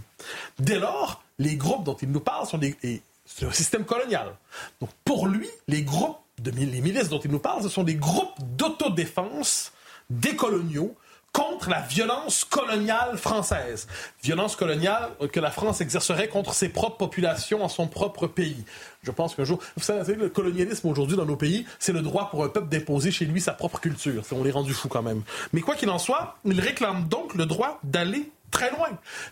Dès 0.58 0.78
lors, 0.78 1.22
les 1.38 1.56
groupes 1.56 1.84
dont 1.84 1.96
il 2.00 2.10
nous 2.10 2.20
parle 2.20 2.46
sont 2.46 2.58
des, 2.58 2.76
c'est 3.24 3.46
un 3.46 3.52
système 3.52 3.84
colonial. 3.84 4.34
Donc 4.80 4.90
pour 5.04 5.26
lui, 5.26 5.48
les 5.66 5.82
groupes, 5.82 6.18
les 6.44 6.80
milices 6.80 7.08
dont 7.08 7.20
il 7.20 7.30
nous 7.30 7.38
parle, 7.38 7.62
ce 7.62 7.68
sont 7.68 7.84
des 7.84 7.96
groupes 7.96 8.34
d'autodéfense 8.56 9.72
des 10.10 10.34
coloniaux 10.36 10.96
contre 11.32 11.68
la 11.68 11.80
violence 11.82 12.44
coloniale 12.44 13.18
française. 13.18 13.86
Violence 14.22 14.56
coloniale 14.56 15.10
que 15.30 15.40
la 15.40 15.50
France 15.50 15.80
exercerait 15.80 16.28
contre 16.28 16.54
ses 16.54 16.68
propres 16.68 16.96
populations 16.96 17.62
en 17.62 17.68
son 17.68 17.86
propre 17.86 18.26
pays. 18.26 18.64
Je 19.02 19.10
pense 19.10 19.34
qu'un 19.34 19.44
jour, 19.44 19.58
vous 19.76 19.82
savez, 19.82 20.14
le 20.14 20.30
colonialisme 20.30 20.88
aujourd'hui 20.88 21.16
dans 21.16 21.26
nos 21.26 21.36
pays, 21.36 21.66
c'est 21.78 21.92
le 21.92 22.00
droit 22.00 22.30
pour 22.30 22.44
un 22.44 22.48
peuple 22.48 22.68
d'imposer 22.68 23.10
chez 23.10 23.26
lui 23.26 23.40
sa 23.40 23.52
propre 23.52 23.78
culture. 23.78 24.22
On 24.32 24.42
les 24.42 24.50
rendu 24.50 24.72
fous 24.72 24.88
quand 24.88 25.02
même. 25.02 25.22
Mais 25.52 25.60
quoi 25.60 25.74
qu'il 25.74 25.90
en 25.90 25.98
soit, 25.98 26.38
il 26.44 26.60
réclame 26.60 27.06
donc 27.08 27.34
le 27.34 27.46
droit 27.46 27.78
d'aller 27.84 28.30
très 28.50 28.70
loin. 28.70 28.88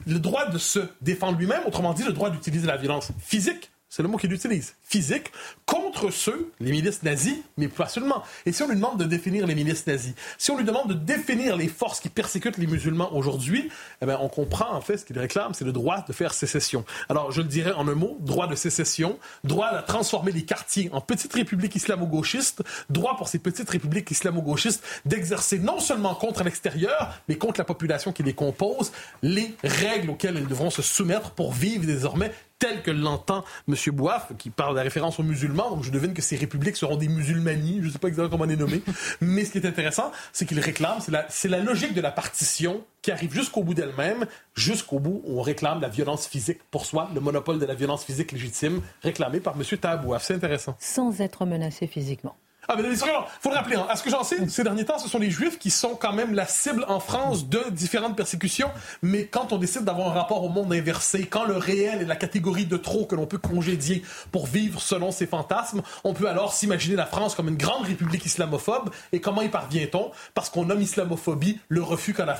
Le 0.06 0.18
droit 0.18 0.46
de 0.46 0.58
se 0.58 0.80
défendre 1.00 1.38
lui-même, 1.38 1.62
autrement 1.66 1.94
dit, 1.94 2.04
le 2.04 2.12
droit 2.12 2.30
d'utiliser 2.30 2.66
la 2.66 2.76
violence 2.76 3.12
physique 3.18 3.70
c'est 3.96 4.02
le 4.02 4.10
mot 4.10 4.18
qu'il 4.18 4.30
utilise, 4.30 4.74
physique, 4.82 5.32
contre 5.64 6.10
ceux, 6.10 6.52
les 6.60 6.70
milices 6.70 7.02
nazis, 7.02 7.38
mais 7.56 7.66
pas 7.66 7.88
seulement. 7.88 8.22
Et 8.44 8.52
si 8.52 8.62
on 8.62 8.68
lui 8.68 8.74
demande 8.74 8.98
de 8.98 9.06
définir 9.06 9.46
les 9.46 9.54
milices 9.54 9.86
nazis, 9.86 10.12
si 10.36 10.50
on 10.50 10.58
lui 10.58 10.66
demande 10.66 10.88
de 10.88 10.92
définir 10.92 11.56
les 11.56 11.66
forces 11.66 12.00
qui 12.00 12.10
persécutent 12.10 12.58
les 12.58 12.66
musulmans 12.66 13.14
aujourd'hui, 13.14 13.70
eh 14.02 14.04
bien, 14.04 14.18
on 14.20 14.28
comprend 14.28 14.74
en 14.74 14.82
fait 14.82 14.98
ce 14.98 15.06
qu'il 15.06 15.18
réclame, 15.18 15.54
c'est 15.54 15.64
le 15.64 15.72
droit 15.72 16.04
de 16.06 16.12
faire 16.12 16.34
sécession. 16.34 16.84
Alors, 17.08 17.32
je 17.32 17.40
le 17.40 17.48
dirais 17.48 17.72
en 17.72 17.88
un 17.88 17.94
mot, 17.94 18.18
droit 18.20 18.46
de 18.46 18.54
sécession, 18.54 19.18
droit 19.44 19.68
à 19.68 19.80
transformer 19.80 20.30
les 20.30 20.44
quartiers 20.44 20.90
en 20.92 21.00
petites 21.00 21.32
républiques 21.32 21.76
islamo-gauchistes, 21.76 22.62
droit 22.90 23.16
pour 23.16 23.28
ces 23.28 23.38
petites 23.38 23.70
républiques 23.70 24.10
islamo-gauchistes 24.10 24.84
d'exercer 25.06 25.58
non 25.58 25.80
seulement 25.80 26.14
contre 26.14 26.44
l'extérieur, 26.44 27.14
mais 27.30 27.36
contre 27.36 27.60
la 27.60 27.64
population 27.64 28.12
qui 28.12 28.22
les 28.22 28.34
compose, 28.34 28.92
les 29.22 29.54
règles 29.64 30.10
auxquelles 30.10 30.36
elles 30.36 30.48
devront 30.48 30.68
se 30.68 30.82
soumettre 30.82 31.30
pour 31.30 31.54
vivre 31.54 31.86
désormais 31.86 32.30
tel 32.58 32.82
que 32.82 32.90
l'entend 32.90 33.44
M. 33.68 33.74
Bouaf, 33.92 34.32
qui 34.38 34.50
parle 34.50 34.72
de 34.72 34.76
la 34.76 34.82
référence 34.82 35.18
aux 35.18 35.22
musulmans, 35.22 35.70
donc 35.70 35.84
je 35.84 35.90
devine 35.90 36.14
que 36.14 36.22
ces 36.22 36.36
républiques 36.36 36.76
seront 36.76 36.96
des 36.96 37.08
musulmanies, 37.08 37.80
je 37.80 37.86
ne 37.86 37.90
sais 37.90 37.98
pas 37.98 38.08
exactement 38.08 38.30
comment 38.30 38.44
on 38.44 38.48
les 38.48 38.56
nommer, 38.56 38.82
mais 39.20 39.44
ce 39.44 39.52
qui 39.52 39.58
est 39.58 39.66
intéressant, 39.66 40.10
c'est 40.32 40.46
qu'il 40.46 40.60
réclame, 40.60 40.98
c'est 41.00 41.12
la, 41.12 41.26
la, 41.44 41.64
logique 41.64 41.94
de 41.94 42.00
la 42.00 42.10
partition 42.10 42.84
qui 43.02 43.10
arrive 43.10 43.32
jusqu'au 43.32 43.62
bout 43.62 43.74
d'elle-même, 43.74 44.26
jusqu'au 44.54 44.98
bout 44.98 45.22
où 45.24 45.38
on 45.38 45.42
réclame 45.42 45.80
la 45.80 45.88
violence 45.88 46.26
physique 46.26 46.60
pour 46.70 46.86
soi, 46.86 47.10
le 47.14 47.20
monopole 47.20 47.58
de 47.58 47.66
la 47.66 47.74
violence 47.74 48.04
physique 48.04 48.32
légitime 48.32 48.80
réclamé 49.02 49.40
par 49.40 49.54
M. 49.54 49.78
Tabouaf. 49.78 50.24
C'est 50.24 50.34
intéressant. 50.34 50.76
Sans 50.78 51.20
être 51.20 51.44
menacé 51.46 51.86
physiquement. 51.86 52.36
Ah, 52.68 52.74
mais 52.76 52.82
il 52.88 52.96
faut 52.96 53.50
le 53.50 53.54
rappeler, 53.54 53.76
hein. 53.76 53.86
à 53.88 53.96
ce 53.96 54.02
que 54.02 54.10
j'en 54.10 54.24
sais, 54.24 54.48
ces 54.48 54.64
derniers 54.64 54.84
temps, 54.84 54.98
ce 54.98 55.08
sont 55.08 55.18
les 55.18 55.30
Juifs 55.30 55.58
qui 55.58 55.70
sont 55.70 55.94
quand 55.94 56.12
même 56.12 56.34
la 56.34 56.46
cible 56.46 56.84
en 56.88 57.00
France 57.00 57.48
de 57.48 57.70
différentes 57.70 58.16
persécutions. 58.16 58.70
Mais 59.02 59.26
quand 59.26 59.52
on 59.52 59.58
décide 59.58 59.84
d'avoir 59.84 60.08
un 60.08 60.12
rapport 60.12 60.42
au 60.42 60.48
monde 60.48 60.72
inversé, 60.72 61.26
quand 61.26 61.44
le 61.44 61.56
réel 61.56 62.02
est 62.02 62.06
la 62.06 62.16
catégorie 62.16 62.66
de 62.66 62.76
trop 62.76 63.06
que 63.06 63.14
l'on 63.14 63.26
peut 63.26 63.38
congédier 63.38 64.02
pour 64.32 64.46
vivre 64.46 64.80
selon 64.80 65.10
ses 65.12 65.26
fantasmes, 65.26 65.82
on 66.04 66.14
peut 66.14 66.28
alors 66.28 66.52
s'imaginer 66.52 66.96
la 66.96 67.06
France 67.06 67.34
comme 67.34 67.48
une 67.48 67.56
grande 67.56 67.84
république 67.86 68.24
islamophobe. 68.26 68.90
Et 69.12 69.20
comment 69.20 69.42
y 69.42 69.48
parvient-on? 69.48 70.10
Parce 70.34 70.50
qu'on 70.50 70.64
nomme 70.64 70.82
islamophobie 70.82 71.60
le 71.68 71.82
refus 71.82 72.14
qu'a 72.14 72.24
la, 72.24 72.36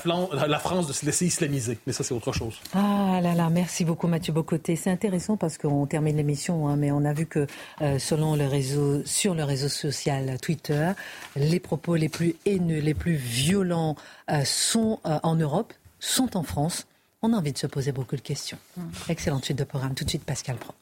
la, 0.47 0.59
France 0.59 0.87
de 0.87 0.93
se 0.93 1.05
laisser 1.05 1.25
islamiser. 1.25 1.77
Mais 1.87 1.93
ça, 1.93 2.03
c'est 2.03 2.13
autre 2.13 2.31
chose. 2.31 2.59
Ah 2.73 3.19
là 3.21 3.33
là, 3.33 3.49
merci 3.49 3.85
beaucoup 3.85 4.07
Mathieu 4.07 4.33
Bocoté. 4.33 4.75
C'est 4.75 4.91
intéressant 4.91 5.37
parce 5.37 5.57
qu'on 5.57 5.85
termine 5.85 6.17
l'émission, 6.17 6.67
hein, 6.67 6.75
mais 6.75 6.91
on 6.91 7.05
a 7.05 7.13
vu 7.13 7.25
que 7.25 7.47
euh, 7.81 7.99
selon 7.99 8.35
le 8.35 8.45
réseau, 8.45 9.03
sur 9.05 9.35
le 9.35 9.43
réseau 9.43 9.69
social, 9.69 10.16
Twitter. 10.41 10.93
Les 11.35 11.59
propos 11.59 11.95
les 11.95 12.09
plus 12.09 12.35
haineux, 12.45 12.79
les 12.79 12.93
plus 12.93 13.15
violents 13.15 13.95
euh, 14.29 14.43
sont 14.45 14.99
euh, 15.05 15.19
en 15.23 15.35
Europe, 15.35 15.73
sont 15.99 16.35
en 16.37 16.43
France. 16.43 16.85
On 17.21 17.33
a 17.33 17.37
envie 17.37 17.53
de 17.53 17.57
se 17.57 17.67
poser 17.67 17.91
beaucoup 17.91 18.15
de 18.15 18.21
questions. 18.21 18.57
Mm. 18.75 18.81
Excellente 19.09 19.45
suite 19.45 19.57
de 19.57 19.63
programme. 19.63 19.95
Tout 19.95 20.03
de 20.03 20.09
suite, 20.09 20.23
Pascal 20.23 20.57
Pro. 20.57 20.73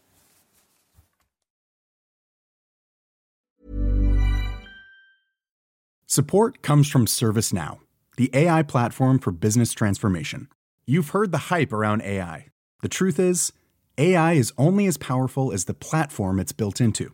Support 6.08 6.62
comes 6.62 6.88
from 6.88 7.08
ServiceNow, 7.08 7.80
the 8.16 8.30
AI 8.34 8.64
platform 8.64 9.20
for 9.20 9.32
business 9.32 9.74
transformation. 9.74 10.48
You've 10.88 11.10
heard 11.10 11.32
the 11.32 11.50
hype 11.50 11.74
around 11.74 12.04
AI. 12.04 12.46
The 12.82 12.88
truth 12.88 13.20
is, 13.20 13.52
AI 13.98 14.34
is 14.34 14.54
only 14.58 14.86
as 14.86 14.98
powerful 14.98 15.52
as 15.52 15.66
the 15.66 15.74
platform 15.74 16.40
it's 16.40 16.54
built 16.54 16.80
into. 16.80 17.14